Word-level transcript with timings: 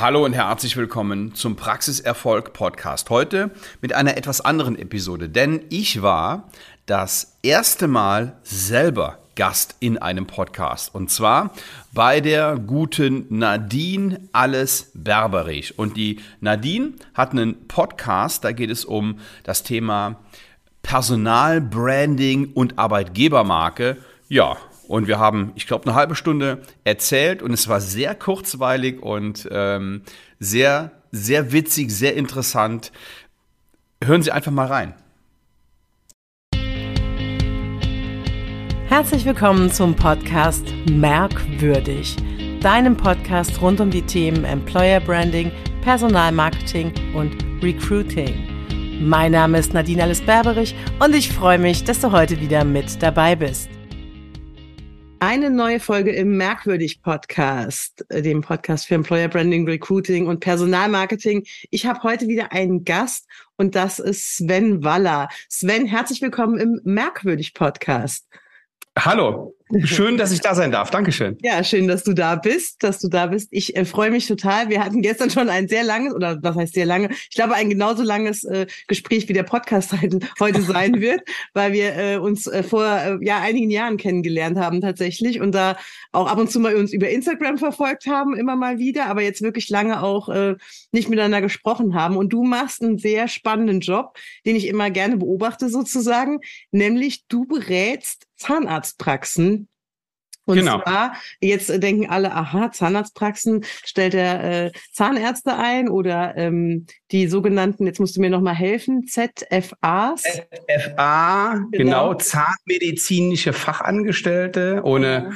Hallo 0.00 0.24
und 0.24 0.32
herzlich 0.32 0.76
willkommen 0.76 1.34
zum 1.34 1.56
Praxiserfolg 1.56 2.52
Podcast. 2.52 3.10
Heute 3.10 3.50
mit 3.80 3.92
einer 3.94 4.16
etwas 4.16 4.40
anderen 4.40 4.78
Episode, 4.78 5.28
denn 5.28 5.62
ich 5.70 6.02
war 6.02 6.50
das 6.86 7.36
erste 7.42 7.88
Mal 7.88 8.36
selber 8.44 9.18
Gast 9.34 9.74
in 9.80 9.98
einem 9.98 10.28
Podcast 10.28 10.94
und 10.94 11.10
zwar 11.10 11.52
bei 11.92 12.20
der 12.20 12.60
guten 12.60 13.26
Nadine 13.28 14.20
Alles 14.30 14.92
Berberich. 14.94 15.76
Und 15.80 15.96
die 15.96 16.20
Nadine 16.40 16.92
hat 17.14 17.32
einen 17.32 17.66
Podcast, 17.66 18.44
da 18.44 18.52
geht 18.52 18.70
es 18.70 18.84
um 18.84 19.18
das 19.42 19.64
Thema 19.64 20.20
Personalbranding 20.82 22.52
und 22.52 22.78
Arbeitgebermarke. 22.78 23.96
Ja, 24.28 24.58
und 24.88 25.06
wir 25.06 25.18
haben, 25.18 25.52
ich 25.54 25.66
glaube, 25.66 25.86
eine 25.86 25.94
halbe 25.94 26.16
Stunde 26.16 26.62
erzählt 26.82 27.42
und 27.42 27.52
es 27.52 27.68
war 27.68 27.80
sehr 27.80 28.14
kurzweilig 28.14 29.00
und 29.00 29.46
ähm, 29.52 30.02
sehr, 30.40 30.90
sehr 31.12 31.52
witzig, 31.52 31.90
sehr 31.90 32.16
interessant. 32.16 32.90
Hören 34.02 34.22
Sie 34.22 34.32
einfach 34.32 34.50
mal 34.50 34.66
rein. 34.66 34.94
Herzlich 38.88 39.26
willkommen 39.26 39.70
zum 39.70 39.94
Podcast 39.94 40.64
Merkwürdig, 40.90 42.16
deinem 42.62 42.96
Podcast 42.96 43.60
rund 43.60 43.80
um 43.80 43.90
die 43.90 44.02
Themen 44.02 44.44
Employer 44.44 45.00
Branding, 45.00 45.52
Personalmarketing 45.82 46.94
und 47.14 47.36
Recruiting. 47.62 48.56
Mein 49.06 49.32
Name 49.32 49.58
ist 49.58 49.74
Nadine 49.74 50.02
Alice 50.02 50.22
Berberich 50.22 50.74
und 50.98 51.14
ich 51.14 51.30
freue 51.30 51.58
mich, 51.58 51.84
dass 51.84 52.00
du 52.00 52.10
heute 52.10 52.40
wieder 52.40 52.64
mit 52.64 53.02
dabei 53.02 53.36
bist. 53.36 53.68
Eine 55.20 55.50
neue 55.50 55.80
Folge 55.80 56.12
im 56.12 56.36
Merkwürdig 56.36 57.02
Podcast, 57.02 58.04
äh, 58.08 58.22
dem 58.22 58.40
Podcast 58.40 58.86
für 58.86 58.94
Employer 58.94 59.26
Branding, 59.26 59.66
Recruiting 59.66 60.28
und 60.28 60.38
Personalmarketing. 60.38 61.44
Ich 61.70 61.86
habe 61.86 62.04
heute 62.04 62.28
wieder 62.28 62.52
einen 62.52 62.84
Gast 62.84 63.26
und 63.56 63.74
das 63.74 63.98
ist 63.98 64.36
Sven 64.36 64.84
Waller. 64.84 65.28
Sven, 65.48 65.86
herzlich 65.86 66.22
willkommen 66.22 66.60
im 66.60 66.80
Merkwürdig 66.84 67.52
Podcast. 67.52 68.28
Hallo, 68.96 69.56
schön, 69.84 70.16
dass 70.16 70.32
ich 70.32 70.40
da 70.40 70.54
sein 70.54 70.72
darf. 70.72 70.90
Dankeschön. 70.90 71.36
Ja, 71.42 71.62
schön, 71.62 71.88
dass 71.88 72.04
du 72.04 72.14
da 72.14 72.36
bist, 72.36 72.82
dass 72.82 72.98
du 72.98 73.08
da 73.08 73.26
bist. 73.26 73.48
Ich 73.50 73.76
äh, 73.76 73.84
freue 73.84 74.10
mich 74.10 74.26
total. 74.26 74.68
Wir 74.68 74.84
hatten 74.84 75.02
gestern 75.02 75.30
schon 75.30 75.48
ein 75.48 75.68
sehr 75.68 75.84
langes, 75.84 76.14
oder 76.14 76.38
was 76.42 76.56
heißt 76.56 76.74
sehr 76.74 76.86
lange? 76.86 77.10
Ich 77.10 77.36
glaube, 77.36 77.54
ein 77.54 77.68
genauso 77.68 78.02
langes 78.02 78.44
äh, 78.44 78.66
Gespräch 78.86 79.28
wie 79.28 79.32
der 79.32 79.42
Podcast 79.42 79.92
heute, 80.00 80.20
heute 80.40 80.62
sein 80.62 81.00
wird, 81.00 81.20
weil 81.54 81.72
wir 81.72 81.96
äh, 81.96 82.16
uns 82.16 82.46
äh, 82.46 82.62
vor 82.62 82.84
äh, 82.84 83.18
ja 83.20 83.40
einigen 83.40 83.70
Jahren 83.70 83.96
kennengelernt 83.96 84.58
haben 84.58 84.80
tatsächlich 84.80 85.40
und 85.40 85.54
da 85.54 85.76
auch 86.12 86.26
ab 86.26 86.38
und 86.38 86.50
zu 86.50 86.60
mal 86.60 86.74
uns 86.76 86.92
über 86.92 87.08
Instagram 87.08 87.58
verfolgt 87.58 88.06
haben, 88.06 88.36
immer 88.36 88.56
mal 88.56 88.78
wieder, 88.78 89.06
aber 89.06 89.22
jetzt 89.22 89.42
wirklich 89.42 89.68
lange 89.68 90.02
auch 90.02 90.28
äh, 90.28 90.54
nicht 90.92 91.08
miteinander 91.08 91.40
gesprochen 91.40 91.94
haben. 91.94 92.16
Und 92.16 92.32
du 92.32 92.44
machst 92.44 92.82
einen 92.82 92.98
sehr 92.98 93.28
spannenden 93.28 93.80
Job, 93.80 94.16
den 94.46 94.56
ich 94.56 94.66
immer 94.66 94.90
gerne 94.90 95.16
beobachte 95.16 95.68
sozusagen, 95.68 96.40
nämlich 96.70 97.26
du 97.28 97.46
berätst 97.46 98.27
Zahnarztpraxen. 98.38 99.68
Und 100.48 100.56
genau. 100.56 100.80
zwar, 100.80 101.12
jetzt 101.40 101.68
denken 101.82 102.08
alle, 102.08 102.32
aha, 102.32 102.72
Zahnarztpraxen, 102.72 103.66
stellt 103.84 104.14
er 104.14 104.66
äh, 104.66 104.72
Zahnärzte 104.92 105.54
ein 105.56 105.90
oder 105.90 106.38
ähm, 106.38 106.86
die 107.12 107.26
sogenannten, 107.26 107.86
jetzt 107.86 108.00
musst 108.00 108.16
du 108.16 108.22
mir 108.22 108.30
nochmal 108.30 108.54
helfen, 108.54 109.06
ZFAs? 109.06 110.22
ZFA, 110.22 111.52
genau, 111.52 111.68
genau 111.70 112.14
zahnmedizinische 112.14 113.52
Fachangestellte, 113.52 114.80
ohne, 114.84 115.32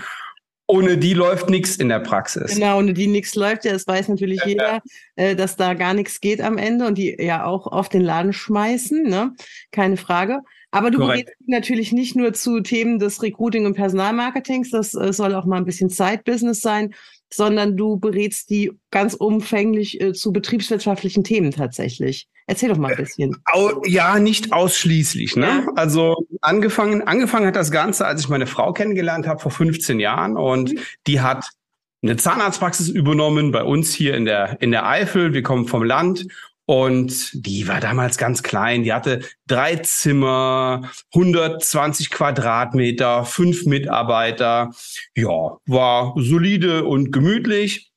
ohne 0.66 0.96
die 0.96 1.12
läuft 1.12 1.50
nichts 1.50 1.76
in 1.76 1.90
der 1.90 2.00
Praxis. 2.00 2.54
Genau, 2.54 2.78
ohne 2.78 2.94
die 2.94 3.06
nichts 3.06 3.34
läuft. 3.34 3.66
Ja, 3.66 3.72
das 3.72 3.86
weiß 3.86 4.08
natürlich 4.08 4.40
ja, 4.40 4.48
jeder, 4.48 4.82
äh, 5.16 5.36
dass 5.36 5.56
da 5.56 5.74
gar 5.74 5.92
nichts 5.92 6.20
geht 6.20 6.40
am 6.40 6.56
Ende 6.56 6.86
und 6.86 6.96
die 6.96 7.14
ja 7.18 7.44
auch 7.44 7.66
auf 7.66 7.90
den 7.90 8.00
Laden 8.00 8.32
schmeißen, 8.32 9.02
ne? 9.02 9.34
Keine 9.72 9.98
Frage. 9.98 10.40
Aber 10.72 10.90
du 10.90 10.98
Korrekt. 10.98 11.26
berätst 11.26 11.48
natürlich 11.48 11.92
nicht 11.92 12.16
nur 12.16 12.32
zu 12.32 12.60
Themen 12.60 12.98
des 12.98 13.22
Recruiting 13.22 13.66
und 13.66 13.74
Personalmarketings, 13.74 14.70
das 14.70 14.94
äh, 14.94 15.12
soll 15.12 15.34
auch 15.34 15.44
mal 15.44 15.58
ein 15.58 15.66
bisschen 15.66 15.90
Side-Business 15.90 16.62
sein, 16.62 16.94
sondern 17.32 17.76
du 17.76 17.98
berätst 17.98 18.50
die 18.50 18.72
ganz 18.90 19.14
umfänglich 19.14 20.00
äh, 20.00 20.12
zu 20.14 20.32
betriebswirtschaftlichen 20.32 21.24
Themen 21.24 21.50
tatsächlich. 21.50 22.26
Erzähl 22.46 22.70
doch 22.70 22.78
mal 22.78 22.90
ein 22.90 22.96
bisschen. 22.96 23.36
Ja, 23.86 24.18
nicht 24.18 24.52
ausschließlich. 24.52 25.36
Ne? 25.36 25.46
Ja. 25.46 25.66
Also 25.76 26.26
angefangen, 26.40 27.02
angefangen 27.02 27.46
hat 27.46 27.56
das 27.56 27.70
Ganze, 27.70 28.06
als 28.06 28.22
ich 28.22 28.28
meine 28.28 28.46
Frau 28.46 28.72
kennengelernt 28.72 29.26
habe 29.26 29.40
vor 29.40 29.52
15 29.52 30.00
Jahren 30.00 30.36
und 30.36 30.72
mhm. 30.72 30.78
die 31.06 31.20
hat 31.20 31.50
eine 32.02 32.16
Zahnarztpraxis 32.16 32.88
übernommen 32.88 33.52
bei 33.52 33.62
uns 33.62 33.94
hier 33.94 34.16
in 34.16 34.24
der 34.24 34.60
in 34.60 34.72
der 34.72 34.88
Eifel. 34.88 35.34
Wir 35.34 35.42
kommen 35.42 35.68
vom 35.68 35.84
Land 35.84 36.26
und 36.66 37.30
die 37.46 37.66
war 37.66 37.80
damals 37.80 38.18
ganz 38.18 38.42
klein. 38.42 38.84
Die 38.84 38.92
hatte 38.92 39.20
drei 39.46 39.76
Zimmer, 39.76 40.90
120 41.14 42.10
Quadratmeter, 42.10 43.24
fünf 43.24 43.66
Mitarbeiter. 43.66 44.70
Ja, 45.16 45.58
war 45.66 46.14
solide 46.16 46.84
und 46.84 47.10
gemütlich. 47.12 47.92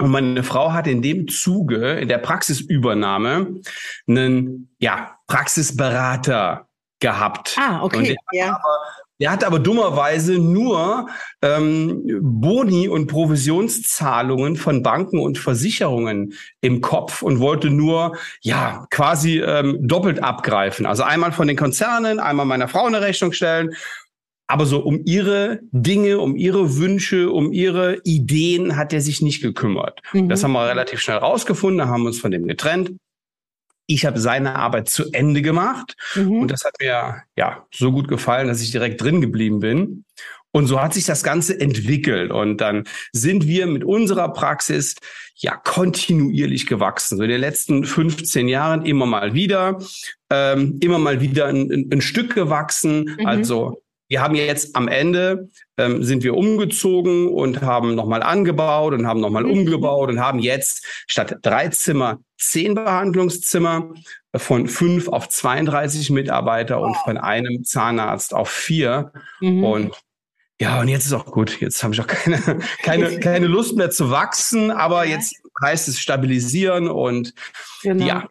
Und 0.00 0.10
meine 0.10 0.42
Frau 0.42 0.72
hat 0.72 0.88
in 0.88 1.02
dem 1.02 1.28
Zuge, 1.28 1.94
in 1.94 2.08
der 2.08 2.18
Praxisübernahme, 2.18 3.60
einen 4.08 4.74
ja, 4.80 5.16
Praxisberater 5.28 6.68
gehabt. 6.98 7.56
Ah, 7.58 7.82
okay. 7.82 8.16
ja. 8.32 8.56
Aber 8.56 8.78
der 9.20 9.30
hat 9.30 9.44
aber 9.44 9.58
dummerweise 9.58 10.38
nur 10.38 11.08
ähm, 11.40 12.02
Boni 12.20 12.88
und 12.88 13.06
Provisionszahlungen 13.06 14.56
von 14.56 14.82
Banken 14.82 15.20
und 15.20 15.38
Versicherungen 15.38 16.34
im 16.60 16.80
Kopf 16.80 17.22
und 17.22 17.38
wollte 17.38 17.70
nur 17.70 18.16
ja 18.40 18.86
quasi 18.90 19.38
ähm, 19.40 19.78
doppelt 19.86 20.22
abgreifen. 20.22 20.84
Also 20.84 21.04
einmal 21.04 21.32
von 21.32 21.46
den 21.46 21.56
Konzernen, 21.56 22.18
einmal 22.18 22.46
meiner 22.46 22.68
Frau 22.68 22.86
eine 22.86 23.00
Rechnung 23.00 23.32
stellen. 23.32 23.74
Aber 24.46 24.66
so 24.66 24.80
um 24.80 25.00
ihre 25.06 25.60
Dinge, 25.70 26.18
um 26.18 26.36
ihre 26.36 26.76
Wünsche, 26.76 27.30
um 27.30 27.52
ihre 27.52 28.00
Ideen 28.04 28.76
hat 28.76 28.92
er 28.92 29.00
sich 29.00 29.22
nicht 29.22 29.40
gekümmert. 29.40 30.00
Mhm. 30.12 30.28
Das 30.28 30.44
haben 30.44 30.52
wir 30.52 30.68
relativ 30.68 31.00
schnell 31.00 31.16
rausgefunden, 31.16 31.88
haben 31.88 32.04
uns 32.04 32.18
von 32.18 32.30
dem 32.30 32.46
getrennt 32.46 32.92
ich 33.86 34.06
habe 34.06 34.18
seine 34.18 34.56
Arbeit 34.56 34.88
zu 34.88 35.10
Ende 35.12 35.42
gemacht 35.42 35.96
mhm. 36.14 36.42
und 36.42 36.50
das 36.50 36.64
hat 36.64 36.74
mir 36.80 37.22
ja 37.36 37.66
so 37.72 37.92
gut 37.92 38.08
gefallen, 38.08 38.48
dass 38.48 38.62
ich 38.62 38.70
direkt 38.70 39.00
drin 39.00 39.20
geblieben 39.20 39.60
bin. 39.60 40.04
Und 40.52 40.68
so 40.68 40.80
hat 40.80 40.94
sich 40.94 41.04
das 41.04 41.24
Ganze 41.24 41.58
entwickelt 41.60 42.30
und 42.30 42.58
dann 42.58 42.84
sind 43.10 43.48
wir 43.48 43.66
mit 43.66 43.82
unserer 43.82 44.32
Praxis 44.32 44.94
ja 45.34 45.56
kontinuierlich 45.56 46.66
gewachsen. 46.66 47.18
So 47.18 47.24
in 47.24 47.30
den 47.30 47.40
letzten 47.40 47.84
15 47.84 48.46
Jahren 48.46 48.86
immer 48.86 49.04
mal 49.04 49.34
wieder, 49.34 49.80
ähm, 50.30 50.78
immer 50.80 51.00
mal 51.00 51.20
wieder 51.20 51.46
ein, 51.46 51.90
ein 51.92 52.00
Stück 52.00 52.36
gewachsen. 52.36 53.16
Mhm. 53.18 53.26
Also 53.26 53.82
wir 54.14 54.22
haben 54.22 54.36
jetzt 54.36 54.76
am 54.76 54.86
Ende 54.86 55.48
ähm, 55.76 56.04
sind 56.04 56.22
wir 56.22 56.36
umgezogen 56.36 57.26
und 57.26 57.62
haben 57.62 57.96
nochmal 57.96 58.22
angebaut 58.22 58.94
und 58.94 59.08
haben 59.08 59.18
nochmal 59.18 59.42
mhm. 59.42 59.50
umgebaut 59.50 60.08
und 60.08 60.20
haben 60.20 60.38
jetzt 60.38 60.86
statt 61.08 61.38
drei 61.42 61.66
Zimmer 61.70 62.20
zehn 62.38 62.76
Behandlungszimmer 62.76 63.92
von 64.36 64.68
fünf 64.68 65.08
auf 65.08 65.28
32 65.28 66.10
Mitarbeiter 66.10 66.76
wow. 66.76 66.86
und 66.86 66.96
von 66.98 67.18
einem 67.18 67.64
Zahnarzt 67.64 68.34
auf 68.34 68.48
vier. 68.50 69.10
Mhm. 69.40 69.64
Und 69.64 70.04
ja, 70.60 70.80
und 70.80 70.86
jetzt 70.86 71.06
ist 71.06 71.12
auch 71.12 71.26
gut. 71.26 71.60
Jetzt 71.60 71.82
habe 71.82 71.92
ich 71.92 72.00
auch 72.00 72.06
keine, 72.06 72.60
keine, 72.84 73.18
keine 73.18 73.48
Lust 73.48 73.74
mehr 73.74 73.90
zu 73.90 74.12
wachsen, 74.12 74.70
aber 74.70 75.04
jetzt 75.06 75.34
heißt 75.60 75.88
es 75.88 75.98
stabilisieren 75.98 76.86
und 76.86 77.34
genau. 77.82 78.06
ja, 78.06 78.28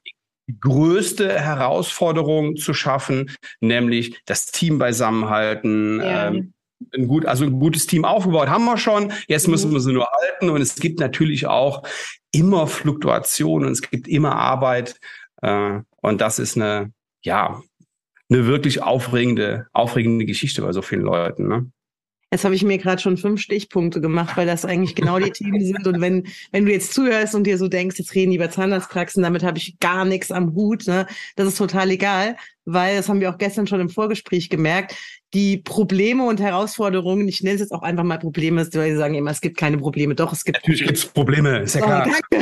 größte 0.59 1.39
Herausforderung 1.39 2.55
zu 2.55 2.73
schaffen, 2.73 3.31
nämlich 3.59 4.21
das 4.25 4.47
Team 4.47 4.77
beisammenhalten. 4.77 5.99
Ja. 5.99 6.27
Ähm, 6.27 6.53
ein 6.93 7.07
gut, 7.07 7.25
also 7.25 7.45
ein 7.45 7.59
gutes 7.59 7.87
Team 7.87 8.03
aufgebaut 8.03 8.49
haben 8.49 8.65
wir 8.65 8.77
schon. 8.77 9.13
Jetzt 9.27 9.47
müssen 9.47 9.69
mhm. 9.69 9.75
wir 9.75 9.79
sie 9.79 9.93
nur 9.93 10.07
halten. 10.07 10.49
Und 10.49 10.61
es 10.61 10.75
gibt 10.75 10.99
natürlich 10.99 11.47
auch 11.47 11.83
immer 12.31 12.67
Fluktuationen 12.67 13.67
und 13.67 13.73
es 13.73 13.81
gibt 13.81 14.07
immer 14.07 14.35
Arbeit. 14.35 14.99
Äh, 15.41 15.79
und 16.01 16.21
das 16.21 16.39
ist 16.39 16.57
eine, 16.57 16.91
ja, 17.23 17.61
eine 18.29 18.45
wirklich 18.45 18.81
aufregende, 18.81 19.67
aufregende 19.71 20.25
Geschichte 20.25 20.61
bei 20.61 20.73
so 20.73 20.81
vielen 20.81 21.03
Leuten. 21.03 21.47
Ne? 21.47 21.71
Jetzt 22.33 22.45
habe 22.45 22.55
ich 22.55 22.63
mir 22.63 22.79
gerade 22.79 22.99
schon 22.99 23.15
fünf 23.17 23.41
Stichpunkte 23.41 24.01
gemacht, 24.01 24.35
weil 24.35 24.47
das 24.47 24.65
eigentlich 24.65 24.95
genau 24.95 25.19
die 25.19 25.29
Themen 25.29 25.63
sind. 25.63 25.85
Und 25.85 26.01
wenn, 26.01 26.25
wenn 26.51 26.65
du 26.65 26.71
jetzt 26.71 26.91
zuhörst 26.91 27.35
und 27.35 27.45
dir 27.45 27.59
so 27.59 27.67
denkst, 27.67 27.99
jetzt 27.99 28.15
reden 28.15 28.31
die 28.31 28.37
über 28.37 28.49
Zahnarztpraxen, 28.49 29.21
damit 29.21 29.43
habe 29.43 29.59
ich 29.59 29.77
gar 29.79 30.03
nichts 30.03 30.31
am 30.31 30.55
Hut, 30.55 30.87
ne? 30.87 31.05
das 31.35 31.47
ist 31.47 31.59
total 31.59 31.91
egal, 31.91 32.35
weil 32.65 32.97
das 32.97 33.09
haben 33.09 33.19
wir 33.19 33.29
auch 33.29 33.37
gestern 33.37 33.67
schon 33.67 33.79
im 33.79 33.89
Vorgespräch 33.89 34.49
gemerkt 34.49 34.95
die 35.33 35.57
Probleme 35.57 36.25
und 36.25 36.39
Herausforderungen, 36.39 37.27
ich 37.27 37.41
nenne 37.41 37.55
es 37.55 37.61
jetzt 37.61 37.71
auch 37.71 37.81
einfach 37.81 38.03
mal 38.03 38.19
Probleme, 38.19 38.67
weil 38.73 38.91
sie 38.91 38.97
sagen 38.97 39.15
immer, 39.15 39.31
es 39.31 39.41
gibt 39.41 39.57
keine 39.57 39.77
Probleme. 39.77 40.13
Doch, 40.13 40.31
es 40.31 40.45
gibt 40.45 40.59
Natürlich 40.59 40.83
gibt 40.83 40.97
es 40.97 41.05
Probleme, 41.05 41.59
ist 41.59 41.75
ja 41.75 41.81
oh, 41.81 41.85
klar. 41.85 42.07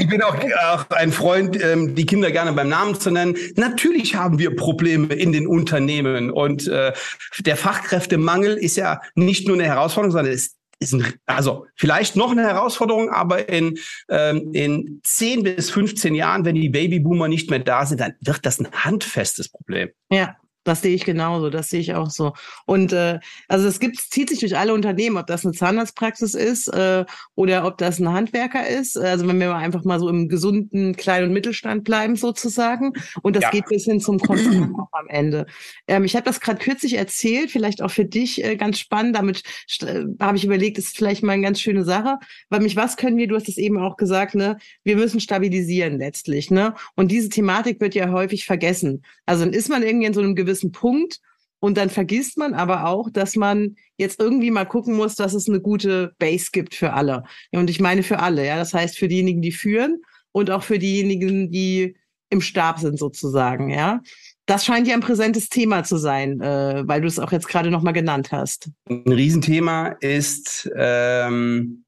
ich 0.00 0.08
bin 0.08 0.22
auch, 0.22 0.34
auch 0.64 0.90
ein 0.90 1.12
Freund, 1.12 1.62
ähm, 1.62 1.94
die 1.94 2.06
Kinder 2.06 2.30
gerne 2.30 2.52
beim 2.52 2.70
Namen 2.70 2.98
zu 2.98 3.10
nennen. 3.10 3.36
Natürlich 3.56 4.14
haben 4.14 4.38
wir 4.38 4.56
Probleme 4.56 5.12
in 5.14 5.32
den 5.32 5.46
Unternehmen 5.46 6.30
und 6.30 6.66
äh, 6.66 6.92
der 7.40 7.56
Fachkräftemangel 7.56 8.56
ist 8.56 8.76
ja 8.76 9.00
nicht 9.14 9.46
nur 9.46 9.56
eine 9.56 9.66
Herausforderung, 9.66 10.12
sondern 10.12 10.32
es 10.32 10.56
ist 10.82 10.92
ein, 10.92 11.14
also 11.26 11.66
vielleicht 11.76 12.16
noch 12.16 12.30
eine 12.30 12.42
Herausforderung, 12.42 13.10
aber 13.10 13.48
in, 13.48 13.78
ähm, 14.08 14.50
in 14.52 15.00
10 15.04 15.42
bis 15.42 15.70
15 15.70 16.14
Jahren, 16.14 16.44
wenn 16.44 16.54
die 16.54 16.68
Babyboomer 16.68 17.28
nicht 17.28 17.50
mehr 17.50 17.60
da 17.60 17.86
sind, 17.86 18.00
dann 18.00 18.14
wird 18.20 18.44
das 18.44 18.60
ein 18.60 18.70
handfestes 18.72 19.48
Problem. 19.48 19.90
Ja, 20.10 20.36
das 20.64 20.82
sehe 20.82 20.94
ich 20.94 21.04
genauso, 21.04 21.50
das 21.50 21.68
sehe 21.68 21.80
ich 21.80 21.94
auch 21.94 22.10
so. 22.10 22.32
Und 22.66 22.92
äh, 22.92 23.18
also 23.48 23.66
es 23.66 23.80
gibt, 23.80 23.98
zieht 23.98 24.28
sich 24.28 24.40
durch 24.40 24.56
alle 24.56 24.74
Unternehmen, 24.74 25.16
ob 25.16 25.26
das 25.26 25.44
eine 25.44 25.54
Zahnarztpraxis 25.54 26.34
ist 26.34 26.68
äh, 26.68 27.04
oder 27.34 27.66
ob 27.66 27.78
das 27.78 27.98
ein 27.98 28.12
Handwerker 28.12 28.66
ist. 28.68 28.96
Also 28.96 29.26
wenn 29.26 29.40
wir 29.40 29.54
einfach 29.54 29.84
mal 29.84 29.98
so 29.98 30.08
im 30.08 30.28
gesunden 30.28 30.96
Klein- 30.96 31.24
und 31.24 31.32
Mittelstand 31.32 31.84
bleiben 31.84 32.16
sozusagen. 32.16 32.92
Und 33.22 33.36
das 33.36 33.44
ja. 33.44 33.50
geht 33.50 33.66
bis 33.66 33.84
hin 33.84 34.00
zum 34.00 34.18
Konzern 34.18 34.74
am 34.92 35.08
Ende. 35.08 35.46
Ähm, 35.88 36.04
ich 36.04 36.14
habe 36.14 36.24
das 36.24 36.40
gerade 36.40 36.58
kürzlich 36.58 36.94
erzählt, 36.94 37.50
vielleicht 37.50 37.82
auch 37.82 37.90
für 37.90 38.04
dich 38.04 38.44
äh, 38.44 38.56
ganz 38.56 38.78
spannend. 38.78 39.16
Damit 39.16 39.42
äh, 39.80 40.04
habe 40.20 40.36
ich 40.36 40.44
überlegt, 40.44 40.78
ist 40.78 40.96
vielleicht 40.96 41.22
mal 41.22 41.32
eine 41.32 41.42
ganz 41.42 41.60
schöne 41.60 41.84
Sache. 41.84 42.18
Weil 42.48 42.60
mich, 42.60 42.76
was 42.76 42.96
können 42.96 43.16
wir, 43.16 43.26
du 43.26 43.34
hast 43.34 43.48
es 43.48 43.58
eben 43.58 43.78
auch 43.78 43.96
gesagt, 43.96 44.34
ne, 44.34 44.58
wir 44.84 44.96
müssen 44.96 45.20
stabilisieren 45.20 45.98
letztlich. 45.98 46.50
Ne? 46.50 46.74
Und 46.94 47.10
diese 47.10 47.28
Thematik 47.28 47.80
wird 47.80 47.94
ja 47.94 48.10
häufig 48.10 48.44
vergessen. 48.44 49.02
Also 49.26 49.44
dann 49.44 49.54
ist 49.54 49.68
man 49.68 49.82
irgendwie 49.82 50.06
in 50.06 50.14
so 50.14 50.20
einem 50.20 50.34
gewissen 50.34 50.51
gewissen 50.52 50.72
Punkt. 50.72 51.18
Und 51.60 51.78
dann 51.78 51.90
vergisst 51.90 52.38
man 52.38 52.54
aber 52.54 52.86
auch, 52.86 53.08
dass 53.08 53.36
man 53.36 53.76
jetzt 53.96 54.20
irgendwie 54.20 54.50
mal 54.50 54.64
gucken 54.64 54.96
muss, 54.96 55.14
dass 55.14 55.32
es 55.32 55.48
eine 55.48 55.60
gute 55.60 56.12
Base 56.18 56.48
gibt 56.52 56.74
für 56.74 56.92
alle. 56.92 57.22
Und 57.52 57.70
ich 57.70 57.78
meine 57.78 58.02
für 58.02 58.18
alle, 58.18 58.44
ja. 58.44 58.56
Das 58.56 58.74
heißt 58.74 58.98
für 58.98 59.06
diejenigen, 59.06 59.42
die 59.42 59.52
führen 59.52 60.02
und 60.32 60.50
auch 60.50 60.64
für 60.64 60.80
diejenigen, 60.80 61.52
die 61.52 61.96
im 62.30 62.40
Stab 62.40 62.80
sind 62.80 62.98
sozusagen, 62.98 63.70
ja. 63.70 64.00
Das 64.46 64.64
scheint 64.64 64.88
ja 64.88 64.94
ein 64.94 65.00
präsentes 65.00 65.48
Thema 65.48 65.84
zu 65.84 65.98
sein, 65.98 66.40
äh, 66.40 66.82
weil 66.84 67.00
du 67.00 67.06
es 67.06 67.20
auch 67.20 67.30
jetzt 67.30 67.46
gerade 67.46 67.70
nochmal 67.70 67.92
genannt 67.92 68.32
hast. 68.32 68.70
Ein 68.88 69.12
Riesenthema 69.12 69.94
ist, 70.00 70.68
ähm, 70.76 71.84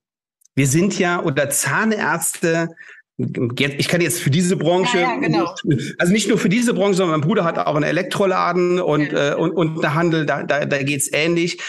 wir 0.54 0.68
sind 0.68 0.96
ja 1.00 1.20
oder 1.20 1.50
Zahnärzte 1.50 2.68
ich 3.16 3.88
kann 3.88 4.00
jetzt 4.00 4.20
für 4.20 4.30
diese 4.30 4.56
Branche, 4.56 4.98
ja, 4.98 5.14
ja, 5.14 5.16
genau. 5.16 5.54
also 5.98 6.12
nicht 6.12 6.28
nur 6.28 6.38
für 6.38 6.48
diese 6.48 6.74
Branche, 6.74 6.94
sondern 6.94 7.20
mein 7.20 7.26
Bruder 7.26 7.44
hat 7.44 7.58
auch 7.58 7.76
einen 7.76 7.84
Elektroladen 7.84 8.80
und, 8.80 9.12
ja. 9.12 9.32
äh, 9.32 9.34
und, 9.36 9.52
und 9.52 9.82
der 9.82 9.94
Handel, 9.94 10.26
da, 10.26 10.42
da, 10.42 10.64
da 10.64 10.82
geht's 10.82 11.08
ähnlich. 11.12 11.60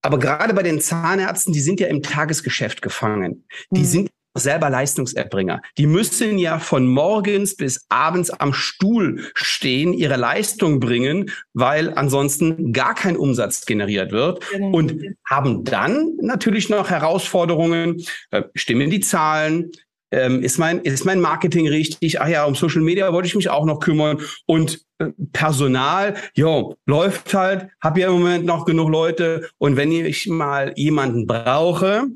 Aber 0.00 0.18
gerade 0.18 0.54
bei 0.54 0.62
den 0.62 0.80
Zahnärzten, 0.80 1.52
die 1.52 1.60
sind 1.60 1.80
ja 1.80 1.88
im 1.88 2.02
Tagesgeschäft 2.02 2.82
gefangen. 2.82 3.46
Die 3.70 3.80
mhm. 3.80 3.84
sind 3.84 4.10
selber 4.34 4.68
Leistungserbringer. 4.68 5.62
Die 5.78 5.86
müssen 5.86 6.38
ja 6.38 6.58
von 6.58 6.86
morgens 6.86 7.54
bis 7.54 7.86
abends 7.88 8.30
am 8.30 8.52
Stuhl 8.52 9.30
stehen, 9.34 9.92
ihre 9.92 10.16
Leistung 10.16 10.80
bringen, 10.80 11.30
weil 11.52 11.94
ansonsten 11.94 12.72
gar 12.72 12.94
kein 12.94 13.16
Umsatz 13.16 13.64
generiert 13.64 14.10
wird 14.10 14.44
genau. 14.50 14.76
und 14.76 15.00
haben 15.24 15.64
dann 15.64 16.16
natürlich 16.20 16.68
noch 16.68 16.90
Herausforderungen, 16.90 18.04
äh, 18.30 18.42
stimmen 18.54 18.90
die 18.90 19.00
Zahlen, 19.00 19.70
ähm, 20.14 20.42
ist, 20.42 20.58
mein, 20.58 20.80
ist 20.80 21.04
mein 21.04 21.20
Marketing 21.20 21.68
richtig? 21.68 22.20
Ach 22.20 22.28
ja, 22.28 22.44
um 22.44 22.54
Social 22.54 22.82
Media 22.82 23.12
wollte 23.12 23.26
ich 23.26 23.34
mich 23.34 23.50
auch 23.50 23.64
noch 23.64 23.80
kümmern. 23.80 24.20
Und 24.46 24.84
äh, 24.98 25.08
Personal, 25.32 26.14
jo, 26.34 26.76
läuft 26.86 27.34
halt, 27.34 27.68
habe 27.80 28.00
ja 28.00 28.08
im 28.08 28.14
Moment 28.14 28.44
noch 28.44 28.64
genug 28.64 28.90
Leute. 28.90 29.48
Und 29.58 29.76
wenn 29.76 29.90
ich 29.92 30.26
mal 30.26 30.72
jemanden 30.76 31.26
brauche, 31.26 32.06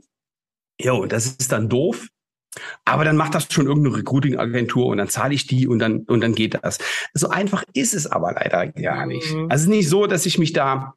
jo, 0.80 1.06
das 1.06 1.26
ist 1.26 1.52
dann 1.52 1.68
doof. 1.68 2.06
Aber 2.84 3.04
dann 3.04 3.16
macht 3.16 3.34
das 3.34 3.52
schon 3.52 3.66
irgendeine 3.66 3.96
Recruiting-Agentur 3.96 4.86
und 4.86 4.98
dann 4.98 5.08
zahle 5.08 5.34
ich 5.34 5.46
die 5.46 5.68
und 5.68 5.78
dann, 5.78 6.00
und 6.00 6.20
dann 6.22 6.34
geht 6.34 6.58
das. 6.62 6.78
So 7.14 7.28
einfach 7.28 7.62
ist 7.72 7.94
es 7.94 8.06
aber 8.06 8.32
leider 8.32 8.66
gar 8.68 9.06
nicht. 9.06 9.32
Mhm. 9.32 9.50
Also 9.50 9.54
es 9.54 9.62
ist 9.62 9.68
nicht 9.68 9.88
so, 9.88 10.06
dass 10.06 10.26
ich 10.26 10.38
mich 10.38 10.52
da 10.52 10.94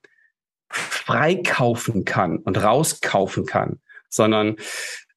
freikaufen 0.69 2.05
kann 2.05 2.37
und 2.37 2.63
rauskaufen 2.63 3.45
kann, 3.45 3.79
sondern 4.09 4.55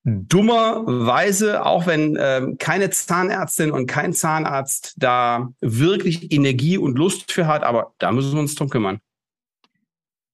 dummerweise, 0.05 1.65
auch 1.65 1.87
wenn 1.87 2.17
ähm, 2.21 2.57
keine 2.59 2.91
Zahnärztin 2.91 3.71
und 3.71 3.87
kein 3.87 4.13
Zahnarzt 4.13 4.95
da 4.99 5.49
wirklich 5.61 6.31
Energie 6.31 6.77
und 6.79 6.99
Lust 6.99 7.33
für 7.33 7.47
hat, 7.47 7.65
aber 7.65 7.95
da 7.99 8.13
müssen 8.13 8.35
wir 8.35 8.41
uns 8.41 8.55
drum 8.55 8.69
kümmern. 8.69 9.01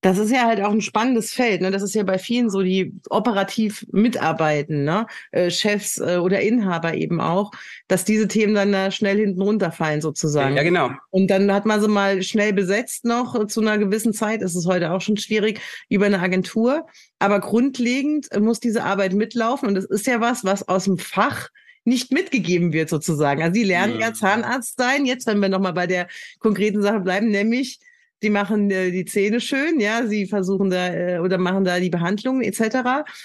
Das 0.02 0.18
ist 0.18 0.30
ja 0.30 0.46
halt 0.46 0.62
auch 0.62 0.70
ein 0.70 0.80
spannendes 0.80 1.32
Feld. 1.32 1.60
Ne? 1.60 1.70
Das 1.70 1.82
ist 1.82 1.94
ja 1.94 2.02
bei 2.02 2.18
vielen 2.18 2.48
so, 2.48 2.62
die 2.62 2.92
operativ 3.10 3.86
mitarbeiten, 3.92 4.84
ne? 4.84 5.06
Äh, 5.30 5.50
Chefs 5.50 5.98
äh, 5.98 6.16
oder 6.16 6.40
Inhaber 6.40 6.94
eben 6.94 7.20
auch, 7.20 7.50
dass 7.86 8.04
diese 8.04 8.26
Themen 8.26 8.54
dann 8.54 8.72
da 8.72 8.90
schnell 8.90 9.18
hinten 9.18 9.42
runterfallen 9.42 10.00
sozusagen. 10.00 10.56
Ja, 10.56 10.62
genau. 10.62 10.90
Und 11.10 11.28
dann 11.30 11.52
hat 11.52 11.66
man 11.66 11.80
sie 11.80 11.88
mal 11.88 12.22
schnell 12.22 12.52
besetzt 12.52 13.04
noch 13.04 13.38
äh, 13.38 13.46
zu 13.46 13.60
einer 13.60 13.78
gewissen 13.78 14.12
Zeit. 14.12 14.42
Ist 14.42 14.54
es 14.54 14.66
heute 14.66 14.92
auch 14.92 15.00
schon 15.00 15.16
schwierig 15.16 15.60
über 15.88 16.06
eine 16.06 16.20
Agentur. 16.20 16.86
Aber 17.18 17.40
grundlegend 17.40 18.28
muss 18.40 18.60
diese 18.60 18.84
Arbeit 18.84 19.12
mitlaufen. 19.12 19.68
Und 19.68 19.74
das 19.74 19.84
ist 19.84 20.06
ja 20.06 20.20
was, 20.20 20.44
was 20.44 20.66
aus 20.66 20.84
dem 20.84 20.98
Fach 20.98 21.50
nicht 21.84 22.12
mitgegeben 22.12 22.72
wird 22.72 22.88
sozusagen. 22.88 23.42
Also 23.42 23.54
sie 23.54 23.64
lernen 23.64 23.94
ja, 23.94 24.08
ja 24.08 24.14
Zahnarzt 24.14 24.76
sein. 24.78 25.06
Jetzt, 25.06 25.26
wenn 25.26 25.40
wir 25.40 25.48
nochmal 25.48 25.72
bei 25.72 25.86
der 25.86 26.08
konkreten 26.38 26.82
Sache 26.82 27.00
bleiben, 27.00 27.28
nämlich 27.28 27.80
die 28.22 28.30
machen 28.30 28.70
äh, 28.70 28.90
die 28.90 29.04
Zähne 29.04 29.40
schön, 29.40 29.80
ja, 29.80 30.06
sie 30.06 30.26
versuchen 30.26 30.70
da 30.70 30.88
äh, 30.88 31.18
oder 31.18 31.38
machen 31.38 31.64
da 31.64 31.80
die 31.80 31.90
Behandlungen 31.90 32.42
etc. 32.42 32.60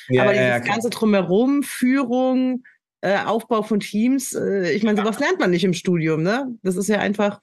Ja, 0.10 0.24
Aber 0.24 0.34
dieses 0.34 0.48
ja, 0.48 0.60
ganze 0.60 0.90
drumherum, 0.90 1.64
Führung, 1.64 2.64
äh, 3.02 3.18
Aufbau 3.20 3.62
von 3.64 3.80
Teams, 3.80 4.34
äh, 4.34 4.72
ich 4.72 4.84
meine, 4.84 5.02
sowas 5.02 5.20
lernt 5.20 5.40
man 5.40 5.52
nicht 5.52 5.64
im 5.64 5.74
Studium, 5.74 6.24
ne? 6.24 6.48
Das 6.64 6.76
ist 6.76 6.88
ja 6.88 7.00
einfach. 7.00 7.40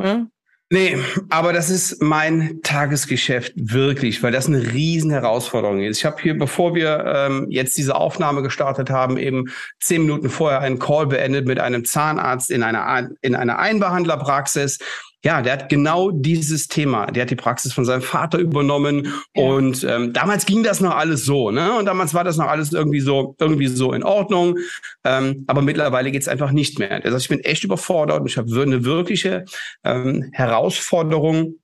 Ja? 0.00 0.26
Nee, 0.68 0.98
aber 1.30 1.52
das 1.52 1.70
ist 1.70 2.02
mein 2.02 2.60
Tagesgeschäft 2.64 3.52
wirklich, 3.54 4.24
weil 4.24 4.32
das 4.32 4.48
eine 4.48 4.72
riesen 4.72 5.12
Herausforderung 5.12 5.80
ist. 5.80 5.98
Ich 5.98 6.04
habe 6.04 6.20
hier, 6.20 6.36
bevor 6.36 6.74
wir 6.74 7.04
ähm, 7.06 7.46
jetzt 7.50 7.78
diese 7.78 7.94
Aufnahme 7.94 8.42
gestartet 8.42 8.90
haben, 8.90 9.16
eben 9.16 9.44
zehn 9.78 10.02
Minuten 10.02 10.28
vorher 10.28 10.60
einen 10.62 10.80
Call 10.80 11.06
beendet 11.06 11.46
mit 11.46 11.60
einem 11.60 11.84
Zahnarzt 11.84 12.50
in 12.50 12.64
einer, 12.64 13.10
in 13.20 13.36
einer 13.36 13.60
Einbehandlerpraxis 13.60 14.78
ja, 15.26 15.42
der 15.42 15.54
hat 15.54 15.68
genau 15.68 16.12
dieses 16.12 16.68
Thema. 16.68 17.06
Der 17.06 17.22
hat 17.22 17.30
die 17.30 17.34
Praxis 17.34 17.72
von 17.72 17.84
seinem 17.84 18.02
Vater 18.02 18.38
übernommen 18.38 19.12
ja. 19.34 19.42
und 19.42 19.82
ähm, 19.82 20.12
damals 20.12 20.46
ging 20.46 20.62
das 20.62 20.80
noch 20.80 20.94
alles 20.94 21.24
so, 21.24 21.50
ne? 21.50 21.76
Und 21.76 21.86
damals 21.86 22.14
war 22.14 22.22
das 22.22 22.36
noch 22.36 22.46
alles 22.46 22.72
irgendwie 22.72 23.00
so, 23.00 23.34
irgendwie 23.40 23.66
so 23.66 23.92
in 23.92 24.04
Ordnung. 24.04 24.56
Ähm, 25.02 25.42
aber 25.48 25.62
mittlerweile 25.62 26.12
geht's 26.12 26.28
einfach 26.28 26.52
nicht 26.52 26.78
mehr. 26.78 27.00
Das 27.00 27.12
heißt, 27.12 27.24
ich 27.24 27.28
bin 27.28 27.40
echt 27.40 27.64
überfordert 27.64 28.20
und 28.20 28.28
ich 28.28 28.38
habe 28.38 28.62
eine 28.62 28.84
wirkliche 28.84 29.46
ähm, 29.82 30.30
Herausforderung, 30.32 31.56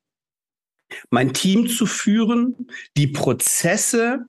mein 1.10 1.32
Team 1.32 1.68
zu 1.68 1.86
führen, 1.86 2.66
die 2.96 3.06
Prozesse 3.06 4.26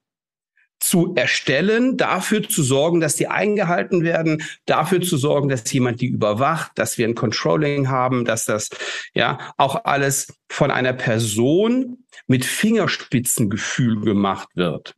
zu 0.84 1.14
erstellen, 1.16 1.96
dafür 1.96 2.44
zu 2.44 2.62
sorgen, 2.62 3.00
dass 3.00 3.16
die 3.16 3.28
eingehalten 3.28 4.04
werden, 4.04 4.44
dafür 4.66 5.02
zu 5.02 5.16
sorgen, 5.16 5.48
dass 5.48 5.72
jemand 5.72 6.02
die 6.02 6.08
überwacht, 6.08 6.74
dass 6.76 6.98
wir 6.98 7.08
ein 7.08 7.16
Controlling 7.16 7.90
haben, 7.90 8.26
dass 8.26 8.46
das 8.46 8.70
ja 9.14 9.40
auch 9.56 9.86
alles 9.86 10.34
von 10.50 10.72
einer 10.72 10.92
Person 10.92 12.04
mit 12.28 12.44
Fingerspitzengefühl 12.44 14.02
gemacht 14.02 14.50
wird. 14.56 14.94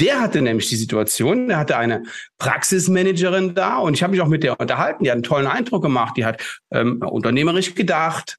Der 0.00 0.20
hatte 0.20 0.40
nämlich 0.40 0.70
die 0.70 0.76
Situation, 0.76 1.48
der 1.48 1.58
hatte 1.58 1.76
eine 1.76 2.04
Praxismanagerin 2.38 3.54
da 3.54 3.76
und 3.76 3.92
ich 3.92 4.02
habe 4.02 4.12
mich 4.12 4.22
auch 4.22 4.28
mit 4.28 4.42
der 4.42 4.58
unterhalten, 4.58 5.04
die 5.04 5.10
hat 5.10 5.16
einen 5.16 5.22
tollen 5.22 5.46
Eindruck 5.46 5.82
gemacht, 5.82 6.16
die 6.16 6.24
hat 6.24 6.42
ähm, 6.70 7.02
unternehmerisch 7.02 7.74
gedacht. 7.74 8.38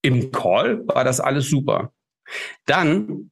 Im 0.00 0.32
Call 0.32 0.86
war 0.86 1.04
das 1.04 1.20
alles 1.20 1.50
super. 1.50 1.92
Dann 2.64 3.30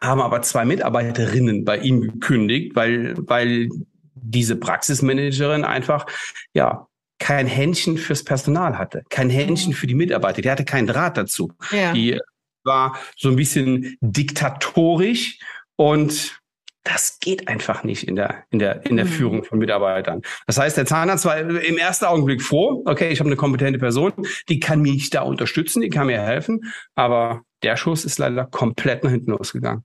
haben 0.00 0.20
aber 0.20 0.42
zwei 0.42 0.64
Mitarbeiterinnen 0.64 1.64
bei 1.64 1.78
ihm 1.78 2.00
gekündigt, 2.00 2.74
weil, 2.76 3.14
weil 3.18 3.68
diese 4.14 4.56
Praxismanagerin 4.56 5.64
einfach, 5.64 6.06
ja, 6.54 6.86
kein 7.18 7.46
Händchen 7.46 7.96
fürs 7.96 8.24
Personal 8.24 8.78
hatte, 8.78 9.02
kein 9.08 9.30
Händchen 9.30 9.72
für 9.72 9.86
die 9.86 9.94
Mitarbeiter, 9.94 10.42
die 10.42 10.50
hatte 10.50 10.64
keinen 10.64 10.86
Draht 10.86 11.16
dazu. 11.16 11.52
Ja. 11.70 11.92
Die 11.92 12.20
war 12.64 12.98
so 13.16 13.30
ein 13.30 13.36
bisschen 13.36 13.96
diktatorisch 14.00 15.38
und 15.76 16.40
das 16.86 17.18
geht 17.18 17.48
einfach 17.48 17.82
nicht 17.82 18.04
in 18.04 18.14
der, 18.14 18.44
in 18.50 18.60
der, 18.60 18.86
in 18.86 18.96
der 18.96 19.06
mhm. 19.06 19.10
Führung 19.10 19.44
von 19.44 19.58
Mitarbeitern. 19.58 20.22
Das 20.46 20.58
heißt, 20.58 20.76
der 20.76 20.86
Zahnarzt 20.86 21.24
war 21.24 21.36
im 21.38 21.78
ersten 21.78 22.04
Augenblick 22.04 22.42
froh, 22.42 22.82
okay, 22.86 23.10
ich 23.10 23.18
habe 23.18 23.28
eine 23.28 23.36
kompetente 23.36 23.80
Person, 23.80 24.12
die 24.48 24.60
kann 24.60 24.82
mich 24.82 25.10
da 25.10 25.22
unterstützen, 25.22 25.80
die 25.80 25.88
kann 25.88 26.06
mir 26.06 26.20
helfen, 26.20 26.72
aber 26.94 27.42
der 27.64 27.76
Schuss 27.76 28.04
ist 28.04 28.18
leider 28.18 28.46
komplett 28.46 29.02
nach 29.02 29.10
hinten 29.10 29.32
losgegangen. 29.32 29.84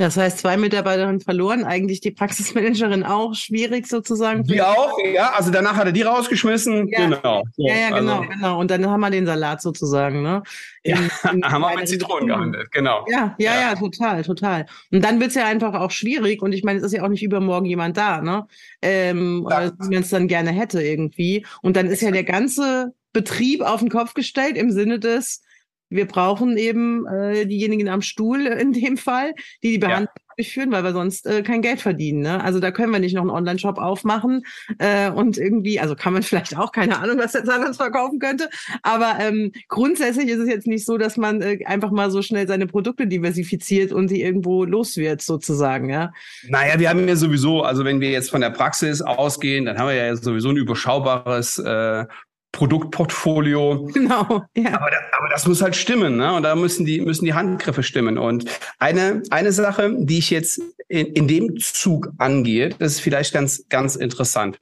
Das 0.00 0.16
heißt, 0.16 0.38
zwei 0.38 0.56
Mitarbeiterinnen 0.56 1.20
verloren, 1.20 1.62
eigentlich 1.62 2.00
die 2.00 2.10
Praxismanagerin 2.10 3.04
auch 3.04 3.34
schwierig 3.34 3.86
sozusagen. 3.86 4.44
Die 4.44 4.62
auch, 4.62 4.96
ja. 5.12 5.34
Also 5.34 5.50
danach 5.50 5.76
hat 5.76 5.84
er 5.84 5.92
die 5.92 6.00
rausgeschmissen. 6.00 6.88
Ja. 6.88 7.00
Genau. 7.00 7.42
So, 7.54 7.68
ja, 7.68 7.74
ja, 7.74 7.98
genau, 7.98 8.20
also. 8.20 8.30
genau. 8.30 8.60
Und 8.60 8.70
dann 8.70 8.88
haben 8.88 9.00
wir 9.00 9.10
den 9.10 9.26
Salat 9.26 9.60
sozusagen, 9.60 10.22
ne? 10.22 10.42
In, 10.84 10.96
ja, 10.96 11.30
in 11.32 11.44
haben 11.44 11.60
wir 11.60 11.76
mit 11.76 11.86
Zitronen 11.86 12.28
gehandelt, 12.28 12.72
genau. 12.72 13.04
Ja, 13.10 13.36
ja, 13.38 13.54
ja, 13.54 13.60
ja, 13.60 13.74
total, 13.74 14.22
total. 14.22 14.64
Und 14.90 15.04
dann 15.04 15.20
wird's 15.20 15.34
ja 15.34 15.44
einfach 15.44 15.74
auch 15.74 15.90
schwierig. 15.90 16.40
Und 16.40 16.54
ich 16.54 16.64
meine, 16.64 16.78
es 16.78 16.84
ist 16.86 16.92
ja 16.92 17.02
auch 17.02 17.08
nicht 17.08 17.22
übermorgen 17.22 17.66
jemand 17.66 17.98
da, 17.98 18.22
ne? 18.22 18.46
Ähm, 18.80 19.46
ja. 19.50 19.70
wie 19.80 19.94
man 19.94 20.02
es 20.02 20.08
dann 20.08 20.28
gerne 20.28 20.50
hätte 20.50 20.80
irgendwie. 20.80 21.44
Und 21.60 21.76
dann 21.76 21.88
ist 21.88 22.00
ja 22.00 22.10
der 22.10 22.24
ganze 22.24 22.94
Betrieb 23.12 23.60
auf 23.60 23.80
den 23.80 23.90
Kopf 23.90 24.14
gestellt 24.14 24.56
im 24.56 24.70
Sinne 24.70 24.98
des, 24.98 25.42
wir 25.90 26.06
brauchen 26.06 26.56
eben 26.56 27.06
äh, 27.06 27.46
diejenigen 27.46 27.88
am 27.88 28.00
Stuhl 28.00 28.46
in 28.60 28.72
dem 28.72 28.96
Fall, 28.96 29.34
die 29.62 29.72
die 29.72 29.78
Behandlung 29.78 30.14
ja. 30.16 30.34
durchführen, 30.36 30.70
weil 30.70 30.84
wir 30.84 30.92
sonst 30.92 31.26
äh, 31.26 31.42
kein 31.42 31.60
Geld 31.60 31.80
verdienen. 31.80 32.20
Ne? 32.20 32.42
Also 32.42 32.60
da 32.60 32.70
können 32.70 32.92
wir 32.92 33.00
nicht 33.00 33.14
noch 33.14 33.22
einen 33.22 33.30
Online-Shop 33.30 33.78
aufmachen 33.78 34.44
äh, 34.78 35.10
und 35.10 35.36
irgendwie, 35.36 35.80
also 35.80 35.94
kann 35.96 36.12
man 36.12 36.22
vielleicht 36.22 36.56
auch, 36.56 36.72
keine 36.72 36.98
Ahnung, 37.00 37.18
was 37.18 37.32
der 37.32 37.44
Zahnarzt 37.44 37.80
verkaufen 37.80 38.18
könnte, 38.20 38.48
aber 38.82 39.16
ähm, 39.20 39.52
grundsätzlich 39.68 40.28
ist 40.28 40.38
es 40.38 40.48
jetzt 40.48 40.66
nicht 40.66 40.86
so, 40.86 40.96
dass 40.96 41.16
man 41.16 41.42
äh, 41.42 41.58
einfach 41.66 41.90
mal 41.90 42.10
so 42.10 42.22
schnell 42.22 42.46
seine 42.46 42.66
Produkte 42.66 43.06
diversifiziert 43.06 43.92
und 43.92 44.10
die 44.10 44.22
irgendwo 44.22 44.64
los 44.64 44.96
wird, 44.96 45.22
sozusagen. 45.22 45.90
Ja? 45.90 46.12
Naja, 46.48 46.78
wir 46.78 46.88
haben 46.88 47.06
ja 47.08 47.16
sowieso, 47.16 47.62
also 47.62 47.84
wenn 47.84 48.00
wir 48.00 48.10
jetzt 48.10 48.30
von 48.30 48.40
der 48.40 48.50
Praxis 48.50 49.02
ausgehen, 49.02 49.64
dann 49.64 49.78
haben 49.78 49.88
wir 49.88 49.94
ja 49.94 50.16
sowieso 50.16 50.50
ein 50.50 50.56
überschaubares 50.56 51.58
äh, 51.58 52.04
Produktportfolio. 52.52 53.88
Genau. 53.94 54.44
Ja. 54.56 54.74
Aber, 54.74 54.90
da, 54.90 54.98
aber 55.18 55.28
das 55.30 55.46
muss 55.46 55.62
halt 55.62 55.76
stimmen, 55.76 56.16
ne? 56.16 56.34
Und 56.34 56.42
da 56.42 56.54
müssen 56.56 56.84
die 56.84 57.00
müssen 57.00 57.24
die 57.24 57.34
Handgriffe 57.34 57.82
stimmen. 57.82 58.18
Und 58.18 58.44
eine 58.78 59.22
eine 59.30 59.52
Sache, 59.52 59.94
die 59.98 60.18
ich 60.18 60.30
jetzt 60.30 60.60
in, 60.88 61.06
in 61.08 61.28
dem 61.28 61.58
Zug 61.58 62.10
angehe, 62.18 62.70
das 62.70 62.92
ist 62.92 63.00
vielleicht 63.00 63.32
ganz 63.32 63.66
ganz 63.68 63.96
interessant. 63.96 64.58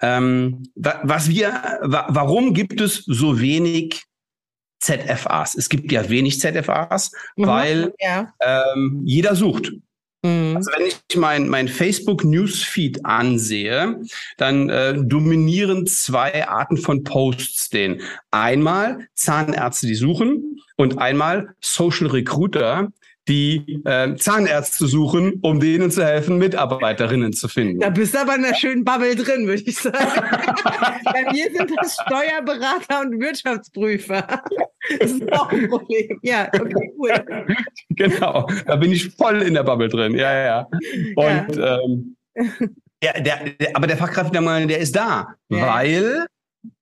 Ähm, 0.00 0.64
was 0.74 1.28
wir, 1.28 1.78
warum 1.82 2.54
gibt 2.54 2.80
es 2.80 3.04
so 3.06 3.40
wenig 3.40 4.04
ZFAs? 4.80 5.54
Es 5.54 5.68
gibt 5.68 5.92
ja 5.92 6.08
wenig 6.08 6.40
ZFAs, 6.40 7.12
mhm, 7.36 7.46
weil 7.46 7.94
ja. 8.00 8.32
ähm, 8.40 9.02
jeder 9.04 9.34
sucht. 9.34 9.72
Mhm. 10.22 10.56
Also 10.56 10.70
wenn 10.76 10.86
ich 10.86 11.16
mein, 11.16 11.48
mein 11.48 11.68
Facebook 11.68 12.24
Newsfeed 12.24 13.04
ansehe, 13.06 14.00
dann 14.36 14.68
äh, 14.68 14.94
dominieren 14.96 15.86
zwei 15.86 16.46
Arten 16.46 16.76
von 16.76 17.04
Posts 17.04 17.70
den. 17.70 18.02
Einmal 18.30 19.06
Zahnärzte, 19.14 19.86
die 19.86 19.94
suchen 19.94 20.60
und 20.76 20.98
einmal 20.98 21.54
Social 21.60 22.08
Recruiter, 22.08 22.88
die 23.28 23.80
äh, 23.84 24.16
Zahnärzte 24.16 24.86
suchen, 24.86 25.38
um 25.42 25.60
denen 25.60 25.90
zu 25.90 26.04
helfen, 26.04 26.38
Mitarbeiterinnen 26.38 27.32
zu 27.32 27.48
finden. 27.48 27.78
Da 27.78 27.90
bist 27.90 28.14
du 28.14 28.18
aber 28.18 28.34
in 28.34 28.44
einer 28.44 28.54
schönen 28.54 28.84
Bubble 28.84 29.14
drin, 29.14 29.46
würde 29.46 29.62
ich 29.62 29.76
sagen. 29.76 29.96
Bei 31.04 31.30
mir 31.32 31.50
sind 31.56 31.70
das 31.76 31.96
Steuerberater 32.06 33.02
und 33.02 33.20
Wirtschaftsprüfer. 33.20 34.42
Das 34.98 35.12
ist 35.12 35.32
auch 35.32 35.50
ein 35.50 35.68
Problem. 35.68 36.18
Ja, 36.22 36.48
okay, 36.52 36.92
cool. 36.98 37.10
Genau, 37.90 38.48
da 38.66 38.76
bin 38.76 38.92
ich 38.92 39.10
voll 39.10 39.42
in 39.42 39.54
der 39.54 39.62
Bubble 39.62 39.88
drin. 39.88 40.14
Ja, 40.14 40.32
ja. 40.32 40.44
ja. 40.44 40.68
Und 41.16 41.56
ja. 41.56 41.80
Ähm, 41.80 42.16
ja, 43.02 43.12
der, 43.20 43.50
der, 43.58 43.76
aber 43.76 43.86
der 43.86 43.96
Fachkräftemangel, 43.96 44.68
der 44.68 44.78
ist 44.78 44.96
da, 44.96 45.34
ja. 45.48 45.66
weil 45.66 46.26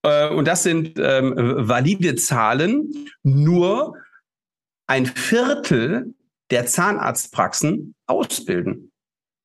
äh, 0.03 0.29
und 0.29 0.47
das 0.47 0.62
sind 0.62 0.99
ähm, 0.99 1.35
valide 1.37 2.17
Zahlen, 2.17 3.09
nur 3.23 3.97
ein 4.87 5.07
Viertel 5.07 6.15
der 6.50 6.67
Zahnarztpraxen 6.67 7.95
ausbilden. 8.07 8.91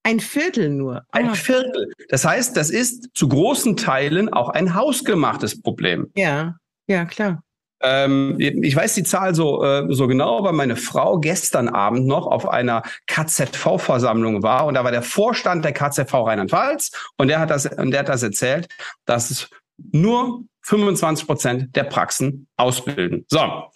Ein 0.03 0.19
Viertel 0.19 0.69
nur. 0.69 1.05
Ein. 1.11 1.33
Viertel. 1.33 1.91
Das 2.09 2.25
heißt, 2.25 2.57
das 2.57 2.69
ist 2.69 3.09
zu 3.13 3.29
großen 3.29 3.77
Teilen 3.77 4.31
auch 4.31 4.49
ein 4.49 4.75
hausgemachtes 4.75 5.61
Problem. 5.61 6.11
Ja, 6.15 6.57
ja, 6.87 7.05
klar. 7.05 7.41
Ähm, 7.83 8.37
ich 8.39 8.75
weiß 8.75 8.95
die 8.95 9.03
Zahl 9.03 9.35
so, 9.35 9.63
äh, 9.63 9.85
so 9.89 10.07
genau, 10.07 10.37
aber 10.37 10.53
meine 10.53 10.77
Frau 10.77 11.19
gestern 11.19 11.67
Abend 11.67 12.07
noch 12.07 12.25
auf 12.25 12.47
einer 12.47 12.81
KZV-Versammlung 13.07 14.41
war 14.41 14.65
und 14.65 14.75
da 14.75 14.85
war 14.85 14.91
der 14.91 15.01
Vorstand 15.01 15.65
der 15.65 15.73
KZV 15.73 16.13
Rheinland-Pfalz 16.13 16.91
und 17.17 17.27
der 17.27 17.39
hat 17.39 17.49
das, 17.49 17.65
und 17.65 17.91
der 17.91 17.99
hat 17.99 18.09
das 18.09 18.23
erzählt, 18.23 18.69
dass 19.05 19.29
es 19.31 19.49
nur 19.91 20.43
25 20.61 21.27
Prozent 21.27 21.75
der 21.75 21.83
Praxen 21.83 22.47
ausbilden. 22.55 23.25
So. 23.29 23.69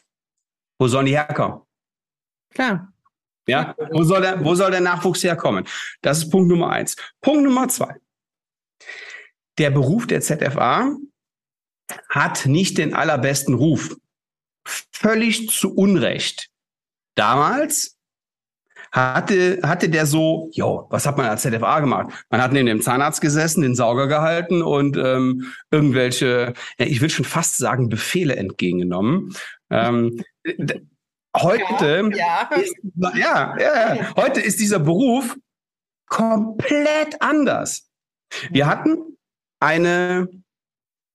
Wo 0.79 0.87
sollen 0.87 1.07
die 1.07 1.17
herkommen? 1.17 1.61
Klar. 2.53 2.93
Ja, 3.47 3.75
wo 3.91 4.03
soll 4.03 4.21
der, 4.21 4.43
wo 4.43 4.55
soll 4.55 4.71
der 4.71 4.81
Nachwuchs 4.81 5.23
herkommen? 5.23 5.65
Das 6.01 6.19
ist 6.19 6.29
Punkt 6.29 6.49
Nummer 6.49 6.69
eins. 6.69 6.95
Punkt 7.21 7.43
Nummer 7.43 7.67
zwei. 7.69 7.95
Der 9.57 9.69
Beruf 9.69 10.05
der 10.05 10.21
ZFA 10.21 10.95
hat 12.09 12.45
nicht 12.45 12.77
den 12.77 12.93
allerbesten 12.93 13.53
Ruf. 13.53 13.95
Völlig 14.91 15.49
zu 15.49 15.73
Unrecht. 15.73 16.49
Damals 17.15 17.97
hatte, 18.91 19.59
hatte 19.63 19.89
der 19.89 20.05
so, 20.05 20.49
jo, 20.53 20.87
was 20.89 21.05
hat 21.05 21.17
man 21.17 21.27
als 21.27 21.41
ZFA 21.41 21.79
gemacht? 21.79 22.25
Man 22.29 22.41
hat 22.41 22.53
neben 22.53 22.67
dem 22.67 22.81
Zahnarzt 22.81 23.21
gesessen, 23.21 23.61
den 23.61 23.75
Sauger 23.75 24.07
gehalten 24.07 24.61
und 24.61 24.97
ähm, 24.97 25.51
irgendwelche, 25.71 26.53
ja, 26.77 26.85
ich 26.85 27.01
will 27.01 27.09
schon 27.09 27.25
fast 27.25 27.57
sagen, 27.57 27.89
Befehle 27.89 28.35
entgegengenommen. 28.35 29.33
Ähm, 29.69 30.23
heute, 31.35 32.09
ja, 32.15 32.49
ja. 32.51 32.57
Ist, 32.57 32.75
ja, 33.15 33.57
ja, 33.59 34.15
heute 34.15 34.41
ist 34.41 34.59
dieser 34.59 34.79
Beruf 34.79 35.35
komplett 36.07 37.21
anders. 37.21 37.89
Wir 38.49 38.67
hatten 38.67 39.17
eine, 39.59 40.27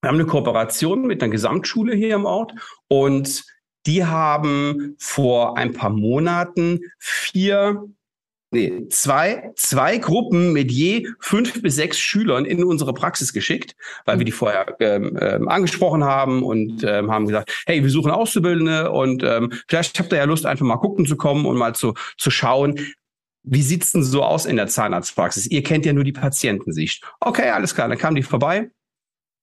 wir 0.03 0.09
haben 0.09 0.17
eine 0.17 0.27
Kooperation 0.27 1.07
mit 1.07 1.23
einer 1.23 1.31
Gesamtschule 1.31 1.95
hier 1.95 2.17
im 2.17 2.25
Ort 2.25 2.53
und 2.89 3.45
die 3.87 4.05
haben 4.05 4.97
vor 4.99 5.57
ein 5.57 5.73
paar 5.73 5.91
Monaten 5.91 6.81
vier 6.99 7.85
nee, 8.51 8.89
zwei, 8.89 9.53
zwei 9.55 9.99
Gruppen 9.99 10.53
mit 10.53 10.73
je 10.73 11.07
fünf 11.21 11.63
bis 11.63 11.77
sechs 11.77 12.01
Schülern 12.01 12.45
in 12.45 12.65
unsere 12.65 12.95
Praxis 12.95 13.33
geschickt, 13.33 13.77
weil 14.05 14.19
wir 14.19 14.25
die 14.25 14.33
vorher 14.33 14.77
ähm, 14.81 15.17
ähm, 15.21 15.49
angesprochen 15.49 16.03
haben 16.03 16.43
und 16.43 16.83
ähm, 16.83 17.13
haben 17.13 17.27
gesagt, 17.27 17.63
hey, 17.67 17.85
wir 17.85 17.91
suchen 17.91 18.11
Auszubildende 18.11 18.91
und 18.91 19.23
ähm, 19.23 19.53
vielleicht 19.69 20.01
habt 20.01 20.13
ihr 20.13 20.19
ja 20.19 20.25
Lust, 20.25 20.47
einfach 20.47 20.67
mal 20.67 20.79
gucken 20.79 21.07
zu 21.07 21.17
kommen 21.17 21.47
und 21.47 21.57
mal 21.57 21.77
zu, 21.77 21.95
zu 22.19 22.33
schauen, 22.33 22.81
wie 23.45 23.63
sieht's 23.63 23.93
denn 23.93 24.03
so 24.03 24.25
aus 24.25 24.47
in 24.47 24.57
der 24.57 24.67
Zahnarztpraxis? 24.67 25.47
Ihr 25.47 25.63
kennt 25.63 25.87
ja 25.87 25.93
nur 25.93 26.05
die 26.05 26.13
Patientensicht. 26.13 27.05
Okay, 27.21 27.51
alles 27.51 27.75
klar, 27.75 27.89
dann 27.89 27.99
kamen 27.99 28.17
die 28.17 28.23
vorbei 28.23 28.71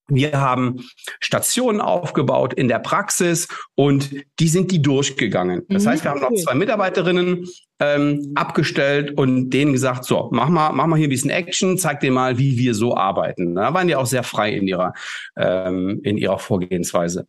wir 0.10 0.40
haben 0.40 0.84
Stationen 1.20 1.82
aufgebaut 1.82 2.54
in 2.54 2.68
der 2.68 2.80
Praxis 2.80 3.48
und 3.76 4.12
die 4.40 4.48
sind 4.48 4.72
die 4.72 4.82
durchgegangen. 4.82 5.64
Das 5.70 5.84
mhm. 5.84 5.90
heißt, 5.90 6.04
wir 6.04 6.12
haben 6.12 6.22
noch 6.22 6.34
zwei 6.34 6.56
Mitarbeiterinnen 6.56 7.48
ähm, 7.80 8.32
abgestellt 8.36 9.18
und 9.18 9.50
denen 9.52 9.74
gesagt, 9.74 10.06
so, 10.06 10.30
mach 10.32 10.50
mal, 10.50 10.72
mach 10.74 10.88
mal 10.88 10.98
hier 10.98 11.08
ein 11.08 11.12
bisschen 11.12 11.30
Action, 11.30 11.78
zeig 11.78 12.02
dir 12.02 12.12
mal, 12.12 12.38
wie 12.38 12.58
wir 12.58 12.74
so 12.74 12.96
arbeiten. 12.96 13.56
Da 13.56 13.74
waren 13.74 13.88
die 13.88 13.96
auch 13.96 14.06
sehr 14.06 14.24
frei 14.24 14.52
in 14.52 14.68
ihrer, 14.68 14.94
ähm, 15.38 16.02
in 16.04 16.18
ihrer 16.18 16.40
Vorgehensweise. 16.40 17.28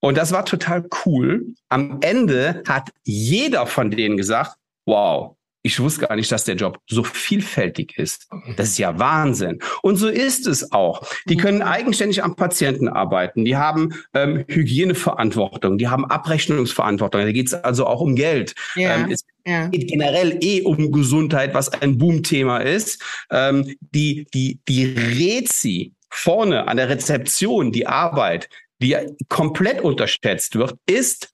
Und 0.00 0.18
das 0.18 0.32
war 0.32 0.44
total 0.44 0.86
cool. 1.06 1.46
Am 1.68 1.98
Ende 2.02 2.62
hat 2.68 2.90
jeder 3.04 3.66
von 3.66 3.90
denen 3.90 4.16
gesagt, 4.16 4.56
wow, 4.86 5.36
ich 5.66 5.80
wusste 5.80 6.06
gar 6.06 6.14
nicht, 6.14 6.30
dass 6.30 6.44
der 6.44 6.56
Job 6.56 6.78
so 6.86 7.02
vielfältig 7.02 7.96
ist. 7.96 8.28
Das 8.56 8.68
ist 8.68 8.78
ja 8.78 8.98
Wahnsinn. 8.98 9.60
Und 9.80 9.96
so 9.96 10.08
ist 10.08 10.46
es 10.46 10.72
auch. 10.72 11.02
Die 11.26 11.38
können 11.38 11.62
eigenständig 11.62 12.22
am 12.22 12.36
Patienten 12.36 12.86
arbeiten. 12.86 13.46
Die 13.46 13.56
haben 13.56 13.94
ähm, 14.12 14.44
Hygieneverantwortung. 14.46 15.78
Die 15.78 15.88
haben 15.88 16.04
Abrechnungsverantwortung. 16.04 17.22
Da 17.22 17.32
geht 17.32 17.46
es 17.46 17.54
also 17.54 17.86
auch 17.86 18.02
um 18.02 18.14
Geld. 18.14 18.54
Ja, 18.74 18.94
ähm, 18.96 19.10
es 19.10 19.24
ja. 19.46 19.68
geht 19.68 19.88
generell 19.88 20.36
eh 20.42 20.60
um 20.60 20.92
Gesundheit, 20.92 21.54
was 21.54 21.70
ein 21.70 21.96
Boomthema 21.96 22.58
ist. 22.58 23.02
Ähm, 23.30 23.74
die, 23.80 24.26
die, 24.34 24.60
die 24.68 24.84
Rezi 24.84 25.94
vorne 26.10 26.68
an 26.68 26.76
der 26.76 26.90
Rezeption, 26.90 27.72
die 27.72 27.86
Arbeit, 27.86 28.50
die 28.82 28.98
komplett 29.30 29.80
unterschätzt 29.80 30.56
wird, 30.56 30.74
ist 30.86 31.30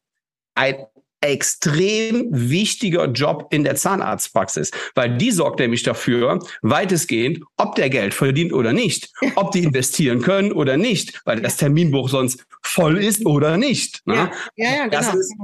ein 0.55 0.77
extrem 1.21 2.29
wichtiger 2.31 3.07
Job 3.07 3.49
in 3.51 3.65
der 3.65 3.77
Zahnarztpraxis, 3.77 4.71
weil 4.95 5.17
die 5.19 5.31
sorgt 5.31 5.61
nämlich 5.61 5.83
dafür, 5.83 6.39
weitestgehend, 6.63 7.41
ob 7.57 7.75
der 7.75 7.91
Geld 7.91 8.15
verdient 8.15 8.53
oder 8.53 8.73
nicht, 8.73 9.13
ob 9.35 9.53
die 9.53 9.63
investieren 9.63 10.23
können 10.23 10.53
oder 10.53 10.77
nicht, 10.77 11.21
weil 11.25 11.41
das 11.41 11.57
Terminbuch 11.57 12.09
sonst 12.09 12.45
voll 12.63 12.99
ist 12.99 13.27
oder 13.27 13.57
nicht. 13.57 14.07
Ne? 14.07 14.15
Ja, 14.15 14.31
ja, 14.57 14.71
ja 14.71 14.89
das 14.89 15.11
genau. 15.11 15.21
Ist, 15.21 15.35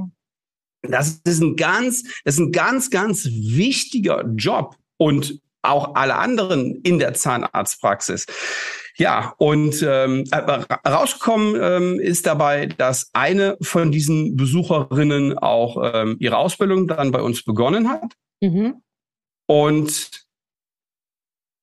das 0.83 1.21
ist 1.25 1.43
ein 1.43 1.57
ganz, 1.57 2.05
das 2.25 2.35
ist 2.35 2.41
ein 2.41 2.53
ganz, 2.53 2.91
ganz 2.91 3.27
wichtiger 3.27 4.25
Job 4.37 4.77
und 4.97 5.41
auch 5.63 5.95
alle 5.97 6.17
anderen 6.17 6.81
in 6.83 6.99
der 6.99 7.15
Zahnarztpraxis. 7.15 8.27
Ja, 8.99 9.35
und 9.37 9.83
ähm, 9.87 10.25
rausgekommen 10.33 11.55
ähm, 11.61 12.01
ist 12.01 12.27
dabei, 12.27 12.67
dass 12.67 13.11
eine 13.13 13.59
von 13.61 13.93
diesen 13.93 14.37
Besucherinnen 14.37 15.37
auch 15.39 15.93
ähm, 15.93 16.17
ihre 16.19 16.39
Ausbildung 16.39 16.89
dann 16.89 17.13
bei 17.13 17.21
uns 17.21 17.45
begonnen 17.45 17.91
hat. 17.91 18.15
Mhm. 18.41 18.83
Und 19.47 20.27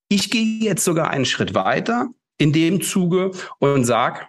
ich 0.10 0.30
gehe 0.30 0.60
jetzt 0.60 0.86
sogar 0.86 1.10
einen 1.10 1.26
Schritt 1.26 1.56
weiter 1.56 2.10
in 2.38 2.54
dem 2.54 2.82
Zuge 2.82 3.32
und 3.58 3.86
sage, 3.86 4.28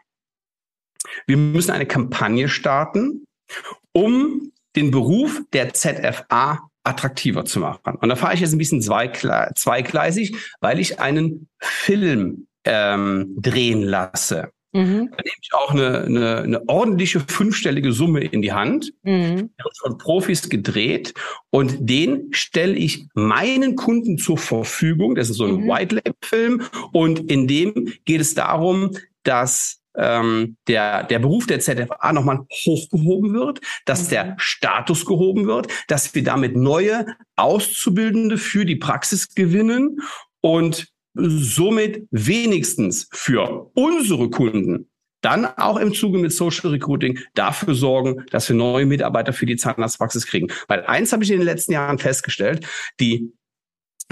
wir 1.27 1.37
müssen 1.37 1.73
eine 1.73 1.87
Kampagne 1.87 2.49
starten, 2.49 3.27
um 3.93 4.51
den 4.77 4.91
Beruf 4.91 5.43
der 5.53 5.75
ZFA 5.75 6.71
attraktiver 6.85 7.45
zu 7.45 7.61
machen. 7.61 7.97
Und 7.97 8.09
da 8.09 8.17
fahre 8.17 8.35
ich 8.35 8.41
jetzt 8.41 8.53
ein 8.53 8.59
bisschen 8.59 8.83
zweigleisig, 8.83 10.37
weil 10.61 10.81
ich 10.81 11.01
einen 11.01 11.49
Film 11.59 12.47
ähm, 12.65 13.35
drehen 13.39 13.83
lasse. 13.83 14.51
Mhm. 14.75 15.11
Da 15.11 15.23
nehme 15.23 15.37
ich 15.41 15.55
auch 15.55 15.71
eine, 15.71 16.05
eine, 16.05 16.39
eine 16.39 16.69
ordentliche 16.69 17.21
fünfstellige 17.21 17.93
Summe 17.93 18.25
in 18.25 18.43
die 18.43 18.53
Hand, 18.53 18.93
mhm. 19.05 19.51
wird 19.57 19.79
von 19.81 19.99
Profis 19.99 20.49
gedreht 20.49 21.15
und 21.51 21.77
den 21.79 22.29
stelle 22.33 22.75
ich 22.75 23.07
meinen 23.15 23.77
Kunden 23.77 24.19
zur 24.19 24.37
Verfügung. 24.37 25.15
Das 25.15 25.31
ist 25.31 25.37
so 25.37 25.45
ein 25.45 25.61
mhm. 25.61 25.69
White 25.69 25.95
Lab 25.95 26.17
Film 26.23 26.63
und 26.93 27.31
in 27.31 27.47
dem 27.47 27.93
geht 28.05 28.21
es 28.21 28.35
darum, 28.35 28.91
dass 29.23 29.81
ähm, 29.97 30.57
der, 30.67 31.05
der 31.05 31.21
Beruf 31.21 31.47
der 31.47 31.61
ZFA 31.61 32.13
nochmal 32.13 32.41
hochgehoben 32.67 33.33
wird, 33.33 33.61
dass 33.85 34.07
mhm. 34.07 34.11
der 34.11 34.35
Status 34.39 35.07
gehoben 35.07 35.47
wird, 35.47 35.69
dass 35.87 36.17
wir 36.17 36.25
damit 36.25 36.57
neue 36.57 37.07
Auszubildende 37.37 38.39
für 38.39 38.65
die 38.65 38.77
Praxis 38.77 39.35
gewinnen 39.37 40.01
und 40.41 40.89
somit 41.15 42.07
wenigstens 42.11 43.09
für 43.13 43.71
unsere 43.75 44.31
Kunden 44.31 44.91
dann 45.21 45.47
auch 45.47 45.79
im 45.79 45.95
Zuge 45.95 46.19
mit 46.19 46.33
Social 46.33 46.71
Recruiting 46.71 47.19
dafür 47.35 47.75
sorgen, 47.75 48.27
dass 48.31 48.49
wir 48.49 48.57
neue 48.57 48.85
Mitarbeiter 48.85 49.33
für 49.33 49.47
die 49.47 49.57
Zahnarztpraxis 49.57 50.27
kriegen. 50.27 50.49
Weil 50.69 50.85
eins 50.85 51.13
habe 51.13 51.25
ich 51.25 51.31
in 51.31 51.39
den 51.39 51.47
letzten 51.47 51.73
Jahren 51.73 51.99
festgestellt, 51.99 52.67
die 53.01 53.33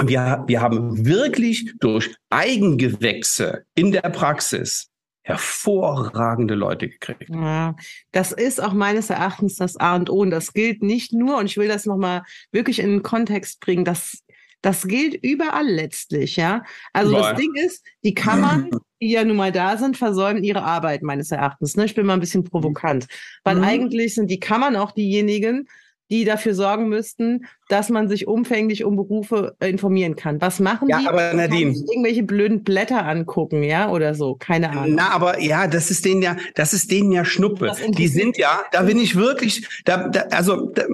wir, 0.01 0.45
wir 0.47 0.61
haben 0.63 1.05
wirklich 1.05 1.75
durch 1.81 2.15
Eigengewächse 2.31 3.65
in 3.75 3.93
der 3.93 4.01
Praxis 4.01 4.89
hervorragende 5.25 6.55
Leute 6.55 6.89
gekriegt. 6.89 7.29
Ja, 7.29 7.77
das 8.11 8.33
ist 8.33 8.61
auch 8.61 8.73
meines 8.73 9.11
Erachtens 9.11 9.57
das 9.57 9.77
A 9.77 9.95
und 9.95 10.11
O. 10.11 10.21
Und 10.21 10.31
das 10.31 10.53
gilt 10.53 10.83
nicht 10.83 11.13
nur, 11.13 11.37
und 11.39 11.47
ich 11.47 11.59
will 11.59 11.69
das 11.69 11.85
nochmal 11.85 12.23
wirklich 12.51 12.79
in 12.79 12.91
den 12.91 13.03
Kontext 13.03 13.61
bringen, 13.61 13.85
das 13.85 14.23
das 14.63 14.87
gilt 14.87 15.15
überall 15.23 15.67
letztlich, 15.67 16.37
ja. 16.37 16.63
Also 16.93 17.13
Boah. 17.13 17.31
das 17.31 17.41
Ding 17.41 17.53
ist, 17.55 17.85
die 18.05 18.15
Kammern, 18.15 18.71
die 19.01 19.11
ja 19.11 19.25
nun 19.25 19.37
mal 19.37 19.53
da 19.53 19.77
sind, 19.77 19.97
versäumen 19.97 20.45
ihre 20.45 20.63
Arbeit 20.63 21.03
meines 21.03 21.31
Erachtens. 21.33 21.77
Ne? 21.77 21.85
Ich 21.85 21.95
bin 21.95 22.07
mal 22.07 22.15
ein 22.15 22.21
bisschen 22.21 22.45
provokant, 22.45 23.07
weil 23.45 23.57
mhm. 23.57 23.65
eigentlich 23.65 24.15
sind 24.15 24.31
die 24.31 24.41
Kammern 24.41 24.77
auch 24.77 24.93
diejenigen, 24.93 25.69
die 26.13 26.25
dafür 26.25 26.55
sorgen 26.55 26.91
müssten, 26.91 27.47
dass 27.69 27.89
man 27.89 28.09
sich 28.09 28.29
umfänglich 28.29 28.85
um 28.85 28.97
Berufe 28.97 29.57
äh, 29.61 29.71
informieren 29.71 30.15
kann. 30.15 30.41
Was 30.43 30.61
machen 30.61 30.89
ja, 30.89 31.01
die? 31.01 31.09
Aber 31.09 31.33
Nadine, 31.33 31.73
irgendwelche 31.73 32.23
blöden 32.23 32.63
Blätter 32.63 33.07
angucken, 33.07 33.63
ja, 33.63 33.91
oder 33.91 34.15
so, 34.15 34.37
keine 34.39 34.71
Ahnung. 34.71 34.95
Na, 34.95 35.11
aber 35.11 35.41
ja, 35.41 35.67
das 35.67 35.91
ist 35.91 36.05
denen 36.05 36.21
ja, 36.21 36.37
das 36.55 36.75
ist 36.75 36.91
denen 36.91 37.13
ja 37.13 37.25
Schnuppe. 37.25 37.73
Die 37.89 38.09
sind 38.09 38.37
ja, 38.37 38.63
da 38.73 38.83
bin 38.83 38.99
ich 38.99 39.17
wirklich, 39.17 39.67
da, 39.87 40.09
da 40.09 40.21
also, 40.31 40.67
da, 40.67 40.85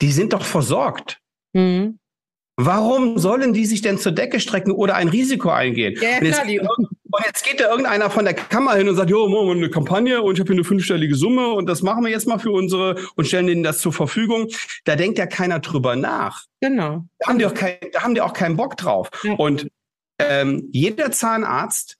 die 0.00 0.12
sind 0.12 0.32
doch 0.32 0.44
versorgt. 0.44 1.18
Mhm. 1.52 1.98
Warum 2.64 3.18
sollen 3.18 3.52
die 3.52 3.66
sich 3.66 3.82
denn 3.82 3.98
zur 3.98 4.12
Decke 4.12 4.38
strecken 4.38 4.72
oder 4.72 4.94
ein 4.94 5.08
Risiko 5.08 5.50
eingehen? 5.50 5.98
Ja, 6.00 6.18
und, 6.18 6.26
jetzt 6.26 6.42
klar, 6.42 6.68
und, 6.78 6.88
jetzt 7.26 7.44
geht 7.44 7.60
da 7.60 7.70
irgendeiner 7.70 8.08
von 8.08 8.24
der 8.24 8.34
Kammer 8.34 8.74
hin 8.74 8.88
und 8.88 8.96
sagt, 8.96 9.10
jo, 9.10 9.28
wir 9.28 9.52
eine 9.52 9.68
Kampagne 9.68 10.22
und 10.22 10.34
ich 10.34 10.40
habe 10.40 10.48
hier 10.48 10.56
eine 10.56 10.64
fünfstellige 10.64 11.14
Summe 11.14 11.48
und 11.48 11.68
das 11.68 11.82
machen 11.82 12.04
wir 12.04 12.10
jetzt 12.10 12.28
mal 12.28 12.38
für 12.38 12.52
unsere 12.52 12.96
und 13.16 13.26
stellen 13.26 13.46
denen 13.46 13.62
das 13.62 13.78
zur 13.78 13.92
Verfügung. 13.92 14.48
Da 14.84 14.96
denkt 14.96 15.18
ja 15.18 15.26
keiner 15.26 15.58
drüber 15.58 15.96
nach. 15.96 16.44
Genau. 16.60 17.04
Da 17.18 17.28
haben 17.28 17.38
die 17.38 17.46
auch, 17.46 17.54
kein, 17.54 17.76
da 17.92 18.02
haben 18.02 18.14
die 18.14 18.20
auch 18.20 18.32
keinen 18.32 18.56
Bock 18.56 18.76
drauf. 18.76 19.10
Ja. 19.24 19.34
Und 19.34 19.68
ähm, 20.18 20.68
jeder 20.72 21.10
Zahnarzt, 21.10 21.98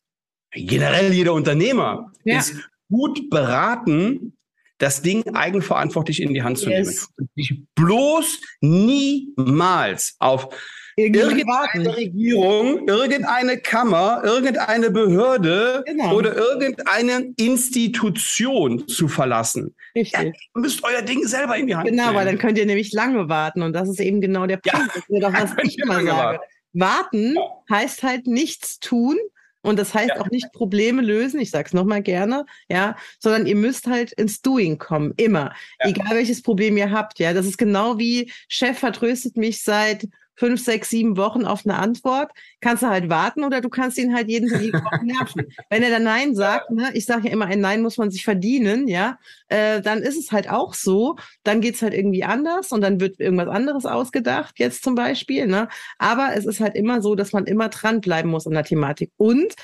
generell 0.52 1.12
jeder 1.12 1.33
Unternehmer 1.33 2.12
ja. 2.25 2.38
ist 2.38 2.54
gut 2.88 3.31
beraten, 3.31 4.37
das 4.83 5.01
Ding 5.01 5.23
eigenverantwortlich 5.35 6.21
in 6.21 6.35
die 6.35 6.43
Hand 6.43 6.59
zu 6.59 6.69
yes. 6.69 6.89
nehmen. 6.89 7.07
Und 7.19 7.31
sich 7.37 7.62
bloß 7.77 8.41
niemals 8.61 10.17
auf 10.19 10.49
irgendeine 10.97 11.97
Regierung, 11.97 12.89
irgendeine 12.89 13.59
Kammer, 13.59 14.23
irgendeine 14.25 14.91
Behörde 14.91 15.85
genau. 15.87 16.17
oder 16.17 16.37
irgendeine 16.37 17.33
Institution 17.37 18.89
zu 18.89 19.07
verlassen. 19.07 19.75
Richtig. 19.95 20.21
Ja, 20.21 20.27
ihr 20.27 20.61
müsst 20.61 20.83
euer 20.83 21.03
Ding 21.03 21.25
selber 21.27 21.57
in 21.57 21.69
die 21.69 21.77
Hand 21.77 21.87
genau, 21.87 22.03
nehmen. 22.03 22.09
Genau, 22.09 22.19
weil 22.19 22.27
dann 22.27 22.39
könnt 22.39 22.59
ihr 22.59 22.67
nämlich 22.67 22.93
lange 22.93 23.29
warten 23.29 23.62
und 23.62 23.73
das 23.75 23.89
ist 23.89 24.01
eben 24.01 24.21
genau 24.21 24.47
der 24.47 24.57
Punkt. 24.57 24.77
Ja, 24.77 24.87
das 24.87 24.97
ist 24.97 25.23
doch, 25.23 25.33
was 25.33 25.55
ich 25.62 25.79
immer 25.79 26.03
sage. 26.03 26.41
Warten. 26.75 27.37
Warten 27.37 27.37
heißt 27.71 28.03
halt 28.03 28.27
nichts 28.27 28.81
tun, 28.81 29.17
und 29.62 29.78
das 29.78 29.95
heißt 29.95 30.11
ja. 30.11 30.21
auch 30.21 30.31
nicht 30.31 30.52
Probleme 30.52 31.02
lösen, 31.02 31.40
ich 31.40 31.50
sage 31.50 31.66
es 31.69 31.73
nochmal 31.73 32.02
gerne, 32.02 32.44
ja, 32.68 32.96
sondern 33.18 33.46
ihr 33.46 33.57
müsst 33.57 33.87
halt 33.87 34.12
ins 34.12 34.42
Doing 34.42 34.79
kommen, 34.79 35.14
immer. 35.16 35.55
Ja. 35.81 35.90
Egal 35.90 36.16
welches 36.16 36.42
Problem 36.42 36.77
ihr 36.77 36.90
habt, 36.90 37.18
ja. 37.18 37.33
Das 37.33 37.46
ist 37.46 37.59
genau 37.59 37.98
wie 37.98 38.31
Chef 38.48 38.79
vertröstet 38.79 39.37
mich 39.37 39.62
seit 39.62 40.09
fünf, 40.42 40.61
sechs, 40.61 40.90
sieben 40.90 41.16
Wochen 41.16 41.44
auf 41.44 41.64
eine 41.64 41.78
Antwort, 41.78 42.33
kannst 42.61 42.83
du 42.83 42.88
halt 42.88 43.09
warten 43.09 43.44
oder 43.44 43.61
du 43.61 43.68
kannst 43.68 43.96
ihn 43.96 44.12
halt 44.12 44.28
jeden 44.28 44.48
Tag 44.48 45.05
nerven. 45.05 45.46
Wenn 45.70 45.85
er 45.85 45.90
dann 45.90 46.02
Nein 46.02 46.35
sagt, 46.35 46.72
ne, 46.72 46.90
ich 46.94 47.07
sage 47.07 47.28
ja 47.28 47.33
immer, 47.33 47.46
ein 47.46 47.61
Nein 47.61 47.81
muss 47.81 47.96
man 47.96 48.11
sich 48.11 48.24
verdienen, 48.24 48.88
ja, 48.88 49.18
äh, 49.46 49.81
dann 49.81 50.02
ist 50.02 50.18
es 50.18 50.33
halt 50.33 50.50
auch 50.50 50.74
so, 50.74 51.14
dann 51.44 51.61
geht's 51.61 51.81
halt 51.81 51.94
irgendwie 51.94 52.24
anders 52.24 52.72
und 52.72 52.81
dann 52.81 52.98
wird 52.98 53.20
irgendwas 53.20 53.46
anderes 53.46 53.87
ausgedacht, 53.87 54.59
jetzt 54.59 54.83
zum 54.83 54.96
Beispiel, 54.96 55.46
ne? 55.46 55.68
Aber 55.98 56.31
es 56.35 56.44
ist 56.44 56.59
halt 56.59 56.74
immer 56.74 57.02
so, 57.02 57.14
dass 57.14 57.33
man 57.33 57.44
immer 57.44 57.68
dranbleiben 57.68 58.28
muss 58.28 58.48
an 58.48 58.55
der 58.55 58.64
Thematik. 58.64 59.12
Und 59.16 59.55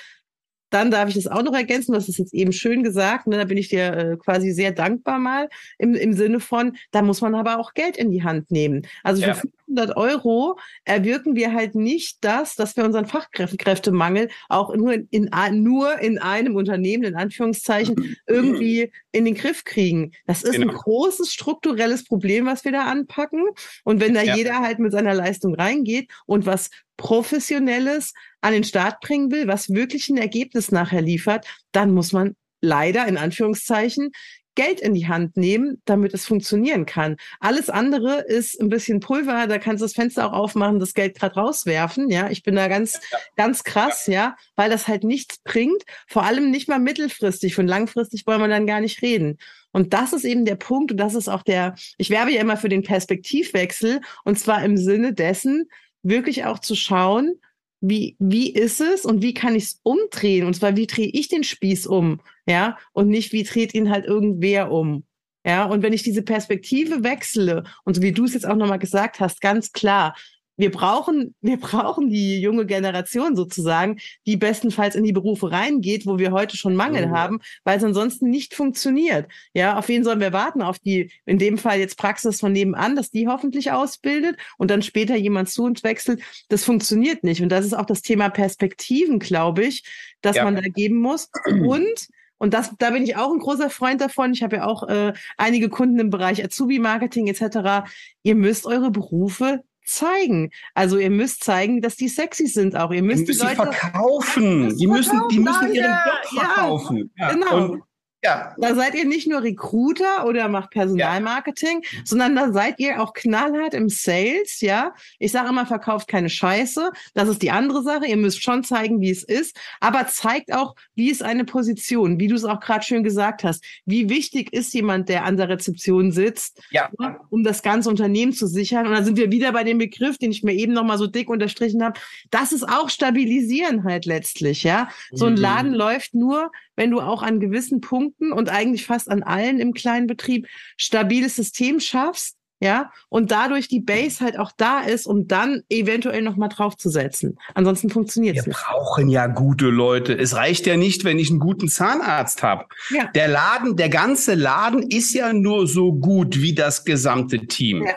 dann 0.70 0.92
darf 0.92 1.08
ich 1.08 1.16
das 1.16 1.26
auch 1.26 1.42
noch 1.42 1.54
ergänzen, 1.54 1.92
das 1.92 2.08
ist 2.08 2.18
jetzt 2.18 2.34
eben 2.34 2.52
schön 2.52 2.84
gesagt, 2.84 3.26
ne, 3.26 3.36
da 3.36 3.44
bin 3.46 3.58
ich 3.58 3.68
dir 3.68 3.92
äh, 3.96 4.16
quasi 4.16 4.52
sehr 4.52 4.70
dankbar 4.70 5.18
mal 5.18 5.48
im, 5.78 5.94
im 5.94 6.12
Sinne 6.12 6.38
von, 6.38 6.76
da 6.92 7.02
muss 7.02 7.20
man 7.20 7.34
aber 7.34 7.58
auch 7.58 7.74
Geld 7.74 7.96
in 7.96 8.12
die 8.12 8.22
Hand 8.22 8.52
nehmen. 8.52 8.86
Also 9.02 9.22
für 9.22 9.48
ja. 9.68 9.76
500 9.78 9.96
Euro 9.96 10.58
erwirken 10.84 11.34
wir 11.34 11.52
halt 11.52 11.74
nicht 11.74 12.18
das, 12.22 12.54
dass 12.54 12.76
wir 12.76 12.84
unseren 12.84 13.06
Fachkräftemangel 13.06 14.28
auch 14.48 14.74
nur 14.74 14.94
in, 14.94 15.08
in, 15.10 15.62
nur 15.62 15.98
in 15.98 16.18
einem 16.18 16.56
Unternehmen, 16.56 17.04
in 17.04 17.14
Anführungszeichen, 17.14 18.16
irgendwie 18.26 18.92
in 19.12 19.24
den 19.24 19.34
Griff 19.34 19.64
kriegen. 19.64 20.12
Das 20.26 20.42
ist 20.42 20.52
genau. 20.52 20.72
ein 20.72 20.76
großes 20.76 21.32
strukturelles 21.32 22.04
Problem, 22.04 22.46
was 22.46 22.64
wir 22.64 22.72
da 22.72 22.84
anpacken. 22.84 23.44
Und 23.84 24.00
wenn 24.00 24.14
da 24.14 24.22
ja. 24.22 24.36
jeder 24.36 24.60
halt 24.60 24.78
mit 24.78 24.92
seiner 24.92 25.14
Leistung 25.14 25.54
reingeht 25.54 26.10
und 26.26 26.46
was 26.46 26.70
Professionelles 26.96 28.12
an 28.40 28.52
den 28.52 28.64
Start 28.64 29.00
bringen 29.00 29.30
will, 29.30 29.46
was 29.46 29.70
wirklich 29.70 30.08
ein 30.08 30.16
Ergebnis 30.16 30.72
nachher 30.72 31.02
liefert, 31.02 31.46
dann 31.72 31.92
muss 31.92 32.12
man 32.12 32.34
leider 32.60 33.06
in 33.06 33.16
Anführungszeichen 33.16 34.10
Geld 34.58 34.80
in 34.80 34.92
die 34.92 35.06
Hand 35.06 35.36
nehmen, 35.36 35.80
damit 35.84 36.12
es 36.14 36.26
funktionieren 36.26 36.84
kann. 36.84 37.16
Alles 37.38 37.70
andere 37.70 38.24
ist 38.26 38.60
ein 38.60 38.68
bisschen 38.68 38.98
Pulver, 38.98 39.46
da 39.46 39.58
kannst 39.58 39.82
du 39.82 39.84
das 39.84 39.92
Fenster 39.92 40.26
auch 40.26 40.32
aufmachen, 40.32 40.80
das 40.80 40.94
Geld 40.94 41.16
gerade 41.16 41.36
rauswerfen. 41.36 42.10
Ja, 42.10 42.28
ich 42.28 42.42
bin 42.42 42.56
da 42.56 42.66
ganz, 42.66 43.00
ganz 43.36 43.62
krass, 43.62 44.08
ja, 44.08 44.34
weil 44.56 44.68
das 44.68 44.88
halt 44.88 45.04
nichts 45.04 45.38
bringt, 45.44 45.84
vor 46.08 46.24
allem 46.24 46.50
nicht 46.50 46.68
mal 46.68 46.80
mittelfristig. 46.80 47.54
Von 47.54 47.68
langfristig 47.68 48.26
wollen 48.26 48.40
wir 48.40 48.48
dann 48.48 48.66
gar 48.66 48.80
nicht 48.80 49.00
reden. 49.00 49.38
Und 49.70 49.94
das 49.94 50.12
ist 50.12 50.24
eben 50.24 50.44
der 50.44 50.56
Punkt 50.56 50.90
und 50.90 50.96
das 50.96 51.14
ist 51.14 51.28
auch 51.28 51.44
der, 51.44 51.76
ich 51.96 52.10
werbe 52.10 52.32
ja 52.32 52.40
immer 52.40 52.56
für 52.56 52.68
den 52.68 52.82
Perspektivwechsel 52.82 54.00
und 54.24 54.40
zwar 54.40 54.64
im 54.64 54.76
Sinne 54.76 55.12
dessen, 55.12 55.68
wirklich 56.02 56.46
auch 56.46 56.58
zu 56.58 56.74
schauen, 56.74 57.38
wie, 57.80 58.16
wie 58.18 58.52
ist 58.52 58.80
es 58.80 59.04
und 59.04 59.22
wie 59.22 59.34
kann 59.34 59.54
ich 59.54 59.64
es 59.64 59.80
umdrehen? 59.82 60.46
Und 60.46 60.54
zwar, 60.54 60.76
wie 60.76 60.86
drehe 60.86 61.10
ich 61.12 61.28
den 61.28 61.44
Spieß 61.44 61.86
um? 61.86 62.20
Ja, 62.46 62.78
und 62.92 63.08
nicht, 63.08 63.32
wie 63.32 63.44
dreht 63.44 63.74
ihn 63.74 63.90
halt 63.90 64.04
irgendwer 64.04 64.70
um? 64.70 65.04
Ja, 65.44 65.64
und 65.64 65.82
wenn 65.82 65.92
ich 65.92 66.02
diese 66.02 66.22
Perspektive 66.22 67.04
wechsle, 67.04 67.64
und 67.84 67.94
so 67.94 68.02
wie 68.02 68.12
du 68.12 68.24
es 68.24 68.34
jetzt 68.34 68.46
auch 68.46 68.56
nochmal 68.56 68.78
gesagt 68.78 69.20
hast, 69.20 69.40
ganz 69.40 69.72
klar, 69.72 70.14
wir 70.58 70.72
brauchen, 70.72 71.34
wir 71.40 71.58
brauchen 71.58 72.10
die 72.10 72.40
junge 72.40 72.66
Generation 72.66 73.36
sozusagen, 73.36 73.98
die 74.26 74.36
bestenfalls 74.36 74.96
in 74.96 75.04
die 75.04 75.12
Berufe 75.12 75.50
reingeht, 75.50 76.04
wo 76.04 76.18
wir 76.18 76.32
heute 76.32 76.56
schon 76.56 76.74
Mangel 76.74 77.08
oh. 77.10 77.16
haben, 77.16 77.38
weil 77.64 77.78
es 77.78 77.84
ansonsten 77.84 78.28
nicht 78.28 78.54
funktioniert. 78.54 79.30
Ja, 79.54 79.78
auf 79.78 79.88
wen 79.88 80.02
sollen 80.04 80.20
wir 80.20 80.32
warten? 80.32 80.60
Auf 80.60 80.78
die, 80.80 81.12
in 81.24 81.38
dem 81.38 81.58
Fall 81.58 81.78
jetzt 81.78 81.96
Praxis 81.96 82.40
von 82.40 82.52
nebenan, 82.52 82.96
dass 82.96 83.10
die 83.10 83.28
hoffentlich 83.28 83.70
ausbildet 83.70 84.36
und 84.58 84.70
dann 84.70 84.82
später 84.82 85.16
jemand 85.16 85.48
zu 85.48 85.62
uns 85.62 85.84
wechselt. 85.84 86.20
Das 86.48 86.64
funktioniert 86.64 87.22
nicht. 87.22 87.40
Und 87.40 87.50
das 87.50 87.64
ist 87.64 87.74
auch 87.74 87.86
das 87.86 88.02
Thema 88.02 88.28
Perspektiven, 88.28 89.20
glaube 89.20 89.64
ich, 89.64 89.84
dass 90.20 90.36
ja. 90.36 90.44
man 90.44 90.56
da 90.56 90.62
geben 90.62 90.96
muss. 90.96 91.30
Und 91.46 92.08
und 92.38 92.54
das, 92.54 92.72
da 92.78 92.90
bin 92.90 93.02
ich 93.02 93.16
auch 93.16 93.32
ein 93.32 93.40
großer 93.40 93.68
Freund 93.68 94.00
davon. 94.00 94.32
Ich 94.32 94.44
habe 94.44 94.56
ja 94.56 94.64
auch 94.64 94.88
äh, 94.88 95.12
einige 95.36 95.68
Kunden 95.68 95.98
im 95.98 96.10
Bereich 96.10 96.42
Azubi-Marketing 96.42 97.26
etc. 97.26 97.90
Ihr 98.22 98.36
müsst 98.36 98.64
eure 98.64 98.90
Berufe 98.92 99.64
zeigen. 99.88 100.50
Also 100.74 100.98
ihr 100.98 101.10
müsst 101.10 101.44
zeigen, 101.44 101.80
dass 101.80 101.96
die 101.96 102.08
sexy 102.08 102.46
sind 102.46 102.76
auch. 102.76 102.90
Ihr 102.92 103.02
müsst, 103.02 103.28
die, 103.28 103.32
die 103.32 103.38
Leute 103.38 103.56
verkaufen. 103.56 104.76
Die 104.76 104.86
müssen, 104.86 105.20
die 105.30 105.38
müssen 105.38 105.74
ihren 105.74 105.90
Job 105.90 106.40
verkaufen. 106.40 107.10
Ja, 107.16 107.32
genau. 107.32 107.64
Und 107.72 107.82
Ja. 108.22 108.54
Da 108.58 108.74
seid 108.74 108.96
ihr 108.96 109.04
nicht 109.04 109.28
nur 109.28 109.42
Recruiter 109.42 110.26
oder 110.26 110.48
macht 110.48 110.70
Personalmarketing, 110.70 111.82
ja. 111.82 112.00
sondern 112.04 112.34
da 112.34 112.52
seid 112.52 112.80
ihr 112.80 113.00
auch 113.00 113.12
knallhart 113.12 113.74
im 113.74 113.88
Sales, 113.88 114.60
ja. 114.60 114.92
Ich 115.20 115.30
sage 115.30 115.50
immer, 115.50 115.66
verkauft 115.66 116.08
keine 116.08 116.28
Scheiße. 116.28 116.90
Das 117.14 117.28
ist 117.28 117.42
die 117.42 117.52
andere 117.52 117.84
Sache. 117.84 118.06
Ihr 118.06 118.16
müsst 118.16 118.42
schon 118.42 118.64
zeigen, 118.64 119.00
wie 119.00 119.10
es 119.10 119.22
ist, 119.22 119.56
aber 119.78 120.08
zeigt 120.08 120.52
auch, 120.52 120.74
wie 120.96 121.10
ist 121.10 121.22
eine 121.22 121.44
Position, 121.44 122.18
wie 122.18 122.26
du 122.26 122.34
es 122.34 122.44
auch 122.44 122.58
gerade 122.58 122.84
schön 122.84 123.04
gesagt 123.04 123.44
hast. 123.44 123.64
Wie 123.86 124.08
wichtig 124.08 124.52
ist 124.52 124.74
jemand, 124.74 125.08
der 125.08 125.24
an 125.24 125.36
der 125.36 125.48
Rezeption 125.48 126.10
sitzt, 126.10 126.60
ja. 126.70 126.90
um 127.30 127.44
das 127.44 127.62
ganze 127.62 127.88
Unternehmen 127.88 128.32
zu 128.32 128.48
sichern? 128.48 128.88
Und 128.88 128.94
da 128.94 129.04
sind 129.04 129.16
wir 129.16 129.30
wieder 129.30 129.52
bei 129.52 129.62
dem 129.62 129.78
Begriff, 129.78 130.18
den 130.18 130.32
ich 130.32 130.42
mir 130.42 130.54
eben 130.54 130.72
nochmal 130.72 130.98
so 130.98 131.06
dick 131.06 131.30
unterstrichen 131.30 131.84
habe. 131.84 132.00
Das 132.32 132.50
ist 132.50 132.68
auch 132.68 132.90
stabilisieren 132.90 133.84
halt 133.84 134.06
letztlich, 134.06 134.64
ja. 134.64 134.88
So 135.12 135.26
ein 135.26 135.34
mhm. 135.34 135.40
Laden 135.40 135.74
läuft 135.74 136.14
nur, 136.14 136.50
wenn 136.74 136.90
du 136.90 137.00
auch 137.00 137.22
an 137.22 137.38
gewissen 137.38 137.80
Punkten 137.80 138.07
und 138.18 138.48
eigentlich 138.48 138.86
fast 138.86 139.10
an 139.10 139.22
allen 139.22 139.60
im 139.60 139.72
kleinen 139.72 140.06
Betrieb 140.06 140.46
stabiles 140.76 141.36
System 141.36 141.80
schaffst, 141.80 142.38
ja, 142.60 142.90
und 143.08 143.30
dadurch 143.30 143.68
die 143.68 143.80
Base 143.80 144.24
halt 144.24 144.36
auch 144.36 144.50
da 144.56 144.80
ist, 144.80 145.06
um 145.06 145.28
dann 145.28 145.62
eventuell 145.68 146.22
noch 146.22 146.36
mal 146.36 146.48
draufzusetzen. 146.48 147.38
Ansonsten 147.54 147.88
funktioniert 147.88 148.36
es 148.36 148.46
nicht. 148.46 148.56
Wir 148.56 148.64
brauchen 148.64 149.08
ja 149.08 149.28
gute 149.28 149.66
Leute. 149.66 150.18
Es 150.18 150.34
reicht 150.34 150.66
ja 150.66 150.76
nicht, 150.76 151.04
wenn 151.04 151.20
ich 151.20 151.30
einen 151.30 151.38
guten 151.38 151.68
Zahnarzt 151.68 152.42
habe. 152.42 152.64
Ja. 152.90 153.04
Der 153.14 153.28
Laden, 153.28 153.76
der 153.76 153.88
ganze 153.88 154.34
Laden 154.34 154.82
ist 154.82 155.14
ja 155.14 155.32
nur 155.32 155.68
so 155.68 155.92
gut 155.92 156.40
wie 156.42 156.52
das 156.52 156.84
gesamte 156.84 157.46
Team. 157.46 157.84
Ja. 157.86 157.94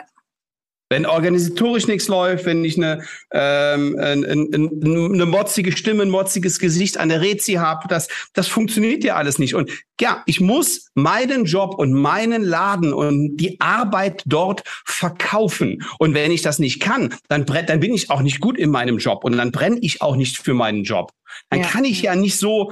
Wenn 0.92 1.06
organisatorisch 1.06 1.86
nichts 1.86 2.06
läuft, 2.06 2.44
wenn 2.44 2.66
ich 2.66 2.76
eine, 2.76 3.02
ähm, 3.32 3.96
eine, 3.98 4.26
eine 4.52 5.24
motzige 5.24 5.74
Stimme, 5.74 6.02
ein 6.02 6.10
motziges 6.10 6.58
Gesicht 6.58 6.98
an 6.98 7.08
der 7.08 7.22
Rezi 7.22 7.54
habe, 7.54 7.88
das, 7.88 8.08
das 8.34 8.46
funktioniert 8.46 9.02
ja 9.02 9.16
alles 9.16 9.38
nicht. 9.38 9.54
Und 9.54 9.70
ja, 9.98 10.22
ich 10.26 10.42
muss 10.42 10.90
meinen 10.92 11.46
Job 11.46 11.76
und 11.78 11.94
meinen 11.94 12.44
Laden 12.44 12.92
und 12.92 13.38
die 13.38 13.58
Arbeit 13.58 14.22
dort 14.26 14.64
verkaufen. 14.84 15.82
Und 15.98 16.12
wenn 16.12 16.30
ich 16.30 16.42
das 16.42 16.58
nicht 16.58 16.80
kann, 16.80 17.14
dann, 17.28 17.46
dann 17.46 17.80
bin 17.80 17.94
ich 17.94 18.10
auch 18.10 18.20
nicht 18.20 18.40
gut 18.40 18.58
in 18.58 18.68
meinem 18.70 18.98
Job 18.98 19.24
und 19.24 19.34
dann 19.38 19.50
brenne 19.50 19.78
ich 19.80 20.02
auch 20.02 20.16
nicht 20.16 20.36
für 20.36 20.52
meinen 20.52 20.84
Job. 20.84 21.12
Dann 21.48 21.60
ja. 21.60 21.68
kann 21.68 21.84
ich 21.84 22.02
ja 22.02 22.14
nicht 22.14 22.38
so 22.38 22.70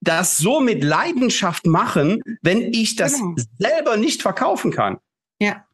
das 0.00 0.38
so 0.38 0.60
mit 0.60 0.82
Leidenschaft 0.82 1.66
machen, 1.66 2.22
wenn 2.40 2.72
ich 2.72 2.96
das 2.96 3.18
genau. 3.18 3.34
selber 3.58 3.98
nicht 3.98 4.22
verkaufen 4.22 4.70
kann. 4.70 4.96
Ja. 5.38 5.66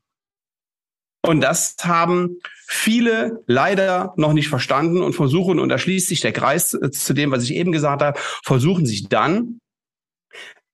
Und 1.23 1.41
das 1.41 1.77
haben 1.83 2.39
viele 2.67 3.43
leider 3.47 4.15
noch 4.17 4.33
nicht 4.33 4.49
verstanden 4.49 5.03
und 5.03 5.15
versuchen, 5.15 5.59
und 5.59 5.69
da 5.69 5.79
schließt 5.79 6.09
sich 6.09 6.21
der 6.21 6.33
Kreis 6.33 6.79
zu 6.93 7.13
dem, 7.15 7.31
was 7.31 7.45
ich 7.45 7.55
eben 7.55 7.73
gesagt 7.73 8.03
habe, 8.03 8.19
versuchen 8.45 8.87
sich 8.87 9.09
dann 9.09 9.61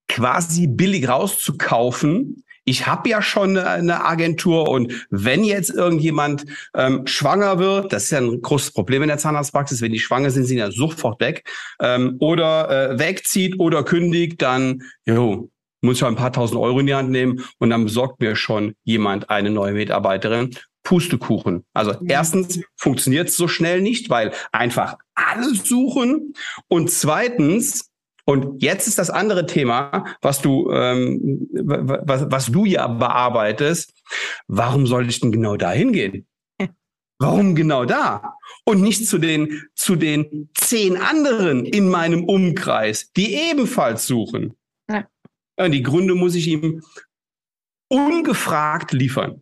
quasi 0.07 0.67
billig 0.67 1.07
rauszukaufen. 1.07 2.43
Ich 2.63 2.87
habe 2.87 3.09
ja 3.09 3.21
schon 3.21 3.57
eine 3.57 4.05
Agentur 4.05 4.69
und 4.69 5.07
wenn 5.09 5.43
jetzt 5.43 5.69
irgendjemand 5.69 6.45
ähm, 6.73 7.05
schwanger 7.05 7.59
wird, 7.59 7.93
das 7.93 8.05
ist 8.05 8.11
ja 8.11 8.19
ein 8.19 8.41
großes 8.41 8.71
Problem 8.71 9.03
in 9.03 9.07
der 9.07 9.19
Zahnarztpraxis, 9.19 9.81
wenn 9.81 9.91
die 9.91 9.99
schwanger 9.99 10.31
sind, 10.31 10.45
sind 10.45 10.57
ja 10.57 10.71
sofort 10.71 11.19
weg 11.19 11.47
ähm, 11.79 12.15
oder 12.19 12.91
äh, 12.91 12.99
wegzieht 12.99 13.59
oder 13.59 13.83
kündigt, 13.83 14.41
dann 14.41 14.81
jo, 15.05 15.49
muss 15.85 15.97
ich 15.97 16.03
ein 16.03 16.15
paar 16.15 16.33
tausend 16.33 16.59
Euro 16.59 16.79
in 16.79 16.87
die 16.87 16.95
Hand 16.95 17.09
nehmen 17.09 17.43
und 17.59 17.69
dann 17.69 17.85
besorgt 17.85 18.19
mir 18.19 18.35
schon 18.35 18.75
jemand 18.83 19.29
eine 19.29 19.49
neue 19.49 19.73
Mitarbeiterin. 19.73 20.51
Pustekuchen. 20.85 21.65
Also 21.73 21.91
ja. 21.91 21.99
erstens 22.07 22.61
funktioniert 22.77 23.27
es 23.27 23.35
so 23.35 23.47
schnell 23.47 23.81
nicht, 23.81 24.09
weil 24.09 24.31
einfach 24.51 24.97
alle 25.15 25.53
suchen. 25.55 26.33
Und 26.67 26.91
zweitens, 26.91 27.89
und 28.23 28.63
jetzt 28.63 28.87
ist 28.87 28.97
das 28.97 29.09
andere 29.09 29.45
Thema, 29.45 30.05
was 30.21 30.41
du, 30.41 30.71
ähm, 30.71 31.47
was, 31.51 32.31
was 32.31 32.45
du 32.47 32.65
ja 32.65 32.87
bearbeitest. 32.87 33.93
Warum 34.47 34.87
soll 34.87 35.09
ich 35.09 35.19
denn 35.19 35.31
genau 35.31 35.57
da 35.57 35.71
hingehen? 35.71 36.27
Warum 37.19 37.55
genau 37.55 37.85
da? 37.85 38.35
Und 38.65 38.81
nicht 38.81 39.07
zu 39.07 39.17
den, 39.17 39.63
zu 39.73 39.95
den 39.95 40.49
zehn 40.53 40.97
anderen 40.97 41.65
in 41.65 41.89
meinem 41.89 42.25
Umkreis, 42.25 43.11
die 43.15 43.33
ebenfalls 43.33 44.05
suchen. 44.05 44.55
Die 45.59 45.83
Gründe 45.83 46.15
muss 46.15 46.35
ich 46.35 46.47
ihm 46.47 46.83
ungefragt 47.87 48.91
liefern. 48.91 49.41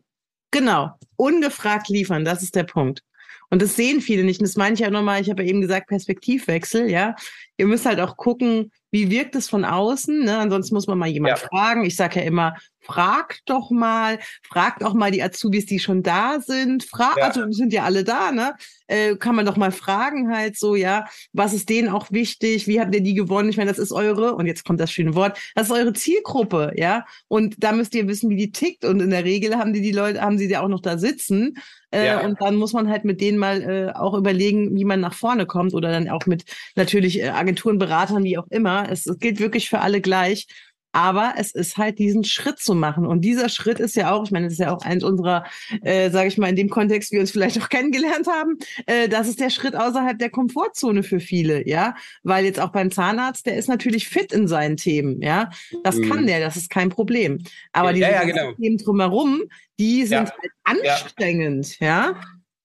Genau, 0.51 0.91
ungefragt 1.15 1.89
liefern, 1.89 2.23
das 2.23 2.43
ist 2.43 2.55
der 2.55 2.65
Punkt. 2.65 3.03
Und 3.53 3.61
das 3.61 3.75
sehen 3.75 4.01
viele 4.01 4.23
nicht. 4.23 4.39
Und 4.39 4.47
das 4.47 4.55
meine 4.55 4.73
ich 4.73 4.79
ja 4.79 4.89
nochmal, 4.89 5.21
ich 5.21 5.29
habe 5.29 5.43
ja 5.43 5.49
eben 5.49 5.61
gesagt, 5.61 5.85
Perspektivwechsel, 5.87 6.89
ja. 6.89 7.15
Ihr 7.57 7.67
müsst 7.67 7.85
halt 7.85 7.99
auch 7.99 8.17
gucken, 8.17 8.71
wie 8.89 9.11
wirkt 9.11 9.35
es 9.35 9.47
von 9.47 9.63
außen? 9.63 10.23
Ne? 10.23 10.39
Ansonsten 10.39 10.73
muss 10.73 10.87
man 10.87 10.97
mal 10.97 11.07
jemand 11.07 11.39
ja. 11.39 11.47
fragen. 11.47 11.85
Ich 11.85 11.95
sage 11.95 12.19
ja 12.19 12.25
immer, 12.25 12.55
fragt 12.81 13.41
doch 13.45 13.69
mal, 13.69 14.17
fragt 14.41 14.83
auch 14.83 14.95
mal 14.95 15.11
die 15.11 15.21
Azubis, 15.21 15.67
die 15.67 15.77
schon 15.77 16.01
da 16.01 16.39
sind. 16.39 16.83
Frag, 16.83 17.17
ja. 17.17 17.25
also 17.25 17.51
sind 17.51 17.73
ja 17.73 17.83
alle 17.83 18.03
da, 18.03 18.31
ne? 18.31 18.55
Äh, 18.87 19.15
kann 19.17 19.35
man 19.35 19.45
doch 19.45 19.55
mal 19.55 19.71
fragen 19.71 20.35
halt 20.35 20.57
so, 20.57 20.75
ja, 20.75 21.05
was 21.31 21.53
ist 21.53 21.69
denen 21.69 21.89
auch 21.89 22.11
wichtig? 22.11 22.67
Wie 22.67 22.79
habt 22.79 22.93
ihr 22.93 23.01
die 23.01 23.13
gewonnen? 23.13 23.49
Ich 23.49 23.57
meine, 23.57 23.69
das 23.69 23.79
ist 23.79 23.91
eure, 23.91 24.35
und 24.35 24.47
jetzt 24.47 24.65
kommt 24.65 24.79
das 24.79 24.91
schöne 24.91 25.15
Wort, 25.15 25.39
das 25.55 25.67
ist 25.67 25.73
eure 25.73 25.93
Zielgruppe, 25.93 26.73
ja. 26.75 27.05
Und 27.27 27.63
da 27.63 27.71
müsst 27.71 27.93
ihr 27.95 28.07
wissen, 28.07 28.29
wie 28.29 28.35
die 28.35 28.51
tickt. 28.51 28.83
Und 28.83 28.99
in 28.99 29.11
der 29.11 29.23
Regel 29.23 29.57
haben 29.57 29.73
die 29.73 29.81
die 29.81 29.91
Leute, 29.91 30.21
haben 30.21 30.37
sie 30.37 30.49
ja 30.49 30.61
auch 30.61 30.69
noch 30.69 30.81
da 30.81 30.97
sitzen. 30.97 31.55
Äh, 31.93 32.07
ja. 32.07 32.25
Und 32.25 32.41
dann 32.41 32.55
muss 32.55 32.73
man 32.73 32.89
halt 32.89 33.05
mit 33.05 33.21
denen 33.21 33.37
mal 33.37 33.61
äh, 33.61 33.91
auch 33.93 34.15
überlegen, 34.15 34.75
wie 34.75 34.83
man 34.83 34.99
nach 34.99 35.13
vorne 35.13 35.45
kommt 35.45 35.73
oder 35.73 35.91
dann 35.91 36.09
auch 36.09 36.25
mit 36.25 36.43
natürlich 36.75 37.21
äh, 37.21 37.29
Agenturen, 37.29 37.77
Beratern, 37.77 38.23
wie 38.23 38.37
auch 38.37 38.47
immer. 38.49 38.89
Es, 38.89 39.05
es 39.05 39.19
gilt 39.19 39.39
wirklich 39.39 39.69
für 39.69 39.79
alle 39.79 40.01
gleich. 40.01 40.47
Aber 40.93 41.33
es 41.37 41.51
ist 41.51 41.77
halt 41.77 41.99
diesen 41.99 42.23
Schritt 42.23 42.59
zu 42.59 42.75
machen. 42.75 43.05
Und 43.05 43.21
dieser 43.21 43.49
Schritt 43.49 43.79
ist 43.79 43.95
ja 43.95 44.11
auch, 44.11 44.23
ich 44.23 44.31
meine, 44.31 44.45
das 44.45 44.53
ist 44.53 44.59
ja 44.59 44.73
auch 44.73 44.83
eins 44.83 45.03
unserer, 45.03 45.43
äh, 45.81 46.09
sage 46.11 46.27
ich 46.27 46.37
mal, 46.37 46.49
in 46.49 46.55
dem 46.55 46.69
Kontext, 46.69 47.11
wie 47.11 47.15
wir 47.15 47.21
uns 47.21 47.31
vielleicht 47.31 47.61
auch 47.61 47.69
kennengelernt 47.69 48.27
haben, 48.27 48.57
äh, 48.85 49.09
das 49.09 49.27
ist 49.27 49.39
der 49.39 49.49
Schritt 49.49 49.75
außerhalb 49.75 50.17
der 50.17 50.29
Komfortzone 50.29 51.03
für 51.03 51.19
viele, 51.19 51.67
ja. 51.67 51.95
Weil 52.21 52.45
jetzt 52.45 52.59
auch 52.59 52.71
beim 52.71 52.91
Zahnarzt, 52.91 53.45
der 53.45 53.57
ist 53.57 53.67
natürlich 53.67 54.07
fit 54.07 54.31
in 54.31 54.47
seinen 54.47 54.77
Themen, 54.77 55.21
ja. 55.21 55.49
Das 55.83 55.97
mhm. 55.97 56.09
kann 56.09 56.27
der, 56.27 56.39
das 56.39 56.55
ist 56.55 56.69
kein 56.69 56.89
Problem. 56.89 57.43
Aber 57.73 57.91
diese 57.91 58.05
ja, 58.05 58.11
ja, 58.11 58.23
genau. 58.23 58.53
Themen 58.53 58.77
drumherum, 58.77 59.41
die 59.79 60.05
sind 60.05 60.29
ja. 60.29 60.35
halt 60.65 60.85
anstrengend, 60.95 61.79
ja 61.79 62.15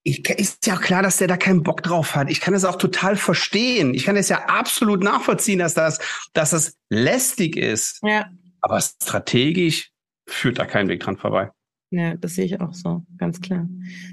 ich, 0.02 0.28
ist 0.30 0.66
ja 0.66 0.76
auch 0.76 0.80
klar, 0.80 1.02
dass 1.02 1.18
der 1.18 1.28
da 1.28 1.36
keinen 1.36 1.62
Bock 1.62 1.82
drauf 1.82 2.14
hat. 2.14 2.30
Ich 2.30 2.40
kann 2.40 2.54
das 2.54 2.64
auch 2.64 2.76
total 2.76 3.16
verstehen. 3.16 3.94
Ich 3.94 4.04
kann 4.04 4.16
es 4.16 4.28
ja 4.28 4.46
absolut 4.46 5.02
nachvollziehen, 5.02 5.58
dass 5.58 5.74
das, 5.74 5.98
dass 6.32 6.50
das 6.50 6.76
lästig 6.88 7.56
ist. 7.56 8.00
Ja. 8.02 8.26
Aber 8.60 8.80
strategisch 8.80 9.90
führt 10.26 10.58
da 10.58 10.66
kein 10.66 10.88
Weg 10.88 11.00
dran 11.00 11.16
vorbei. 11.16 11.50
Ja, 11.90 12.16
das 12.16 12.34
sehe 12.34 12.44
ich 12.44 12.60
auch 12.60 12.74
so, 12.74 13.02
ganz 13.16 13.40
klar. 13.40 13.66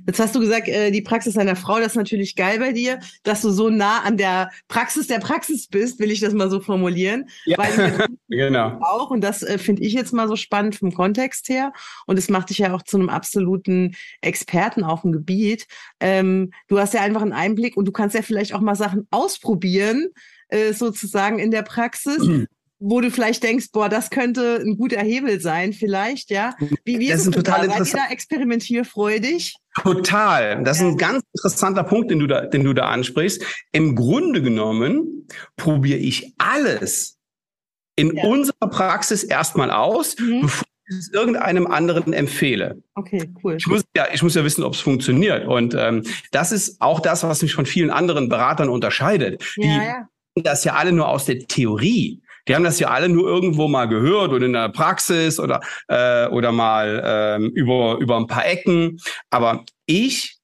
Jetzt 0.07 0.19
hast 0.19 0.33
du 0.33 0.39
gesagt, 0.39 0.69
äh, 0.69 0.91
die 0.91 1.01
Praxis 1.01 1.33
deiner 1.33 1.57
Frau, 1.57 1.77
das 1.77 1.87
ist 1.87 1.95
natürlich 1.97 2.37
geil 2.37 2.59
bei 2.59 2.71
dir, 2.71 2.99
dass 3.23 3.41
du 3.41 3.49
so 3.49 3.69
nah 3.69 4.01
an 4.03 4.15
der 4.15 4.49
Praxis 4.69 5.07
der 5.07 5.19
Praxis 5.19 5.67
bist, 5.67 5.99
will 5.99 6.09
ich 6.09 6.21
das 6.21 6.33
mal 6.33 6.49
so 6.49 6.61
formulieren. 6.61 7.25
Ja, 7.45 7.57
Weil 7.57 8.07
genau. 8.29 8.79
Auch, 8.79 9.11
und 9.11 9.19
das 9.21 9.43
äh, 9.43 9.57
finde 9.57 9.83
ich 9.83 9.91
jetzt 9.91 10.13
mal 10.13 10.29
so 10.29 10.37
spannend 10.37 10.75
vom 10.77 10.93
Kontext 10.93 11.49
her. 11.49 11.73
Und 12.07 12.17
es 12.17 12.29
macht 12.29 12.49
dich 12.49 12.59
ja 12.59 12.73
auch 12.73 12.81
zu 12.81 12.95
einem 12.95 13.09
absoluten 13.09 13.95
Experten 14.21 14.85
auf 14.85 15.01
dem 15.01 15.11
Gebiet. 15.11 15.67
Ähm, 15.99 16.51
du 16.69 16.79
hast 16.79 16.93
ja 16.93 17.01
einfach 17.01 17.23
einen 17.23 17.33
Einblick 17.33 17.75
und 17.75 17.85
du 17.85 17.91
kannst 17.91 18.15
ja 18.15 18.21
vielleicht 18.21 18.53
auch 18.53 18.61
mal 18.61 18.75
Sachen 18.75 19.05
ausprobieren, 19.11 20.11
äh, 20.47 20.71
sozusagen 20.71 21.39
in 21.39 21.51
der 21.51 21.63
Praxis, 21.63 22.19
wo 22.79 23.01
du 23.01 23.09
vielleicht 23.09 23.43
denkst, 23.43 23.67
boah, 23.71 23.89
das 23.89 24.09
könnte 24.09 24.61
ein 24.63 24.77
guter 24.77 24.99
Hebel 24.99 25.39
sein, 25.39 25.73
vielleicht, 25.73 26.29
ja? 26.29 26.55
Wie, 26.83 26.99
wie 26.99 27.07
das 27.07 27.21
ist, 27.21 27.27
ist 27.27 27.35
total 27.35 27.67
da? 27.67 27.83
Seid 27.83 27.87
ihr 27.87 28.05
da 28.07 28.13
experimentierfreudig? 28.13 29.55
Total. 29.81 30.63
Das 30.63 30.79
ja. 30.79 30.87
ist 30.87 30.93
ein 30.93 30.97
ganz 30.97 31.23
interessanter 31.33 31.83
Punkt, 31.83 32.11
den 32.11 32.19
du 32.19 32.27
da, 32.27 32.41
den 32.45 32.63
du 32.63 32.73
da 32.73 32.87
ansprichst. 32.87 33.43
Im 33.71 33.95
Grunde 33.95 34.41
genommen 34.41 35.27
probiere 35.55 35.99
ich 35.99 36.33
alles 36.37 37.17
in 37.95 38.15
ja. 38.15 38.23
unserer 38.25 38.69
Praxis 38.69 39.23
erstmal 39.23 39.71
aus, 39.71 40.17
mhm. 40.19 40.41
bevor 40.41 40.65
ich 40.87 40.95
es 40.97 41.13
irgendeinem 41.13 41.67
anderen 41.67 42.13
empfehle. 42.13 42.83
Okay, 42.95 43.29
cool. 43.43 43.55
Ich 43.57 43.67
muss 43.67 43.83
ja, 43.95 44.07
ich 44.13 44.21
muss 44.21 44.35
ja 44.35 44.43
wissen, 44.43 44.63
ob 44.63 44.73
es 44.73 44.81
funktioniert. 44.81 45.47
Und 45.47 45.73
ähm, 45.75 46.03
das 46.31 46.51
ist 46.51 46.81
auch 46.81 46.99
das, 46.99 47.23
was 47.23 47.41
mich 47.41 47.53
von 47.53 47.65
vielen 47.65 47.89
anderen 47.89 48.29
Beratern 48.29 48.69
unterscheidet. 48.69 49.43
Ja, 49.55 50.07
Die 50.37 50.43
das 50.43 50.65
ja 50.65 50.73
alle 50.73 50.91
nur 50.91 51.07
aus 51.07 51.25
der 51.25 51.39
Theorie. 51.39 52.21
Die 52.47 52.55
haben 52.55 52.63
das 52.63 52.79
ja 52.79 52.89
alle 52.89 53.09
nur 53.09 53.27
irgendwo 53.27 53.67
mal 53.67 53.87
gehört 53.87 54.31
oder 54.31 54.45
in 54.45 54.53
der 54.53 54.69
Praxis 54.69 55.39
oder, 55.39 55.61
äh, 55.87 56.27
oder 56.27 56.51
mal 56.51 57.01
ähm, 57.05 57.51
über, 57.55 57.97
über 57.99 58.17
ein 58.17 58.27
paar 58.27 58.45
Ecken. 58.45 58.99
Aber 59.29 59.63
ich 59.85 60.37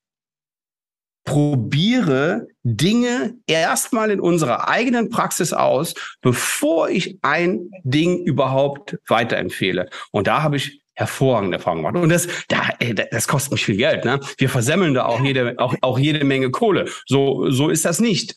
probiere 1.23 2.47
Dinge 2.63 3.35
erstmal 3.45 4.09
in 4.11 4.19
unserer 4.19 4.67
eigenen 4.67 5.09
Praxis 5.09 5.53
aus, 5.53 5.93
bevor 6.21 6.89
ich 6.89 7.19
ein 7.21 7.69
Ding 7.83 8.23
überhaupt 8.25 8.97
weiterempfehle. 9.07 9.89
Und 10.11 10.27
da 10.27 10.41
habe 10.41 10.57
ich 10.57 10.81
hervorragende 10.93 11.57
Erfahrungen 11.57 11.83
gemacht. 11.83 12.03
Und 12.03 12.09
das, 12.09 12.27
da, 12.47 12.69
das 13.11 13.27
kostet 13.27 13.53
mich 13.53 13.65
viel 13.65 13.77
Geld. 13.77 14.05
Ne? 14.05 14.19
Wir 14.37 14.49
versemmeln 14.49 14.93
da 14.93 15.05
auch 15.05 15.23
jede, 15.23 15.55
auch, 15.57 15.75
auch 15.81 15.97
jede 15.97 16.25
Menge 16.25 16.51
Kohle. 16.51 16.89
So, 17.05 17.49
so 17.49 17.69
ist 17.69 17.85
das 17.85 17.99
nicht. 17.99 18.35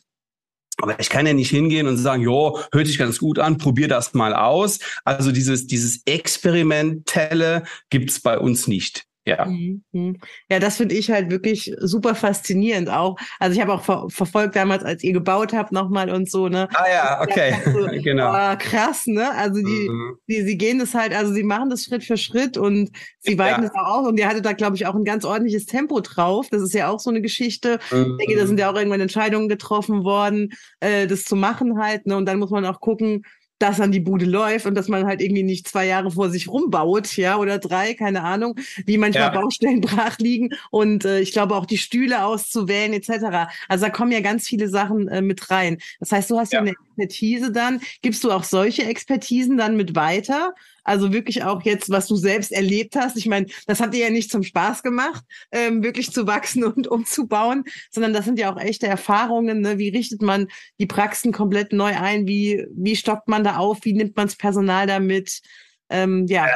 Aber 0.77 0.99
ich 0.99 1.09
kann 1.09 1.25
ja 1.25 1.33
nicht 1.33 1.49
hingehen 1.49 1.87
und 1.87 1.97
sagen, 1.97 2.21
jo, 2.21 2.59
hört 2.71 2.87
sich 2.87 2.97
ganz 2.97 3.19
gut 3.19 3.39
an, 3.39 3.57
probier 3.57 3.87
das 3.87 4.13
mal 4.13 4.33
aus. 4.33 4.79
Also 5.03 5.31
dieses, 5.31 5.67
dieses 5.67 6.01
Experimentelle 6.05 7.63
gibt's 7.89 8.19
bei 8.19 8.37
uns 8.37 8.67
nicht. 8.67 9.05
Ja. 9.27 9.45
Mhm, 9.45 9.83
mhm. 9.91 10.17
Ja, 10.51 10.59
das 10.59 10.77
finde 10.77 10.93
ich 10.93 11.09
halt 11.09 11.31
wirklich 11.31 11.73
super 11.79 12.13
faszinierend 12.13 12.89
auch. 12.89 13.17
Also 13.39 13.55
ich 13.55 13.61
habe 13.61 13.73
auch 13.73 13.81
ver 13.81 14.05
verfolgt 14.07 14.55
damals, 14.55 14.83
als 14.83 15.03
ihr 15.03 15.13
gebaut 15.13 15.51
habt 15.51 15.71
nochmal 15.71 16.11
und 16.11 16.29
so, 16.29 16.47
ne? 16.47 16.69
Ah 16.75 16.85
ja, 16.87 17.21
okay. 17.21 17.55
So, 17.65 17.87
genau. 18.03 18.31
Oh, 18.31 18.55
krass, 18.59 19.07
ne? 19.07 19.31
Also 19.35 19.61
die, 19.61 19.89
mhm. 19.89 20.17
die, 20.27 20.43
sie 20.43 20.57
gehen 20.57 20.77
das 20.77 20.93
halt, 20.93 21.15
also 21.15 21.33
sie 21.33 21.41
machen 21.41 21.71
das 21.71 21.85
Schritt 21.85 22.03
für 22.03 22.17
Schritt 22.17 22.55
und 22.55 22.91
sie 23.19 23.39
weiten 23.39 23.63
ja. 23.63 23.69
das 23.69 23.75
auch 23.75 24.01
aus 24.01 24.07
und 24.07 24.19
ihr 24.19 24.27
hattet 24.27 24.45
da, 24.45 24.53
glaube 24.53 24.75
ich, 24.75 24.85
auch 24.85 24.95
ein 24.95 25.05
ganz 25.05 25.25
ordentliches 25.25 25.65
Tempo 25.65 26.01
drauf. 26.01 26.47
Das 26.51 26.61
ist 26.61 26.75
ja 26.75 26.89
auch 26.89 26.99
so 26.99 27.09
eine 27.09 27.21
Geschichte. 27.21 27.79
Mhm. 27.91 28.17
Ich 28.19 28.27
denke, 28.27 28.39
da 28.39 28.45
sind 28.45 28.59
ja 28.59 28.71
auch 28.71 28.75
irgendwann 28.75 29.01
Entscheidungen 29.01 29.49
getroffen 29.49 30.03
worden, 30.03 30.53
äh, 30.81 31.07
das 31.07 31.23
zu 31.23 31.35
machen 31.35 31.79
halt, 31.79 32.05
ne? 32.05 32.15
Und 32.15 32.27
dann 32.27 32.37
muss 32.37 32.51
man 32.51 32.65
auch 32.65 32.79
gucken, 32.79 33.23
dass 33.59 33.79
an 33.79 33.91
die 33.91 33.99
Bude 33.99 34.25
läuft 34.25 34.65
und 34.65 34.75
dass 34.75 34.87
man 34.87 35.05
halt 35.05 35.21
irgendwie 35.21 35.43
nicht 35.43 35.67
zwei 35.67 35.85
Jahre 35.85 36.11
vor 36.11 36.29
sich 36.29 36.47
rumbaut, 36.47 37.15
ja, 37.17 37.37
oder 37.37 37.57
drei, 37.59 37.93
keine 37.93 38.23
Ahnung, 38.23 38.55
wie 38.85 38.97
manchmal 38.97 39.33
ja. 39.33 39.41
Baustellen 39.41 39.81
brach 39.81 40.17
liegen 40.19 40.49
und 40.71 41.05
äh, 41.05 41.19
ich 41.19 41.31
glaube 41.31 41.55
auch 41.55 41.65
die 41.65 41.77
Stühle 41.77 42.25
auszuwählen 42.25 42.93
etc. 42.93 43.51
Also 43.67 43.85
da 43.85 43.89
kommen 43.89 44.11
ja 44.11 44.21
ganz 44.21 44.47
viele 44.47 44.69
Sachen 44.69 45.07
äh, 45.07 45.21
mit 45.21 45.49
rein. 45.49 45.77
Das 45.99 46.11
heißt, 46.11 46.29
du 46.29 46.37
hast 46.37 46.53
ja, 46.53 46.59
ja 46.59 46.63
eine 46.63 46.75
Expertise 46.95 47.51
dann. 47.51 47.81
Gibst 48.01 48.23
du 48.23 48.31
auch 48.31 48.43
solche 48.43 48.83
Expertisen 48.85 49.57
dann 49.57 49.75
mit 49.75 49.95
weiter? 49.95 50.53
Also 50.83 51.11
wirklich 51.11 51.43
auch 51.43 51.63
jetzt, 51.63 51.89
was 51.89 52.07
du 52.07 52.15
selbst 52.15 52.51
erlebt 52.51 52.95
hast. 52.95 53.17
Ich 53.17 53.25
meine, 53.25 53.47
das 53.67 53.79
hat 53.79 53.93
dir 53.93 54.05
ja 54.05 54.09
nicht 54.09 54.31
zum 54.31 54.43
Spaß 54.43 54.83
gemacht, 54.83 55.23
ähm, 55.51 55.83
wirklich 55.83 56.11
zu 56.11 56.27
wachsen 56.27 56.63
und 56.75 56.87
umzubauen, 56.87 57.63
sondern 57.91 58.13
das 58.13 58.25
sind 58.25 58.39
ja 58.39 58.53
auch 58.53 58.59
echte 58.59 58.87
Erfahrungen. 58.87 59.61
Ne? 59.61 59.77
Wie 59.77 59.89
richtet 59.89 60.21
man 60.21 60.47
die 60.79 60.85
Praxen 60.85 61.31
komplett 61.31 61.73
neu 61.73 61.95
ein? 61.95 62.27
Wie, 62.27 62.65
wie 62.71 62.95
stockt 62.95 63.27
man 63.27 63.43
da 63.43 63.57
auf? 63.57 63.79
Wie 63.83 63.93
nimmt 63.93 64.15
man 64.15 64.27
das 64.27 64.35
Personal 64.35 64.87
damit? 64.87 65.41
Ähm, 65.89 66.25
ja. 66.27 66.45
Äh, 66.45 66.49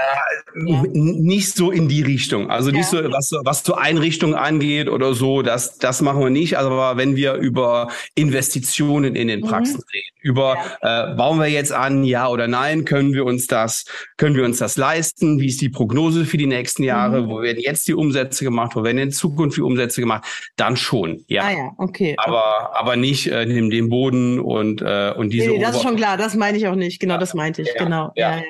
ja. 0.66 0.84
Nicht 0.92 1.56
so 1.56 1.70
in 1.70 1.88
die 1.88 2.02
Richtung. 2.02 2.50
Also 2.50 2.72
nicht 2.72 2.92
ja. 2.92 3.04
so, 3.04 3.12
was, 3.12 3.32
was 3.44 3.64
so 3.64 3.76
Einrichtungen 3.76 4.34
angeht 4.34 4.90
oder 4.90 5.14
so, 5.14 5.44
das, 5.44 5.78
das 5.78 6.02
machen 6.02 6.22
wir 6.22 6.32
nicht. 6.32 6.58
Aber 6.58 6.98
wenn 6.98 7.16
wir 7.16 7.36
über 7.36 7.90
Investitionen 8.16 9.16
in 9.16 9.28
den 9.28 9.42
mhm. 9.42 9.46
Praxen 9.46 9.76
mhm. 9.76 9.84
reden, 9.94 10.10
über 10.22 10.58
ja. 10.82 11.12
äh, 11.12 11.16
bauen 11.16 11.38
wir 11.40 11.48
jetzt 11.48 11.72
an, 11.72 12.04
ja 12.04 12.28
oder 12.28 12.48
nein, 12.48 12.86
können 12.86 13.14
wir 13.14 13.26
uns 13.26 13.46
das, 13.46 13.86
können 14.18 14.36
wir 14.36 14.44
uns 14.44 14.58
das 14.58 14.78
leisten? 14.78 15.40
Wie 15.40 15.48
ist 15.48 15.62
die 15.62 15.70
Prognose 15.70 16.26
für 16.26 16.38
die 16.38 16.48
nächsten 16.48 16.84
Jahre? 16.84 17.22
Mhm. 17.22 17.30
Wo 17.30 17.42
werden 17.42 17.60
jetzt 17.60 17.88
die 17.88 17.94
Umsätze 17.94 18.44
gemacht? 18.44 18.76
Wo 18.76 18.84
werden 18.84 18.98
in 18.98 19.12
Zukunft 19.12 19.58
die 19.58 19.62
Umsätze 19.62 20.02
gemacht? 20.02 20.26
Dann 20.56 20.76
schon, 20.76 21.24
ja. 21.28 21.44
Ah 21.44 21.52
ja, 21.52 21.72
okay. 21.78 22.16
Aber, 22.18 22.76
aber 22.76 22.96
nicht 22.96 23.28
äh, 23.28 23.46
neben 23.46 23.70
dem 23.70 23.90
Boden 23.90 24.40
und, 24.40 24.82
äh, 24.82 25.14
und 25.16 25.30
diese. 25.30 25.50
Nee, 25.50 25.58
nee 25.58 25.64
das 25.64 25.76
ist 25.76 25.84
schon 25.84 25.98
klar, 25.98 26.18
das 26.18 26.34
meine 26.36 26.58
ich 26.58 26.68
auch 26.68 26.76
nicht. 26.76 27.00
Genau, 27.00 27.20
das 27.20 27.36
meinte 27.36 27.62
ich, 27.62 27.70
genau. 27.78 28.12
ja. 28.16 28.38
ja. 28.38 28.44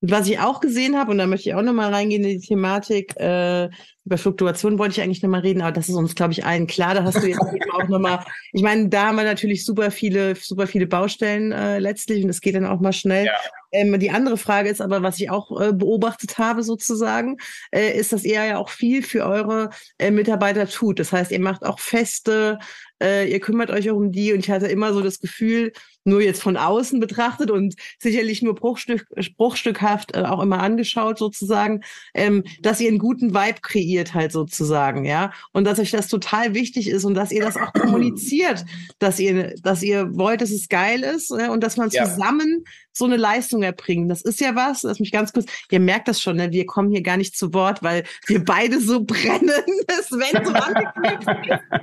Was 0.00 0.28
ich 0.28 0.38
auch 0.38 0.60
gesehen 0.60 0.96
habe, 0.96 1.10
und 1.10 1.18
da 1.18 1.26
möchte 1.26 1.48
ich 1.48 1.54
auch 1.56 1.62
nochmal 1.62 1.92
reingehen 1.92 2.22
in 2.22 2.38
die 2.40 2.46
Thematik, 2.46 3.16
äh, 3.16 3.68
über 4.08 4.16
Fluktuation 4.16 4.78
wollte 4.78 4.92
ich 4.92 5.02
eigentlich 5.02 5.22
nochmal 5.22 5.40
reden, 5.40 5.60
aber 5.60 5.72
das 5.72 5.90
ist 5.90 5.94
uns, 5.94 6.14
glaube 6.14 6.32
ich, 6.32 6.46
allen 6.46 6.66
klar. 6.66 6.94
Da 6.94 7.04
hast 7.04 7.22
du 7.22 7.26
jetzt 7.26 7.42
eben 7.52 7.70
auch 7.72 7.88
nochmal, 7.88 8.24
ich 8.52 8.62
meine, 8.62 8.88
da 8.88 9.08
haben 9.08 9.16
wir 9.16 9.24
natürlich 9.24 9.66
super 9.66 9.90
viele, 9.90 10.34
super 10.34 10.66
viele 10.66 10.86
Baustellen 10.86 11.52
äh, 11.52 11.78
letztlich 11.78 12.24
und 12.24 12.30
es 12.30 12.40
geht 12.40 12.54
dann 12.54 12.64
auch 12.64 12.80
mal 12.80 12.94
schnell. 12.94 13.26
Ja. 13.26 13.32
Ähm, 13.70 13.98
die 13.98 14.10
andere 14.10 14.38
Frage 14.38 14.70
ist 14.70 14.80
aber, 14.80 15.02
was 15.02 15.20
ich 15.20 15.28
auch 15.28 15.60
äh, 15.60 15.74
beobachtet 15.74 16.38
habe 16.38 16.62
sozusagen, 16.62 17.36
äh, 17.70 17.98
ist, 17.98 18.14
dass 18.14 18.24
ihr 18.24 18.42
ja 18.42 18.56
auch 18.56 18.70
viel 18.70 19.02
für 19.02 19.26
eure 19.26 19.68
äh, 19.98 20.10
Mitarbeiter 20.10 20.66
tut. 20.66 21.00
Das 21.00 21.12
heißt, 21.12 21.30
ihr 21.30 21.40
macht 21.40 21.66
auch 21.66 21.78
Feste, 21.78 22.58
äh, 23.02 23.30
ihr 23.30 23.40
kümmert 23.40 23.70
euch 23.70 23.90
auch 23.90 23.96
um 23.96 24.10
die 24.10 24.32
und 24.32 24.38
ich 24.38 24.50
hatte 24.50 24.68
immer 24.68 24.94
so 24.94 25.02
das 25.02 25.20
Gefühl, 25.20 25.72
nur 26.08 26.22
jetzt 26.22 26.42
von 26.42 26.56
außen 26.56 27.00
betrachtet 27.00 27.50
und 27.50 27.74
sicherlich 27.98 28.42
nur 28.42 28.54
Bruchstück, 28.54 29.06
bruchstückhaft 29.36 30.16
äh, 30.16 30.22
auch 30.22 30.42
immer 30.42 30.60
angeschaut 30.60 31.18
sozusagen, 31.18 31.82
ähm, 32.14 32.44
dass 32.62 32.80
ihr 32.80 32.88
einen 32.88 32.98
guten 32.98 33.34
Vibe 33.34 33.60
kreiert 33.62 34.14
halt 34.14 34.32
sozusagen, 34.32 35.04
ja, 35.04 35.32
und 35.52 35.64
dass 35.64 35.78
euch 35.78 35.90
das 35.90 36.08
total 36.08 36.54
wichtig 36.54 36.88
ist 36.88 37.04
und 37.04 37.14
dass 37.14 37.32
ihr 37.32 37.42
das 37.42 37.56
auch 37.56 37.72
kommuniziert, 37.72 38.64
dass 38.98 39.18
ihr, 39.20 39.54
dass 39.62 39.82
ihr 39.82 40.16
wollt, 40.16 40.40
dass 40.40 40.50
es 40.50 40.68
geil 40.68 41.02
ist 41.02 41.30
äh, 41.30 41.48
und 41.48 41.62
dass 41.62 41.76
man 41.76 41.90
ja. 41.90 42.04
zusammen 42.04 42.64
so 42.98 43.04
eine 43.04 43.16
Leistung 43.16 43.62
erbringen. 43.62 44.08
Das 44.08 44.22
ist 44.22 44.40
ja 44.40 44.54
was, 44.54 44.82
lass 44.82 45.00
mich 45.00 45.12
ganz 45.12 45.32
kurz, 45.32 45.46
ihr 45.70 45.80
merkt 45.80 46.08
das 46.08 46.20
schon, 46.20 46.36
ne? 46.36 46.52
wir 46.52 46.66
kommen 46.66 46.90
hier 46.90 47.02
gar 47.02 47.16
nicht 47.16 47.36
zu 47.36 47.54
Wort, 47.54 47.82
weil 47.82 48.04
wir 48.26 48.44
beide 48.44 48.80
so 48.80 49.00
brennen, 49.04 49.64
dass 49.86 50.10
wenn 50.10 50.44
so 50.44 50.52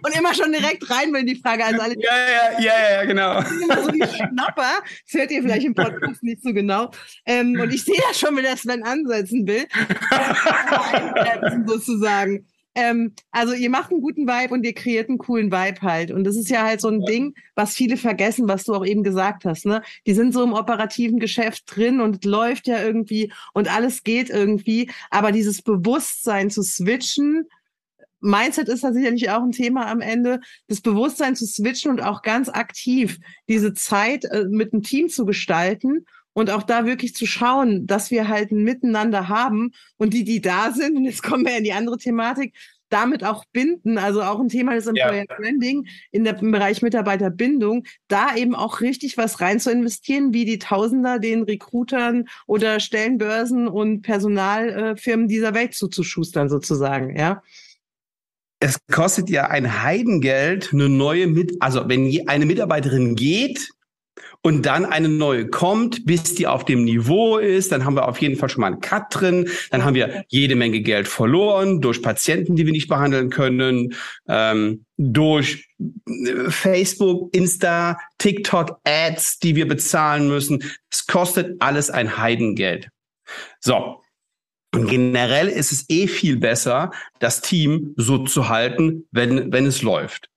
und 0.03 0.17
immer 0.17 0.33
schon 0.33 0.51
direkt 0.51 0.89
rein 0.89 1.13
will 1.13 1.23
die 1.23 1.35
Frage 1.35 1.65
als 1.65 1.79
alle. 1.79 1.95
Ja, 1.97 2.11
ja, 2.11 2.59
ja, 2.59 2.91
ja, 2.91 3.05
genau. 3.05 3.39
Immer 3.39 3.83
so 3.83 3.91
die 3.91 4.03
Schnapper, 4.03 4.83
das 5.05 5.19
hört 5.19 5.31
ihr 5.31 5.41
vielleicht 5.41 5.65
im 5.65 5.73
Podcast 5.73 6.21
nicht 6.23 6.43
so 6.43 6.53
genau. 6.53 6.91
Ähm, 7.25 7.57
und 7.59 7.73
ich 7.73 7.83
sehe 7.83 7.99
das 8.07 8.19
schon, 8.19 8.35
wenn 8.35 8.43
der 8.43 8.57
Sven 8.57 8.83
ansetzen 8.83 9.47
will. 9.47 9.65
sozusagen. 11.65 12.45
Ähm, 12.75 13.13
also 13.31 13.53
ihr 13.53 13.69
macht 13.69 13.91
einen 13.91 14.01
guten 14.01 14.27
Vibe 14.27 14.53
und 14.53 14.65
ihr 14.65 14.73
kreiert 14.73 15.07
einen 15.07 15.17
coolen 15.17 15.51
Vibe 15.51 15.81
halt. 15.81 16.11
Und 16.11 16.25
das 16.25 16.35
ist 16.35 16.49
ja 16.49 16.63
halt 16.63 16.81
so 16.81 16.89
ein 16.89 17.01
ja. 17.01 17.05
Ding, 17.05 17.33
was 17.55 17.73
viele 17.73 17.95
vergessen, 17.95 18.49
was 18.49 18.65
du 18.65 18.73
auch 18.73 18.85
eben 18.85 19.01
gesagt 19.01 19.45
hast. 19.45 19.65
Ne? 19.65 19.81
Die 20.05 20.13
sind 20.13 20.33
so 20.33 20.43
im 20.43 20.53
operativen 20.53 21.19
Geschäft 21.19 21.63
drin 21.67 22.01
und 22.01 22.25
läuft 22.25 22.67
ja 22.67 22.83
irgendwie 22.83 23.31
und 23.53 23.73
alles 23.73 24.03
geht 24.03 24.29
irgendwie. 24.29 24.91
Aber 25.09 25.31
dieses 25.31 25.61
Bewusstsein 25.61 26.49
zu 26.49 26.63
switchen, 26.63 27.47
Mindset 28.19 28.69
ist 28.69 28.83
da 28.83 28.91
sicherlich 28.91 29.29
auch 29.29 29.43
ein 29.43 29.51
Thema 29.51 29.87
am 29.87 30.01
Ende, 30.01 30.41
das 30.67 30.81
Bewusstsein 30.81 31.35
zu 31.35 31.45
switchen 31.45 31.91
und 31.91 32.01
auch 32.01 32.23
ganz 32.23 32.49
aktiv 32.49 33.19
diese 33.47 33.73
Zeit 33.73 34.25
äh, 34.25 34.45
mit 34.49 34.73
einem 34.73 34.83
Team 34.83 35.09
zu 35.09 35.25
gestalten 35.25 36.05
und 36.35 36.49
auch 36.49 36.63
da 36.63 36.85
wirklich 36.85 37.15
zu 37.15 37.25
schauen, 37.25 37.87
dass 37.87 38.11
wir 38.11 38.27
halt 38.27 38.51
ein 38.51 38.63
Miteinander 38.63 39.29
haben 39.29 39.71
und 39.95 40.13
die, 40.13 40.25
die 40.25 40.41
da 40.41 40.71
sind, 40.71 40.97
und 40.97 41.05
jetzt 41.05 41.23
kommen 41.23 41.45
wir 41.45 41.57
in 41.57 41.63
die 41.63 41.73
andere 41.73 41.97
Thematik, 41.97 42.53
damit 42.89 43.23
auch 43.23 43.45
binden, 43.45 43.97
also 43.97 44.21
auch 44.21 44.39
ein 44.39 44.49
Thema 44.49 44.75
des 44.75 44.85
Employer 44.85 45.25
ja. 45.27 45.35
Branding 45.37 45.87
in 46.11 46.23
der, 46.25 46.37
im 46.39 46.51
Bereich 46.51 46.81
Mitarbeiterbindung, 46.81 47.85
da 48.09 48.35
eben 48.35 48.53
auch 48.53 48.81
richtig 48.81 49.17
was 49.17 49.39
rein 49.39 49.59
zu 49.59 49.71
investieren, 49.71 50.33
wie 50.33 50.45
die 50.45 50.59
Tausender 50.59 51.19
den 51.19 51.43
Recruitern 51.43 52.25
oder 52.47 52.79
Stellenbörsen 52.79 53.67
und 53.67 54.01
Personalfirmen 54.01 55.27
dieser 55.27 55.55
Welt 55.55 55.73
zuzuschustern 55.73 56.49
sozusagen, 56.49 57.17
ja 57.17 57.41
es 58.61 58.79
kostet 58.91 59.29
ja 59.29 59.47
ein 59.47 59.83
Heidengeld, 59.83 60.71
eine 60.73 60.89
neue 60.89 61.27
mit, 61.27 61.55
also 61.59 61.87
wenn 61.87 62.27
eine 62.27 62.45
Mitarbeiterin 62.45 63.15
geht, 63.15 63.69
und 64.45 64.67
dann 64.67 64.85
eine 64.85 65.09
neue 65.09 65.47
kommt, 65.47 66.05
bis 66.05 66.35
die 66.35 66.45
auf 66.45 66.65
dem 66.65 66.83
Niveau 66.83 67.39
ist, 67.39 67.71
dann 67.71 67.83
haben 67.83 67.95
wir 67.95 68.07
auf 68.07 68.21
jeden 68.21 68.35
Fall 68.35 68.47
schon 68.47 68.61
mal 68.61 68.67
einen 68.67 68.79
Cut 68.79 69.05
drin, 69.09 69.49
dann 69.71 69.83
haben 69.83 69.95
wir 69.95 70.23
jede 70.27 70.55
Menge 70.55 70.81
Geld 70.81 71.07
verloren 71.07 71.81
durch 71.81 72.03
Patienten, 72.03 72.55
die 72.55 72.67
wir 72.67 72.71
nicht 72.71 72.87
behandeln 72.87 73.31
können, 73.31 73.95
ähm, 74.27 74.85
durch 74.97 75.67
äh, 75.79 76.51
Facebook, 76.51 77.33
Insta, 77.35 77.97
TikTok 78.19 78.79
Ads, 78.83 79.39
die 79.39 79.55
wir 79.55 79.67
bezahlen 79.67 80.27
müssen. 80.27 80.63
Es 80.91 81.07
kostet 81.07 81.59
alles 81.59 81.89
ein 81.89 82.19
Heidengeld. 82.19 82.89
So. 83.59 83.99
Und 84.75 84.87
generell 84.87 85.47
ist 85.47 85.71
es 85.71 85.85
eh 85.89 86.05
viel 86.05 86.37
besser, 86.37 86.91
das 87.17 87.41
Team 87.41 87.95
so 87.97 88.19
zu 88.19 88.47
halten, 88.47 89.07
wenn, 89.09 89.51
wenn 89.51 89.65
es 89.65 89.81
läuft. 89.81 90.29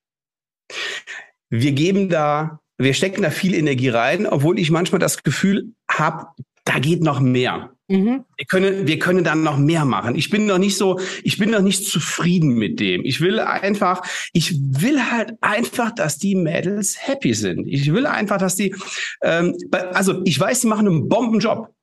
Wir 1.51 1.73
geben 1.73 2.09
da 2.09 2.59
wir 2.79 2.93
stecken 2.93 3.21
da 3.21 3.29
viel 3.29 3.53
Energie 3.53 3.89
rein, 3.89 4.25
obwohl 4.25 4.57
ich 4.57 4.71
manchmal 4.71 4.99
das 4.99 5.21
Gefühl 5.21 5.73
habe, 5.89 6.27
da 6.63 6.79
geht 6.79 7.03
noch 7.03 7.19
mehr. 7.19 7.71
Mhm. 7.89 8.23
Wir 8.37 8.45
können, 8.45 8.87
wir 8.87 8.99
können 8.99 9.23
dann 9.23 9.43
noch 9.43 9.57
mehr 9.57 9.83
machen. 9.83 10.15
Ich 10.15 10.29
bin 10.29 10.45
noch 10.45 10.59
nicht 10.59 10.77
so, 10.77 10.99
ich 11.23 11.37
bin 11.37 11.49
noch 11.49 11.61
nicht 11.61 11.85
zufrieden 11.85 12.49
mit 12.49 12.79
dem. 12.79 13.03
Ich 13.03 13.19
will 13.19 13.39
einfach, 13.39 14.03
ich 14.31 14.55
will 14.61 15.01
halt 15.11 15.33
einfach, 15.41 15.91
dass 15.91 16.19
die 16.19 16.35
Mädels 16.35 16.95
happy 16.99 17.33
sind. 17.33 17.67
Ich 17.67 17.91
will 17.91 18.05
einfach, 18.05 18.37
dass 18.37 18.55
die, 18.55 18.75
ähm, 19.23 19.55
also 19.71 20.21
ich 20.23 20.39
weiß, 20.39 20.61
die 20.61 20.67
machen 20.67 20.87
einen 20.87 21.09
Bombenjob. 21.09 21.73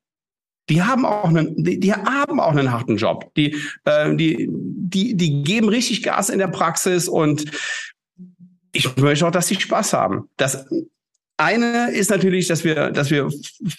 Die 0.68 0.82
haben 0.82 1.04
auch 1.04 1.28
einen, 1.28 1.62
die, 1.62 1.78
die 1.78 1.92
haben 1.92 2.40
auch 2.40 2.52
einen 2.52 2.72
harten 2.72 2.96
Job. 2.96 3.32
Die, 3.36 3.56
äh, 3.84 4.14
die, 4.16 4.48
die, 4.50 5.16
die 5.16 5.42
geben 5.42 5.68
richtig 5.68 6.02
Gas 6.02 6.30
in 6.30 6.38
der 6.38 6.48
Praxis 6.48 7.08
und 7.08 7.44
ich 8.76 8.96
möchte 8.96 9.26
auch, 9.26 9.30
dass 9.30 9.48
sie 9.48 9.60
Spaß 9.60 9.92
haben. 9.92 10.28
Das 10.36 10.66
eine 11.36 11.90
ist 11.90 12.10
natürlich, 12.10 12.48
dass 12.48 12.64
wir, 12.64 12.90
dass 12.90 13.10
wir 13.10 13.30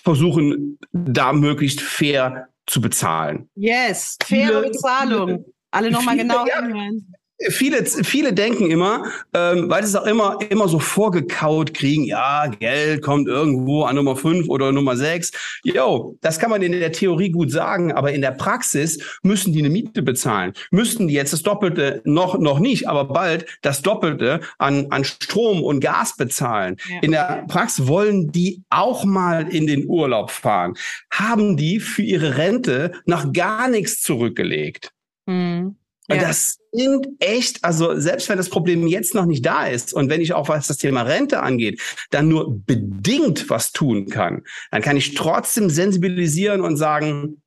versuchen, 0.04 0.78
da 0.92 1.34
möglichst 1.34 1.82
fair 1.82 2.50
zu 2.66 2.82
bezahlen. 2.82 3.50
Yes, 3.56 4.18
faire 4.24 4.62
Bezahlung. 4.62 5.46
Alle 5.72 5.92
nochmal 5.92 6.18
genau 6.18 6.46
ja, 6.46 6.62
hinhören. 6.62 7.14
Viele, 7.50 7.86
viele 7.86 8.34
denken 8.34 8.72
immer, 8.72 9.04
ähm, 9.34 9.70
weil 9.70 9.84
sie 9.84 9.90
es 9.90 9.96
auch 9.96 10.06
immer, 10.06 10.40
immer 10.50 10.68
so 10.68 10.80
vorgekaut 10.80 11.74
kriegen, 11.74 12.04
ja, 12.04 12.48
Geld 12.48 13.02
kommt 13.02 13.28
irgendwo 13.28 13.84
an 13.84 13.96
Nummer 13.96 14.16
fünf 14.16 14.50
oder 14.50 14.72
Nummer 14.72 14.96
sechs. 14.96 15.32
Jo, 15.64 16.18
das 16.22 16.40
kann 16.40 16.50
man 16.50 16.62
in 16.62 16.72
der 16.72 16.92
Theorie 16.92 17.30
gut 17.30 17.52
sagen, 17.52 17.92
aber 17.92 18.12
in 18.12 18.22
der 18.22 18.32
Praxis 18.32 19.20
müssen 19.24 19.54
die 19.54 19.60
eine 19.60 19.70
Miete 19.70 20.02
bezahlen. 20.02 20.54
Müssten 20.72 21.08
die 21.08 21.14
jetzt 21.14 21.34
das 21.34 21.44
Doppelte, 21.44 22.02
noch, 22.06 22.38
noch 22.40 22.60
nicht, 22.60 22.88
aber 22.88 23.06
bald 23.06 23.46
das 23.62 23.82
Doppelte 23.82 24.42
an, 24.58 24.88
an 24.90 25.04
Strom 25.04 25.64
und 25.64 25.80
Gas 25.80 26.16
bezahlen. 26.16 26.78
Ja. 26.90 27.00
In 27.02 27.12
der 27.12 27.46
Praxis 27.48 27.88
wollen 27.88 28.32
die 28.32 28.64
auch 28.70 29.06
mal 29.06 29.48
in 29.54 29.68
den 29.68 29.88
Urlaub 29.88 30.32
fahren. 30.32 30.74
Haben 31.12 31.58
die 31.58 31.80
für 31.80 32.02
ihre 32.02 32.38
Rente 32.38 32.94
noch 33.06 33.32
gar 33.34 33.68
nichts 33.68 34.02
zurückgelegt. 34.02 34.92
Mhm. 35.26 35.76
Und 36.10 36.22
das 36.22 36.60
sind 36.72 37.08
echt, 37.20 37.64
also 37.64 38.00
selbst 38.00 38.30
wenn 38.30 38.38
das 38.38 38.50
Problem 38.50 38.88
jetzt 38.88 39.14
noch 39.14 39.26
nicht 39.26 39.46
da 39.46 39.68
ist 39.68 39.94
und 39.94 40.10
wenn 40.10 40.22
ich 40.22 40.34
auch 40.34 40.48
was 40.48 40.68
das 40.68 40.78
Thema 40.78 41.02
Rente 41.02 41.42
angeht, 41.42 41.82
dann 42.12 42.30
nur 42.30 42.62
bedingt 42.66 43.50
was 43.50 43.74
tun 43.74 44.08
kann, 44.08 44.44
dann 44.72 44.82
kann 44.82 44.96
ich 44.96 45.16
trotzdem 45.16 45.70
sensibilisieren 45.70 46.62
und 46.62 46.78
sagen, 46.78 47.42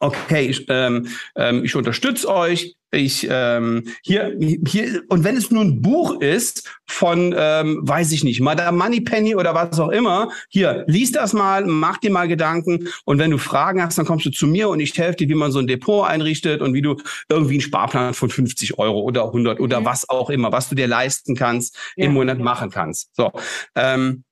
okay, 0.00 0.46
ich, 0.46 0.66
ähm, 0.68 1.08
ähm, 1.36 1.64
ich 1.64 1.74
unterstütze 1.74 2.28
euch, 2.28 2.76
ich 2.90 3.26
ähm, 3.30 3.84
hier 4.02 4.34
hier 4.66 5.02
und 5.08 5.22
wenn 5.22 5.36
es 5.36 5.50
nur 5.50 5.62
ein 5.62 5.82
Buch 5.82 6.20
ist 6.20 6.70
von 6.86 7.34
ähm, 7.36 7.80
weiß 7.82 8.12
ich 8.12 8.24
nicht 8.24 8.40
Madame 8.40 8.78
Moneypenny 8.78 9.34
oder 9.34 9.54
was 9.54 9.78
auch 9.78 9.90
immer 9.90 10.30
hier 10.48 10.84
lies 10.86 11.12
das 11.12 11.34
mal 11.34 11.66
mach 11.66 11.98
dir 11.98 12.10
mal 12.10 12.28
Gedanken. 12.28 12.88
Und 13.04 13.18
wenn 13.18 13.30
du 13.30 13.36
Fragen 13.36 13.82
hast 13.82 13.98
dann 13.98 14.06
kommst 14.06 14.24
du 14.24 14.30
zu 14.30 14.46
mir 14.46 14.70
und 14.70 14.80
ich 14.80 14.96
helfe 14.96 15.18
dir 15.18 15.28
wie 15.28 15.34
man 15.34 15.52
so 15.52 15.58
ein 15.58 15.66
Depot 15.66 16.08
einrichtet 16.08 16.62
und 16.62 16.72
wie 16.72 16.80
du 16.80 16.96
irgendwie 17.28 17.54
einen 17.54 17.60
Sparplan 17.60 18.14
von 18.14 18.30
50 18.30 18.78
Euro 18.78 19.00
oder 19.00 19.26
100 19.26 19.60
oder 19.60 19.84
was 19.84 20.08
auch 20.08 20.30
immer 20.30 20.50
was 20.50 20.70
du 20.70 20.74
dir 20.74 20.86
leisten 20.86 21.34
kannst 21.34 21.76
ja. 21.96 22.06
im 22.06 22.14
Monat 22.14 22.38
machen 22.38 22.70
kannst. 22.70 23.14
So 23.14 23.32
ähm, 23.74 24.24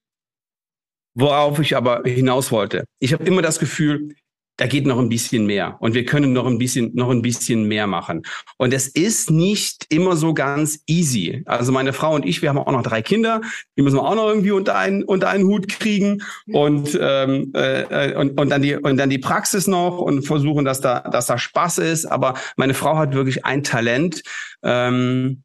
worauf 1.14 1.58
ich 1.58 1.76
aber 1.76 2.02
hinaus 2.04 2.50
wollte. 2.52 2.84
Ich 3.00 3.12
habe 3.12 3.24
immer 3.24 3.42
das 3.42 3.58
Gefühl 3.58 4.14
da 4.56 4.66
geht 4.66 4.86
noch 4.86 4.98
ein 4.98 5.08
bisschen 5.08 5.46
mehr. 5.46 5.76
Und 5.80 5.94
wir 5.94 6.04
können 6.04 6.32
noch 6.32 6.46
ein 6.46 6.58
bisschen 6.58 6.90
noch 6.94 7.10
ein 7.10 7.22
bisschen 7.22 7.64
mehr 7.68 7.86
machen. 7.86 8.22
Und 8.56 8.72
es 8.72 8.88
ist 8.88 9.30
nicht 9.30 9.86
immer 9.88 10.16
so 10.16 10.34
ganz 10.34 10.80
easy. 10.86 11.42
Also 11.46 11.72
meine 11.72 11.92
Frau 11.92 12.14
und 12.14 12.24
ich 12.24 12.42
wir 12.42 12.48
haben 12.48 12.58
auch 12.58 12.72
noch 12.72 12.82
drei 12.82 13.02
Kinder. 13.02 13.40
Die 13.76 13.82
müssen 13.82 13.96
wir 13.96 14.04
auch 14.04 14.14
noch 14.14 14.28
irgendwie 14.28 14.52
unter 14.52 14.76
einen 14.76 15.02
unter 15.04 15.28
einen 15.28 15.44
Hut 15.44 15.68
kriegen. 15.68 16.22
Und 16.52 16.98
ähm, 17.00 17.52
äh, 17.54 18.14
und, 18.14 18.40
und 18.40 18.48
dann 18.50 18.62
die 18.62 18.76
und 18.76 18.96
dann 18.96 19.10
die 19.10 19.18
Praxis 19.18 19.66
noch 19.66 19.98
und 19.98 20.26
versuchen 20.26 20.64
dass 20.64 20.80
da 20.80 21.00
dass 21.00 21.26
da 21.26 21.38
Spaß 21.38 21.78
ist. 21.78 22.06
Aber 22.06 22.34
meine 22.56 22.74
Frau 22.74 22.96
hat 22.96 23.14
wirklich 23.14 23.44
ein 23.44 23.62
Talent. 23.62 24.22
Ähm, 24.62 25.42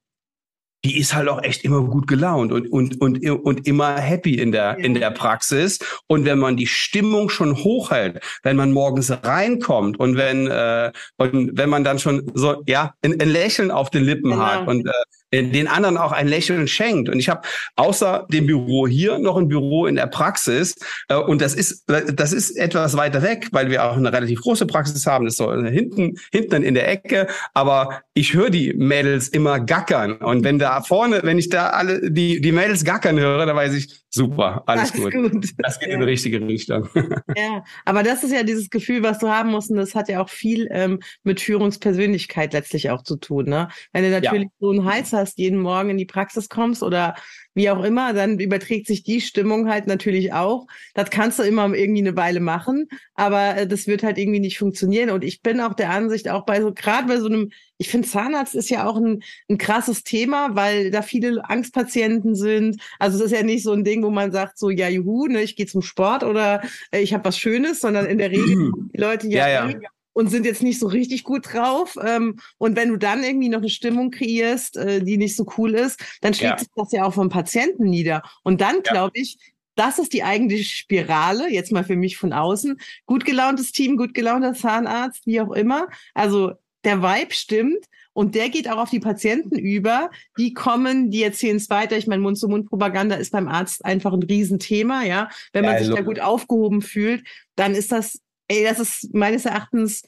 die 0.84 0.98
ist 0.98 1.14
halt 1.14 1.30
auch 1.30 1.44
echt 1.44 1.64
immer 1.64 1.82
gut 1.82 2.08
gelaunt 2.08 2.52
und, 2.52 2.72
und, 2.72 3.00
und, 3.02 3.24
und 3.30 3.68
immer 3.68 3.98
happy 3.98 4.36
in 4.36 4.52
der, 4.52 4.78
in 4.80 4.94
der 4.94 5.12
Praxis. 5.12 5.80
Und 6.08 6.26
wenn 6.26 6.40
man 6.40 6.58
die 6.58 6.68
Stimmung 6.68 7.30
schon 7.30 7.58
hochhält, 7.58 8.20
wenn 8.44 8.58
man 8.58 8.72
morgens 8.72 9.12
reinkommt 9.12 10.00
und 10.00 10.18
wenn, 10.18 10.48
äh, 10.48 10.92
und 11.18 11.58
wenn 11.58 11.70
man 11.70 11.84
dann 11.84 12.00
schon 12.00 12.32
so, 12.34 12.64
ja, 12.66 12.94
ein, 13.04 13.20
ein 13.20 13.30
Lächeln 13.30 13.70
auf 13.70 13.90
den 13.90 14.04
Lippen 14.04 14.32
genau. 14.32 14.44
hat 14.44 14.68
und 14.68 14.88
äh, 14.88 14.92
den 15.32 15.68
anderen 15.68 15.98
auch 15.98 16.12
ein 16.12 16.28
Lächeln 16.28 16.68
schenkt. 16.68 17.10
Und 17.10 17.20
ich 17.20 17.30
habe 17.30 17.42
außer 17.76 18.28
dem 18.30 18.48
Büro 18.48 18.88
hier 18.88 19.18
noch 19.20 19.38
ein 19.38 19.48
Büro 19.48 19.86
in 19.86 19.96
der 19.96 20.08
Praxis. 20.08 20.76
Äh, 21.08 21.16
und 21.16 21.42
das 21.42 21.54
ist, 21.54 21.86
das 21.88 22.34
ist 22.34 22.58
etwas 22.58 22.98
weiter 22.98 23.22
weg, 23.22 23.48
weil 23.52 23.70
wir 23.70 23.86
auch 23.86 23.96
eine 23.96 24.12
relativ 24.12 24.42
große 24.42 24.66
Praxis 24.66 25.06
haben. 25.06 25.26
Das 25.26 25.34
ist 25.34 25.38
so 25.38 25.52
hinten, 25.54 26.18
hinten 26.32 26.64
in 26.64 26.74
der 26.74 26.90
Ecke. 26.90 27.28
Aber 27.54 28.02
ich 28.14 28.34
höre 28.34 28.50
die 28.50 28.74
Mädels 28.74 29.30
immer 29.30 29.60
gackern. 29.60 30.18
Und 30.18 30.44
wenn 30.44 30.60
da 30.60 30.82
vorne, 30.82 31.22
wenn 31.24 31.38
ich 31.38 31.50
da 31.50 31.70
alle 31.70 32.12
die, 32.12 32.42
die 32.42 32.52
Mädels 32.52 32.84
gackern 32.84 33.20
höre, 33.20 33.46
dann 33.46 33.56
weiß 33.56 33.74
ich, 33.74 34.01
super, 34.14 34.64
alles, 34.66 34.92
alles 34.92 35.12
gut. 35.12 35.32
gut. 35.32 35.50
Das 35.58 35.80
geht 35.80 35.90
ja. 35.90 35.96
in 35.96 36.02
die 36.02 36.08
richtige 36.08 36.40
Richtung. 36.46 36.88
Ja, 37.36 37.64
aber 37.86 38.04
das 38.04 38.24
ist 38.24 38.32
ja 38.32 38.44
dieses 38.44 38.70
Gefühl, 38.70 39.04
was 39.04 39.20
du 39.20 39.30
haben 39.30 39.52
musst. 39.52 39.72
Und 39.72 39.78
das 39.78 39.96
hat 39.96 40.10
ja 40.10 40.22
auch 40.22 40.30
viel 40.30 40.68
ähm, 40.72 41.00
mit 41.24 41.40
Führungspersönlichkeit 41.40 42.54
letztlich 42.54 42.90
auch 42.90 43.04
zu 43.04 43.16
tun. 43.16 43.46
Ne? 43.46 43.70
Wenn 43.94 44.04
du 44.04 44.10
natürlich 44.12 44.44
ja. 44.44 44.50
so 44.60 44.70
einen 44.70 44.86
Hals 44.86 45.14
hast, 45.14 45.38
jeden 45.38 45.60
Morgen 45.60 45.90
in 45.92 45.98
die 45.98 46.06
Praxis 46.06 46.50
kommst 46.50 46.84
oder 46.84 47.16
wie 47.54 47.70
auch 47.70 47.84
immer, 47.84 48.14
dann 48.14 48.40
überträgt 48.40 48.88
sich 48.88 49.04
die 49.04 49.22
Stimmung 49.22 49.70
halt 49.70 49.88
natürlich 49.88 50.34
auch. 50.34 50.68
Das 50.94 51.10
kannst 51.10 51.40
du 51.40 51.44
immer 51.44 51.74
irgendwie 51.74 52.02
eine 52.02 52.16
Weile 52.16 52.40
machen, 52.40 52.88
aber 53.14 53.58
äh, 53.58 53.68
das 53.68 53.88
wird 53.88 54.04
halt 54.04 54.18
irgendwie 54.18 54.40
nicht 54.40 54.58
funktionieren. 54.58 55.10
Und 55.10 55.24
ich 55.24 55.42
bin 55.42 55.60
auch 55.60 55.74
der 55.74 55.90
Ansicht, 55.90 56.30
auch 56.30 56.46
bei 56.46 56.62
so, 56.62 56.74
gerade 56.74 57.08
bei 57.08 57.20
so 57.20 57.28
einem, 57.28 57.52
ich 57.78 57.90
finde 57.90 58.08
Zahnarzt 58.08 58.56
ist 58.56 58.70
ja 58.70 58.88
auch 58.88 58.96
ein, 58.96 59.22
ein 59.50 59.58
krasses 59.58 60.04
Thema, 60.04 60.56
weil 60.56 60.92
da 60.92 61.02
viele 61.02 61.50
Angstpatienten 61.50 62.36
sind. 62.36 62.82
Also 63.00 63.18
es 63.18 63.26
ist 63.26 63.38
ja 63.38 63.44
nicht 63.44 63.64
so 63.64 63.74
ein 63.74 63.84
Ding, 63.84 64.04
wo 64.04 64.10
man 64.10 64.32
sagt, 64.32 64.58
so, 64.58 64.70
ja, 64.70 64.88
juhu, 64.88 65.28
ne, 65.28 65.42
ich 65.42 65.56
gehe 65.56 65.66
zum 65.66 65.82
Sport 65.82 66.24
oder 66.24 66.62
äh, 66.92 67.02
ich 67.02 67.14
habe 67.14 67.26
was 67.26 67.38
Schönes, 67.38 67.82
sondern 67.82 68.06
in 68.06 68.18
der 68.18 68.32
Regel 68.32 68.72
die 68.94 68.98
Leute 68.98 69.28
ja, 69.28 69.48
ja, 69.48 69.70
ja 69.70 69.90
und 70.14 70.30
sind 70.30 70.46
jetzt 70.46 70.64
nicht 70.64 70.80
so 70.80 70.88
richtig 70.88 71.24
gut 71.24 71.54
drauf. 71.54 71.98
Ähm, 72.04 72.40
und 72.58 72.76
wenn 72.76 72.90
du 72.90 72.98
dann 72.98 73.24
irgendwie 73.24 73.50
noch 73.50 73.60
eine 73.60 73.70
Stimmung 73.70 74.12
kreierst, 74.12 74.78
äh, 74.78 75.04
die 75.04 75.18
nicht 75.18 75.36
so 75.36 75.46
cool 75.58 75.74
ist, 75.76 76.00
dann 76.22 76.34
schlägt 76.34 76.54
ja. 76.54 76.60
sich 76.60 76.68
das 76.76 76.92
ja 76.92 77.06
auch 77.06 77.14
vom 77.14 77.30
Patienten 77.30 77.86
nieder. 77.86 78.24
Und 78.44 78.62
dann 78.62 78.82
glaube 78.84 79.12
ich, 79.16 79.38
das 79.76 80.00
ist 80.00 80.14
die 80.14 80.24
eigentliche 80.24 80.66
Spirale, 80.66 81.50
jetzt 81.50 81.72
mal 81.72 81.84
für 81.84 81.96
mich 81.96 82.18
von 82.18 82.34
außen. 82.34 82.80
Gut 83.06 83.26
gelauntes 83.26 83.72
Team, 83.72 83.98
gut 83.98 84.14
gelaunter 84.14 84.54
Zahnarzt, 84.54 85.26
wie 85.26 85.42
auch 85.42 85.52
immer. 85.52 85.88
Also 86.14 86.54
der 86.84 87.02
Vibe 87.02 87.34
stimmt 87.34 87.86
und 88.14 88.36
der 88.36 88.50
geht 88.50 88.70
auch 88.70 88.78
auf 88.78 88.90
die 88.90 89.00
Patienten 89.00 89.58
über. 89.58 90.10
Die 90.38 90.54
kommen, 90.54 91.10
die 91.12 91.24
erzählen 91.24 91.58
es 91.58 91.70
weiter. 91.70 91.98
Ich 91.98 92.08
meine, 92.08 92.22
Mund-zu-Mund-Propaganda 92.22 93.16
ist 93.16 93.32
beim 93.32 93.48
Arzt 93.48 93.86
einfach 93.86 94.14
ein 94.14 94.24
Riesenthema, 94.24 95.04
ja. 95.04 95.30
Wenn 95.54 95.64
man 95.64 95.76
ja, 95.76 95.84
sich 95.84 95.96
da 95.96 96.02
gut 96.02 96.20
aufgehoben 96.20 96.82
fühlt, 96.82 97.26
dann 97.56 97.74
ist 97.74 97.92
das 97.92 98.20
ey, 98.52 98.64
das 98.64 98.80
ist 98.80 99.14
meines 99.14 99.46
Erachtens 99.46 100.04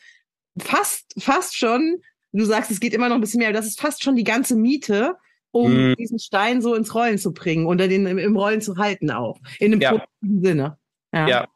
fast, 0.60 1.14
fast 1.18 1.58
schon, 1.58 2.02
du 2.32 2.46
sagst, 2.46 2.72
es 2.72 2.80
geht 2.80 2.94
immer 2.94 3.10
noch 3.10 3.16
ein 3.16 3.22
bisschen 3.22 3.40
mehr, 3.40 3.50
aber 3.50 3.58
das 3.58 3.68
ist 3.68 3.80
fast 3.80 4.04
schon 4.04 4.16
die 4.16 4.24
ganze 4.24 4.56
Miete, 4.56 5.16
um 5.52 5.92
mm. 5.92 5.96
diesen 5.96 6.20
Stein 6.20 6.62
so 6.62 6.76
ins 6.76 6.94
Rollen 6.94 7.18
zu 7.18 7.32
bringen 7.32 7.68
oder 7.68 7.88
den 7.88 8.06
im, 8.06 8.36
Rollen 8.36 8.62
zu 8.62 8.78
halten 8.78 9.12
auch. 9.12 9.40
In 9.60 9.72
einem 9.72 9.82
ja. 9.82 9.92
positiven 9.92 10.44
Sinne. 10.44 10.78
Ja. 11.14 11.28
ja. 11.28 11.48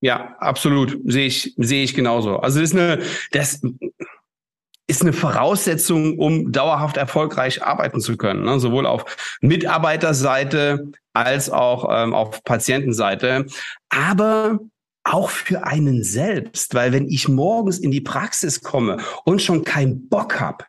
Ja, 0.00 0.36
absolut. 0.38 0.96
Sehe 1.06 1.26
ich, 1.26 1.54
sehe 1.56 1.82
ich 1.82 1.92
genauso. 1.92 2.36
Also 2.36 2.60
das 2.60 2.70
ist 2.70 2.78
eine, 2.78 3.02
das 3.32 3.60
ist 4.86 5.02
eine 5.02 5.12
Voraussetzung, 5.12 6.20
um 6.20 6.52
dauerhaft 6.52 6.96
erfolgreich 6.96 7.64
arbeiten 7.64 8.00
zu 8.00 8.16
können. 8.16 8.44
Ne? 8.44 8.60
Sowohl 8.60 8.86
auf 8.86 9.04
Mitarbeiterseite 9.40 10.92
als 11.14 11.50
auch 11.50 11.88
ähm, 11.90 12.14
auf 12.14 12.44
Patientenseite. 12.44 13.46
Aber 13.88 14.60
auch 15.12 15.30
für 15.30 15.64
einen 15.64 16.04
selbst, 16.04 16.74
weil 16.74 16.92
wenn 16.92 17.08
ich 17.08 17.28
morgens 17.28 17.78
in 17.78 17.90
die 17.90 18.00
Praxis 18.00 18.60
komme 18.60 18.98
und 19.24 19.42
schon 19.42 19.64
keinen 19.64 20.08
Bock 20.08 20.40
habe, 20.40 20.64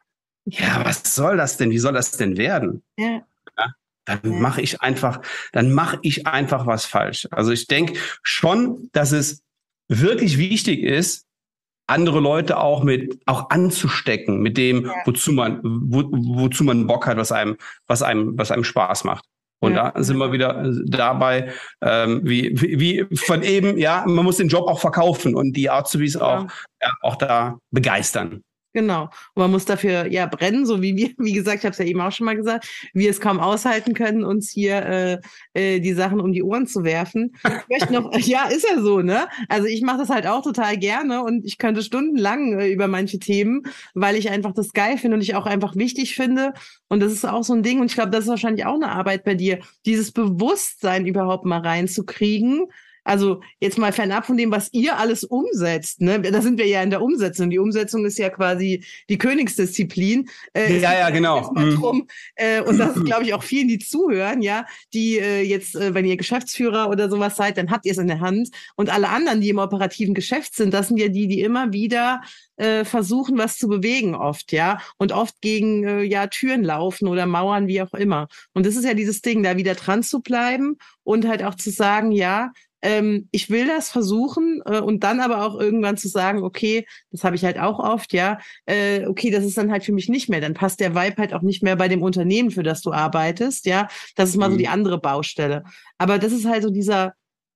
ja, 0.46 0.84
was 0.84 1.14
soll 1.14 1.38
das 1.38 1.58
denn? 1.58 1.72
Wie 1.72 1.80
soll 1.80 1.94
das 1.94 2.12
denn 2.12 2.38
werden? 2.38 2.84
Ja. 2.98 3.22
ja 3.58 3.74
dann 4.06 4.20
ja. 4.24 4.40
mache 4.40 4.62
ich 4.62 4.82
einfach, 4.82 5.22
dann 5.52 5.72
mache 5.72 6.00
ich 6.02 6.26
einfach 6.26 6.66
was 6.66 6.86
falsch. 6.86 7.28
Also 7.32 7.52
ich 7.52 7.68
denke 7.68 8.00
schon, 8.24 8.90
dass 8.92 9.12
es 9.12 9.44
wirklich 9.88 10.38
wichtig 10.38 10.82
ist, 10.82 11.26
andere 11.88 12.20
Leute 12.20 12.58
auch 12.58 12.84
mit 12.84 13.20
auch 13.26 13.50
anzustecken 13.50 14.40
mit 14.42 14.58
dem, 14.58 14.86
ja. 14.86 14.94
wozu 15.06 15.32
man 15.32 15.60
wo, 15.64 16.04
wozu 16.12 16.64
man 16.64 16.86
Bock 16.86 17.08
hat, 17.08 17.18
was 17.18 17.32
einem 17.32 17.58
was 17.88 18.04
einem 18.04 18.38
was 18.38 18.52
einem 18.52 18.64
Spaß 18.64 19.04
macht. 19.06 19.26
Und 19.60 19.76
ja. 19.76 19.92
da 19.92 20.04
sind 20.04 20.18
wir 20.18 20.32
wieder 20.32 20.72
dabei, 20.86 21.52
ähm, 21.82 22.22
wie, 22.24 22.52
wie, 22.62 23.10
wie 23.10 23.18
von 23.18 23.44
eben, 23.44 23.78
ja, 23.78 24.04
man 24.08 24.24
muss 24.24 24.38
den 24.38 24.48
Job 24.48 24.68
auch 24.68 24.80
verkaufen 24.80 25.36
und 25.36 25.54
die 25.54 25.70
Azubis 25.70 26.14
ja. 26.14 26.22
auch, 26.22 26.48
ja, 26.82 26.92
auch 27.02 27.16
da 27.18 27.58
begeistern. 27.72 28.42
Genau. 28.74 29.04
Und 29.34 29.42
man 29.42 29.52
muss 29.52 29.66
dafür 29.66 30.06
ja 30.12 30.28
brennen, 30.28 30.66
so 30.66 30.82
wie 30.82 30.96
wir, 30.96 31.10
wie 31.18 31.34
gesagt, 31.34 31.60
ich 31.60 31.66
habe 31.66 31.74
es 31.74 31.80
ja 31.80 31.86
eben 31.86 32.02
auch 32.02 32.12
schon 32.12 32.26
mal 32.26 32.36
gesagt, 32.36 32.68
wir 32.94 33.10
es 33.10 33.20
kaum 33.20 33.40
aushalten 33.40 33.94
können, 33.94 34.24
uns 34.24 34.52
hier 34.52 34.86
äh, 34.86 35.18
äh, 35.54 35.80
die 35.80 35.94
Sachen 35.94 36.20
um 36.20 36.32
die 36.32 36.44
Ohren 36.44 36.68
zu 36.68 36.84
werfen. 36.84 37.36
Ich 37.44 37.80
möchte 37.80 37.94
noch, 37.94 38.14
ja, 38.20 38.46
ist 38.46 38.68
ja 38.70 38.82
so, 38.82 39.02
ne? 39.02 39.28
Also 39.48 39.68
ich 39.68 39.82
mache 39.82 40.00
das 40.00 40.10
halt 40.10 40.28
auch 40.28 40.44
total 40.44 40.78
gerne 40.78 41.24
und 41.24 41.46
ich 41.46 41.58
könnte 41.58 41.82
stundenlang 41.82 42.60
äh, 42.60 42.68
über 42.68 42.88
manche 42.88 43.18
Themen, 43.18 43.64
weil 43.96 44.16
ich 44.16 44.30
einfach 44.30 44.54
das 44.54 44.74
geil 44.74 44.98
finde 44.98 45.16
und 45.18 45.22
ich 45.22 45.36
auch 45.36 45.46
einfach 45.46 45.76
wichtig 45.76 46.16
finde. 46.16 46.54
Und 46.90 47.00
das 47.02 47.12
ist 47.12 47.26
auch 47.26 47.44
so 47.44 47.54
ein 47.54 47.64
Ding, 47.64 47.80
und 47.80 47.88
ich 47.88 47.96
glaube, 47.96 48.12
das 48.12 48.26
ist 48.26 48.30
wahrscheinlich 48.30 48.66
auch 48.66 48.76
eine 48.76 48.92
Arbeit 48.92 49.24
bei 49.24 49.36
dir, 49.36 49.60
dieses 49.86 50.12
Bewusstsein 50.12 51.06
überhaupt 51.06 51.46
mal 51.46 51.60
reinzukriegen 51.60 52.68
also 53.10 53.42
jetzt 53.60 53.80
mal 53.80 53.92
fernab 53.92 54.28
von 54.28 54.38
dem, 54.38 54.52
was 54.52 54.72
ihr 54.72 54.98
alles 55.00 55.24
umsetzt, 55.24 56.00
ne? 56.00 56.22
Da 56.22 56.44
sind 56.44 56.60
wir 56.60 56.68
ja 56.68 56.84
in 56.84 56.92
der 56.92 57.02
Umsetzung. 57.02 57.50
Die 57.50 57.58
Umsetzung 57.58 58.06
ist 58.06 58.20
ja 58.20 58.30
quasi 58.30 58.86
die 59.10 59.18
Königsdisziplin. 59.18 60.30
Äh, 60.54 60.78
ja, 60.80 60.94
ja, 60.94 61.10
genau. 61.10 61.52
Mhm. 61.56 61.76
Drum, 61.76 62.08
äh, 62.36 62.62
und 62.62 62.78
das 62.78 62.96
ist, 62.96 63.06
glaube 63.06 63.24
ich, 63.24 63.34
auch 63.34 63.42
vielen, 63.42 63.68
die 63.68 63.80
zuhören, 63.80 64.44
ja, 64.44 64.68
die 64.94 65.18
äh, 65.18 65.42
jetzt, 65.42 65.76
äh, 65.76 65.96
wenn 65.96 66.06
ihr 66.06 66.18
Geschäftsführer 66.18 66.88
oder 66.88 67.10
sowas 67.10 67.36
seid, 67.36 67.58
dann 67.58 67.72
habt 67.72 67.88
ihr 67.88 67.94
es 67.94 67.98
in 67.98 68.08
der 68.08 68.20
Hand. 68.20 68.50
Und 68.76 68.94
alle 68.94 69.10
anderen, 69.10 69.42
die 69.42 69.50
im 69.50 69.58
operativen 69.58 70.14
Geschäft 70.14 70.56
sind, 70.56 70.72
das 70.72 70.90
sind 70.90 70.98
ja 70.98 71.08
die, 71.08 71.28
die 71.28 71.42
immer 71.42 71.74
wieder 71.74 72.22
äh, 72.58 72.86
versuchen, 72.86 73.38
was 73.38 73.58
zu 73.58 73.68
bewegen 73.68 74.14
oft, 74.14 74.52
ja, 74.52 74.80
und 74.98 75.14
oft 75.14 75.42
gegen 75.42 75.84
äh, 75.84 76.04
ja 76.04 76.28
Türen 76.28 76.64
laufen 76.64 77.08
oder 77.08 77.26
Mauern, 77.26 77.68
wie 77.68 77.82
auch 77.82 77.94
immer. 77.94 78.28
Und 78.54 78.68
das 78.68 78.76
ist 78.76 78.86
ja 78.86 78.94
dieses 78.94 79.22
Ding, 79.22 79.42
da 79.42 79.58
wieder 79.58 79.74
dran 79.74 80.04
zu 80.04 80.20
bleiben 80.22 80.78
und 81.04 81.28
halt 81.28 81.44
auch 81.44 81.56
zu 81.56 81.72
sagen, 81.72 82.12
ja, 82.12 82.52
ähm, 82.82 83.28
ich 83.32 83.50
will 83.50 83.68
das 83.68 83.90
versuchen 83.90 84.62
äh, 84.66 84.80
und 84.80 85.04
dann 85.04 85.20
aber 85.20 85.46
auch 85.46 85.60
irgendwann 85.60 85.98
zu 85.98 86.08
sagen, 86.08 86.44
okay, 86.44 86.86
das 87.12 87.24
habe 87.24 87.36
ich 87.36 87.44
halt 87.44 87.60
auch 87.60 87.80
oft, 87.80 88.14
ja, 88.14 88.40
äh, 88.66 89.06
okay, 89.06 89.32
das 89.32 89.44
ist 89.44 89.58
dann 89.58 89.72
halt 89.72 89.84
für 89.84 89.94
mich 89.94 90.10
nicht 90.10 90.30
mehr, 90.30 90.42
dann 90.42 90.54
passt 90.54 90.80
der 90.80 90.96
Vibe 90.96 91.18
halt 91.18 91.34
auch 91.34 91.42
nicht 91.42 91.64
mehr 91.64 91.76
bei 91.76 91.88
dem 91.88 92.02
Unternehmen, 92.02 92.52
für 92.52 92.64
das 92.64 92.82
du 92.82 92.92
arbeitest, 92.92 93.66
ja, 93.66 93.88
das 94.16 94.30
ist 94.30 94.38
mal 94.38 94.48
mhm. 94.48 94.54
so 94.54 94.58
die 94.58 94.68
andere 94.68 95.00
Baustelle. 95.00 95.64
Aber 95.98 96.18
das 96.20 96.32
ist 96.32 96.46
halt 96.46 96.64
so 96.64 96.70
dieser 96.70 97.14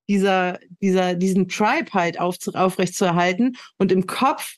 dieser, 0.09 0.59
dieser, 0.81 1.15
diesen 1.15 1.47
Tribe 1.47 1.93
halt 1.93 2.19
auf, 2.19 2.35
aufrecht 2.53 2.93
zu 2.93 3.05
erhalten 3.05 3.53
und 3.77 3.89
im 3.91 4.05
Kopf 4.05 4.57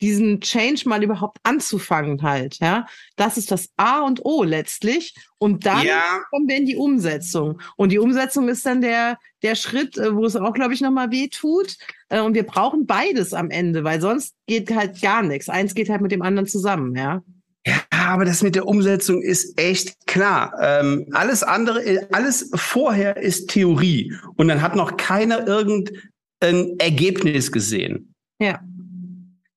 diesen 0.00 0.40
Change 0.40 0.88
mal 0.88 1.02
überhaupt 1.02 1.38
anzufangen 1.42 2.22
halt, 2.22 2.58
ja. 2.60 2.86
Das 3.16 3.36
ist 3.36 3.50
das 3.50 3.68
A 3.76 4.00
und 4.00 4.24
O 4.24 4.42
letztlich. 4.42 5.14
Und 5.38 5.66
dann 5.66 5.86
ja. 5.86 6.20
kommen 6.30 6.48
wir 6.48 6.56
in 6.56 6.66
die 6.66 6.76
Umsetzung. 6.76 7.60
Und 7.76 7.92
die 7.92 7.98
Umsetzung 7.98 8.48
ist 8.48 8.64
dann 8.64 8.80
der, 8.80 9.18
der 9.42 9.54
Schritt, 9.54 9.98
äh, 9.98 10.14
wo 10.14 10.24
es 10.24 10.36
auch, 10.36 10.52
glaube 10.52 10.74
ich, 10.74 10.80
nochmal 10.80 11.10
weh 11.10 11.28
tut. 11.28 11.76
Äh, 12.08 12.20
und 12.20 12.34
wir 12.34 12.44
brauchen 12.44 12.86
beides 12.86 13.34
am 13.34 13.50
Ende, 13.50 13.84
weil 13.84 14.00
sonst 14.00 14.34
geht 14.46 14.74
halt 14.74 15.00
gar 15.02 15.22
nichts. 15.22 15.48
Eins 15.48 15.74
geht 15.74 15.90
halt 15.90 16.00
mit 16.00 16.12
dem 16.12 16.22
anderen 16.22 16.46
zusammen, 16.46 16.94
ja. 16.96 17.22
Ja, 17.66 17.82
aber 17.90 18.24
das 18.24 18.42
mit 18.42 18.54
der 18.54 18.66
Umsetzung 18.66 19.20
ist 19.20 19.60
echt 19.60 20.06
klar. 20.06 20.54
Ähm, 20.62 21.06
alles 21.12 21.42
andere, 21.42 22.08
alles 22.10 22.50
vorher 22.54 23.18
ist 23.18 23.50
Theorie. 23.50 24.14
Und 24.36 24.48
dann 24.48 24.62
hat 24.62 24.76
noch 24.76 24.96
keiner 24.96 25.46
irgendein 25.46 26.78
Ergebnis 26.78 27.52
gesehen. 27.52 28.14
Ja 28.40 28.60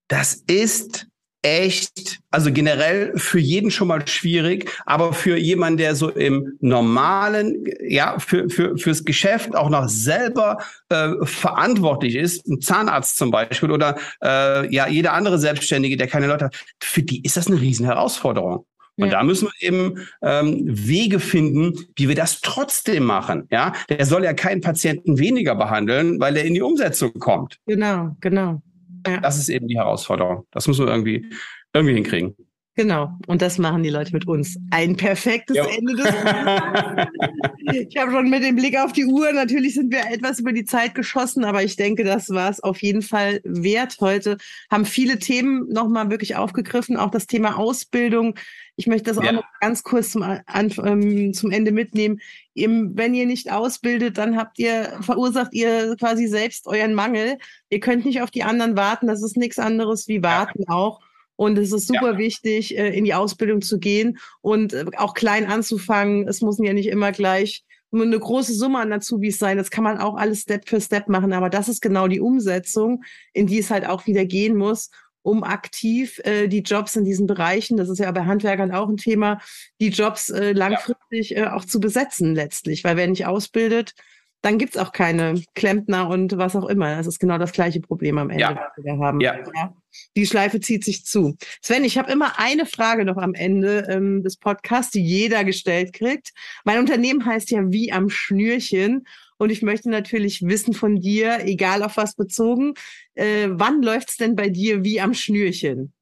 das 0.08 0.44
ist 0.48 1.08
echt, 1.44 2.20
also 2.32 2.52
generell 2.52 3.18
für 3.18 3.40
jeden 3.40 3.70
schon 3.70 3.90
mal 3.90 4.08
schwierig, 4.08 4.72
aber 4.86 5.14
für 5.14 5.38
jemanden, 5.38 5.78
der 5.78 5.94
so 5.96 6.10
im 6.10 6.58
normalen, 6.62 7.66
ja, 7.86 8.18
für, 8.18 8.50
für, 8.50 8.78
fürs 8.78 9.04
Geschäft 9.04 9.56
auch 9.56 9.70
noch 9.70 9.90
selber 9.90 10.58
äh, 10.90 11.12
verantwortlich 11.24 12.16
ist, 12.16 12.48
ein 12.48 12.62
Zahnarzt 12.62 13.18
zum 13.18 13.30
Beispiel 13.30 13.72
oder 13.72 13.98
äh, 14.24 14.74
ja, 14.74 14.88
jeder 14.88 15.14
andere 15.14 15.38
Selbstständige, 15.38 15.98
der 15.98 16.08
keine 16.08 16.28
Leute 16.28 16.46
hat, 16.46 16.64
für 16.82 17.04
die 17.04 17.22
ist 17.24 17.36
das 17.36 17.48
eine 17.48 17.60
riesen 17.60 17.86
Herausforderung. 17.86 18.66
Und 18.96 19.08
ja. 19.08 19.12
da 19.12 19.24
müssen 19.24 19.48
wir 19.48 19.68
eben 19.68 20.08
ähm, 20.22 20.62
Wege 20.66 21.20
finden, 21.20 21.74
wie 21.96 22.08
wir 22.08 22.16
das 22.16 22.42
trotzdem 22.42 23.06
machen. 23.06 23.48
Ja, 23.52 23.74
der 23.90 24.06
soll 24.06 24.24
ja 24.24 24.34
keinen 24.34 24.62
Patienten 24.62 25.18
weniger 25.18 25.56
behandeln, 25.56 26.20
weil 26.20 26.38
er 26.38 26.46
in 26.46 26.54
die 26.54 26.62
Umsetzung 26.62 27.12
kommt. 27.14 27.58
Genau, 27.66 28.16
genau. 28.22 28.62
Ja. 29.06 29.20
Das 29.20 29.38
ist 29.38 29.50
eben 29.50 29.68
die 29.68 29.78
Herausforderung. 29.78 30.46
Das 30.52 30.68
müssen 30.68 30.86
wir 30.86 30.92
irgendwie, 30.92 31.26
irgendwie 31.74 31.96
hinkriegen. 31.96 32.36
Genau. 32.76 33.12
Und 33.28 33.44
das 33.44 33.60
machen 33.60 33.84
die 33.84 33.92
Leute 33.92 34.12
mit 34.14 34.28
uns. 34.28 34.58
Ein 34.72 34.96
perfektes 34.96 35.56
jo. 35.56 35.64
Ende 35.64 35.96
des 35.96 36.08
Ich 37.90 37.98
habe 37.98 38.12
schon 38.12 38.30
mit 38.32 38.44
dem 38.44 38.56
Blick 38.56 38.78
auf 38.80 38.94
die 38.94 39.06
Uhr, 39.06 39.32
natürlich 39.32 39.76
sind 39.76 39.92
wir 39.92 40.12
etwas 40.12 40.40
über 40.40 40.52
die 40.52 40.66
Zeit 40.66 40.96
geschossen, 40.96 41.46
aber 41.46 41.64
ich 41.64 41.76
denke, 41.76 42.04
das 42.04 42.30
war 42.30 42.50
es 42.50 42.62
auf 42.62 42.82
jeden 42.82 43.04
Fall 43.04 43.42
wert 43.44 43.98
heute. 44.00 44.38
Haben 44.72 44.86
viele 44.86 45.20
Themen 45.20 45.68
nochmal 45.70 46.10
wirklich 46.10 46.36
aufgegriffen, 46.36 46.98
auch 46.98 47.12
das 47.12 47.28
Thema 47.28 47.60
Ausbildung. 47.60 48.36
Ich 48.76 48.88
möchte 48.88 49.14
das 49.14 49.24
ja. 49.24 49.30
auch 49.30 49.36
noch 49.36 49.46
ganz 49.60 49.84
kurz 49.84 50.12
zum, 50.12 50.24
an, 50.24 50.74
ähm, 50.84 51.34
zum 51.34 51.52
Ende 51.52 51.72
mitnehmen. 51.72 52.20
Eben, 52.56 52.98
wenn 52.98 53.14
ihr 53.14 53.26
nicht 53.26 53.52
ausbildet, 53.52 54.18
dann 54.18 54.36
habt 54.36 54.58
ihr, 54.58 54.98
verursacht 55.02 55.54
ihr 55.54 55.96
quasi 55.98 56.28
selbst 56.28 56.68
euren 56.68 56.94
Mangel. 56.94 57.38
Ihr 57.70 57.80
könnt 57.80 58.06
nicht 58.06 58.22
auf 58.22 58.32
die 58.32 58.44
anderen 58.44 58.76
warten. 58.76 59.08
Das 59.08 59.22
ist 59.22 59.38
nichts 59.38 59.60
anderes 59.60 60.08
wie 60.08 60.24
warten 60.24 60.64
ja. 60.68 60.74
auch. 60.74 61.02
Und 61.36 61.58
es 61.58 61.72
ist 61.72 61.88
super 61.88 62.14
ja. 62.14 62.18
wichtig, 62.18 62.78
äh, 62.78 62.96
in 62.96 63.06
die 63.06 63.14
Ausbildung 63.14 63.62
zu 63.62 63.80
gehen 63.80 64.18
und 64.42 64.74
äh, 64.74 64.86
auch 64.98 65.14
klein 65.14 65.46
anzufangen. 65.46 66.28
Es 66.28 66.42
muss 66.42 66.60
ja 66.60 66.74
nicht 66.74 66.88
immer 66.88 67.12
gleich 67.12 67.64
eine 67.92 68.20
große 68.20 68.54
Summe 68.54 68.80
an 68.80 68.92
Azubis 68.92 69.38
sein. 69.38 69.58
Das 69.58 69.70
kann 69.70 69.84
man 69.84 70.00
auch 70.00 70.16
alles 70.16 70.42
Step 70.42 70.68
für 70.68 70.82
Step 70.82 71.10
machen. 71.10 71.34
Aber 71.34 71.50
das 71.50 71.70
ist 71.70 71.82
genau 71.82 72.08
die 72.08 72.20
Umsetzung, 72.20 73.04
in 73.34 73.46
die 73.46 73.60
es 73.60 73.70
halt 73.70 73.88
auch 73.88 74.08
wieder 74.08 74.26
gehen 74.26 74.56
muss, 74.58 74.90
um 75.24 75.44
aktiv 75.44 76.20
äh, 76.24 76.48
die 76.48 76.62
Jobs 76.62 76.96
in 76.96 77.06
diesen 77.06 77.26
Bereichen, 77.26 77.78
das 77.78 77.90
ist 77.90 78.00
ja 78.00 78.12
bei 78.12 78.26
Handwerkern 78.26 78.72
auch 78.72 78.90
ein 78.90 78.98
Thema, 78.98 79.40
die 79.82 79.90
Jobs 79.90 80.30
äh, 80.30 80.52
langfristig 80.52 81.32
ja. 81.32 81.46
äh, 81.46 81.50
auch 81.50 81.66
zu 81.66 81.80
besetzen 81.80 82.36
letztlich. 82.36 82.84
Weil 82.84 82.98
wer 82.98 83.08
nicht 83.08 83.26
ausbildet, 83.26 83.96
dann 84.44 84.58
gibt's 84.58 84.76
auch 84.78 84.92
keine 84.92 85.42
Klempner 85.56 86.10
und 86.10 86.38
was 86.38 86.56
auch 86.58 86.68
immer. 86.68 86.98
Das 86.98 87.08
ist 87.08 87.20
genau 87.20 87.38
das 87.38 87.54
gleiche 87.54 87.80
Problem 87.80 88.18
am 88.18 88.30
Ende, 88.30 88.42
ja. 88.42 88.72
was 88.76 88.84
wir 88.84 88.98
haben. 88.98 89.22
Ja. 89.22 89.38
ja. 89.38 89.74
Die 90.18 90.26
Schleife 90.26 90.60
zieht 90.60 90.84
sich 90.84 91.06
zu. 91.06 91.38
Sven, 91.62 91.86
ich 91.86 91.98
habe 91.98 92.12
immer 92.12 92.40
eine 92.40 92.66
Frage 92.66 93.06
noch 93.06 93.16
am 93.16 93.34
Ende 93.36 93.88
ähm, 93.90 94.22
des 94.22 94.36
Podcasts, 94.36 94.92
die 94.92 95.04
jeder 95.04 95.46
gestellt 95.46 95.94
kriegt. 95.94 96.34
Mein 96.66 96.80
Unternehmen 96.80 97.26
heißt 97.26 97.52
ja 97.52 97.62
wie 97.72 97.94
am 97.94 98.10
Schnürchen. 98.10 99.06
Und 99.38 99.52
ich 99.52 99.62
möchte 99.62 99.90
natürlich 99.90 100.42
wissen 100.44 100.74
von 100.74 101.00
dir, 101.00 101.46
egal 101.46 101.84
auf 101.84 101.98
was 101.98 102.16
bezogen, 102.16 102.74
äh, 103.16 103.48
wann 103.50 103.82
läuft's 103.82 104.18
denn 104.18 104.36
bei 104.36 104.50
dir 104.50 104.84
wie 104.84 105.02
am 105.02 105.14
Schnürchen? 105.14 105.94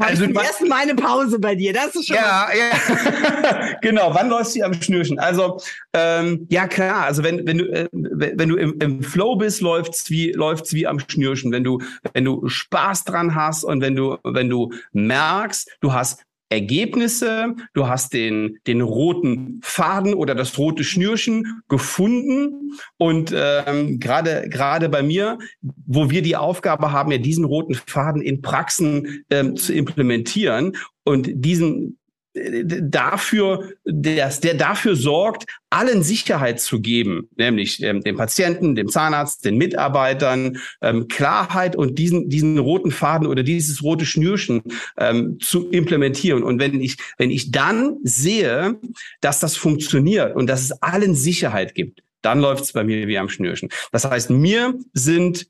also, 0.00 0.24
ich 0.24 0.32
zum 0.32 0.42
ersten 0.42 0.68
Mal 0.68 0.82
eine 0.82 0.94
Pause 0.94 1.38
bei 1.38 1.54
dir, 1.54 1.72
das 1.72 1.94
ist 1.94 2.08
schon. 2.08 2.16
Ja, 2.16 2.48
ja. 2.52 3.76
genau. 3.82 4.14
Wann 4.14 4.28
läufst 4.28 4.56
du 4.56 4.62
am 4.62 4.74
Schnürchen? 4.74 5.18
Also 5.18 5.60
ähm, 5.92 6.46
ja 6.50 6.66
klar. 6.66 7.04
Also 7.04 7.22
wenn 7.22 7.46
wenn 7.46 7.58
du 7.58 7.64
äh, 7.66 7.88
wenn 7.92 8.48
du 8.48 8.56
im, 8.56 8.78
im 8.80 9.02
Flow 9.02 9.36
bist, 9.36 9.60
läuft's 9.60 10.10
wie 10.10 10.32
läuft's 10.32 10.72
wie 10.72 10.86
am 10.86 10.98
Schnürchen. 11.00 11.52
Wenn 11.52 11.64
du 11.64 11.80
wenn 12.12 12.24
du 12.24 12.48
Spaß 12.48 13.04
dran 13.04 13.34
hast 13.34 13.64
und 13.64 13.80
wenn 13.80 13.94
du 13.94 14.16
wenn 14.24 14.48
du 14.48 14.72
merkst, 14.92 15.70
du 15.80 15.92
hast 15.92 16.24
Ergebnisse, 16.50 17.54
du 17.74 17.86
hast 17.86 18.12
den, 18.12 18.58
den 18.66 18.80
roten 18.80 19.60
Faden 19.62 20.14
oder 20.14 20.34
das 20.34 20.58
rote 20.58 20.82
Schnürchen 20.82 21.62
gefunden. 21.68 22.72
Und 22.98 23.32
ähm, 23.34 24.00
gerade 24.00 24.48
gerade 24.48 24.88
bei 24.88 25.02
mir, 25.02 25.38
wo 25.86 26.10
wir 26.10 26.22
die 26.22 26.36
Aufgabe 26.36 26.90
haben, 26.90 27.12
ja 27.12 27.18
diesen 27.18 27.44
roten 27.44 27.74
Faden 27.74 28.20
in 28.20 28.42
Praxen 28.42 29.24
ähm, 29.30 29.56
zu 29.56 29.72
implementieren 29.72 30.76
und 31.04 31.30
diesen 31.32 31.99
dafür, 32.34 33.72
der, 33.84 34.28
der 34.28 34.54
dafür 34.54 34.94
sorgt, 34.94 35.46
allen 35.68 36.02
Sicherheit 36.02 36.60
zu 36.60 36.80
geben, 36.80 37.28
nämlich 37.36 37.82
ähm, 37.82 38.02
dem 38.02 38.16
Patienten, 38.16 38.74
dem 38.74 38.88
Zahnarzt, 38.88 39.44
den 39.44 39.56
Mitarbeitern, 39.56 40.58
ähm, 40.80 41.08
Klarheit 41.08 41.74
und 41.74 41.98
diesen, 41.98 42.28
diesen 42.28 42.58
roten 42.58 42.92
Faden 42.92 43.26
oder 43.26 43.42
dieses 43.42 43.82
rote 43.82 44.06
Schnürchen 44.06 44.62
ähm, 44.96 45.38
zu 45.40 45.70
implementieren. 45.70 46.42
Und 46.42 46.60
wenn 46.60 46.80
ich, 46.80 46.96
wenn 47.18 47.30
ich 47.30 47.50
dann 47.50 47.96
sehe, 48.02 48.78
dass 49.20 49.40
das 49.40 49.56
funktioniert 49.56 50.36
und 50.36 50.48
dass 50.48 50.62
es 50.62 50.82
allen 50.82 51.14
Sicherheit 51.14 51.74
gibt, 51.74 52.02
dann 52.22 52.40
läuft 52.40 52.64
es 52.64 52.72
bei 52.72 52.84
mir 52.84 53.08
wie 53.08 53.18
am 53.18 53.28
Schnürchen. 53.28 53.70
Das 53.92 54.04
heißt, 54.04 54.30
mir 54.30 54.78
sind 54.92 55.48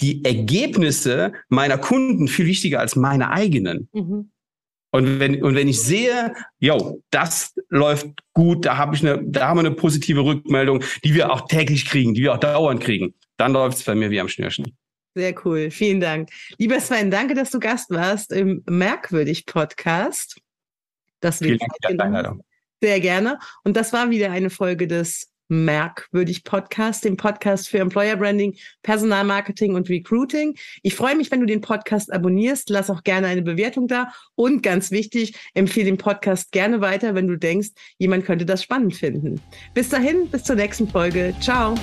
die 0.00 0.24
Ergebnisse 0.24 1.32
meiner 1.48 1.78
Kunden 1.78 2.26
viel 2.26 2.46
wichtiger 2.46 2.80
als 2.80 2.96
meine 2.96 3.30
eigenen. 3.30 3.88
Mhm. 3.92 4.30
Und 4.92 5.20
wenn, 5.20 5.42
und 5.42 5.54
wenn 5.54 5.68
ich 5.68 5.80
sehe, 5.80 6.34
yo, 6.58 7.00
das 7.10 7.54
läuft 7.68 8.08
gut, 8.32 8.66
da 8.66 8.76
habe 8.76 8.96
ich 8.96 9.06
eine, 9.06 9.22
da 9.24 9.48
haben 9.48 9.58
wir 9.58 9.66
eine 9.66 9.74
positive 9.74 10.24
Rückmeldung, 10.24 10.82
die 11.04 11.14
wir 11.14 11.32
auch 11.32 11.46
täglich 11.46 11.86
kriegen, 11.86 12.14
die 12.14 12.22
wir 12.22 12.34
auch 12.34 12.38
dauernd 12.38 12.82
kriegen, 12.82 13.14
dann 13.36 13.52
läuft 13.52 13.78
es 13.78 13.84
bei 13.84 13.94
mir 13.94 14.10
wie 14.10 14.20
am 14.20 14.28
Schnürchen. 14.28 14.76
Sehr 15.14 15.34
cool, 15.44 15.70
vielen 15.70 16.00
Dank. 16.00 16.30
Lieber 16.58 16.80
Sven, 16.80 17.10
danke, 17.10 17.34
dass 17.34 17.50
du 17.50 17.58
Gast 17.58 17.90
warst 17.90 18.32
im 18.32 18.62
Merkwürdig 18.68 19.46
Podcast. 19.46 20.40
Das 21.20 21.38
vielen 21.38 21.58
Dank 21.58 21.72
für 21.84 21.92
die 21.94 22.00
Einladung. 22.00 22.44
Sehr 22.80 23.00
gerne. 23.00 23.38
Und 23.64 23.76
das 23.76 23.92
war 23.92 24.10
wieder 24.10 24.30
eine 24.30 24.50
Folge 24.50 24.86
des 24.86 25.30
Merkwürdig 25.50 26.44
Podcast, 26.44 27.04
dem 27.04 27.16
Podcast 27.16 27.68
für 27.68 27.78
Employer 27.78 28.16
Branding, 28.16 28.56
Personalmarketing 28.82 29.74
und 29.74 29.88
Recruiting. 29.88 30.56
Ich 30.82 30.94
freue 30.94 31.16
mich, 31.16 31.30
wenn 31.30 31.40
du 31.40 31.46
den 31.46 31.60
Podcast 31.60 32.12
abonnierst. 32.12 32.70
Lass 32.70 32.88
auch 32.88 33.02
gerne 33.02 33.26
eine 33.26 33.42
Bewertung 33.42 33.88
da. 33.88 34.12
Und 34.36 34.62
ganz 34.62 34.90
wichtig, 34.90 35.34
empfehle 35.54 35.86
den 35.86 35.98
Podcast 35.98 36.52
gerne 36.52 36.80
weiter, 36.80 37.14
wenn 37.14 37.26
du 37.26 37.36
denkst, 37.36 37.70
jemand 37.98 38.24
könnte 38.24 38.46
das 38.46 38.62
spannend 38.62 38.94
finden. 38.94 39.40
Bis 39.74 39.88
dahin, 39.88 40.28
bis 40.30 40.44
zur 40.44 40.56
nächsten 40.56 40.88
Folge. 40.88 41.34
Ciao. 41.40 41.74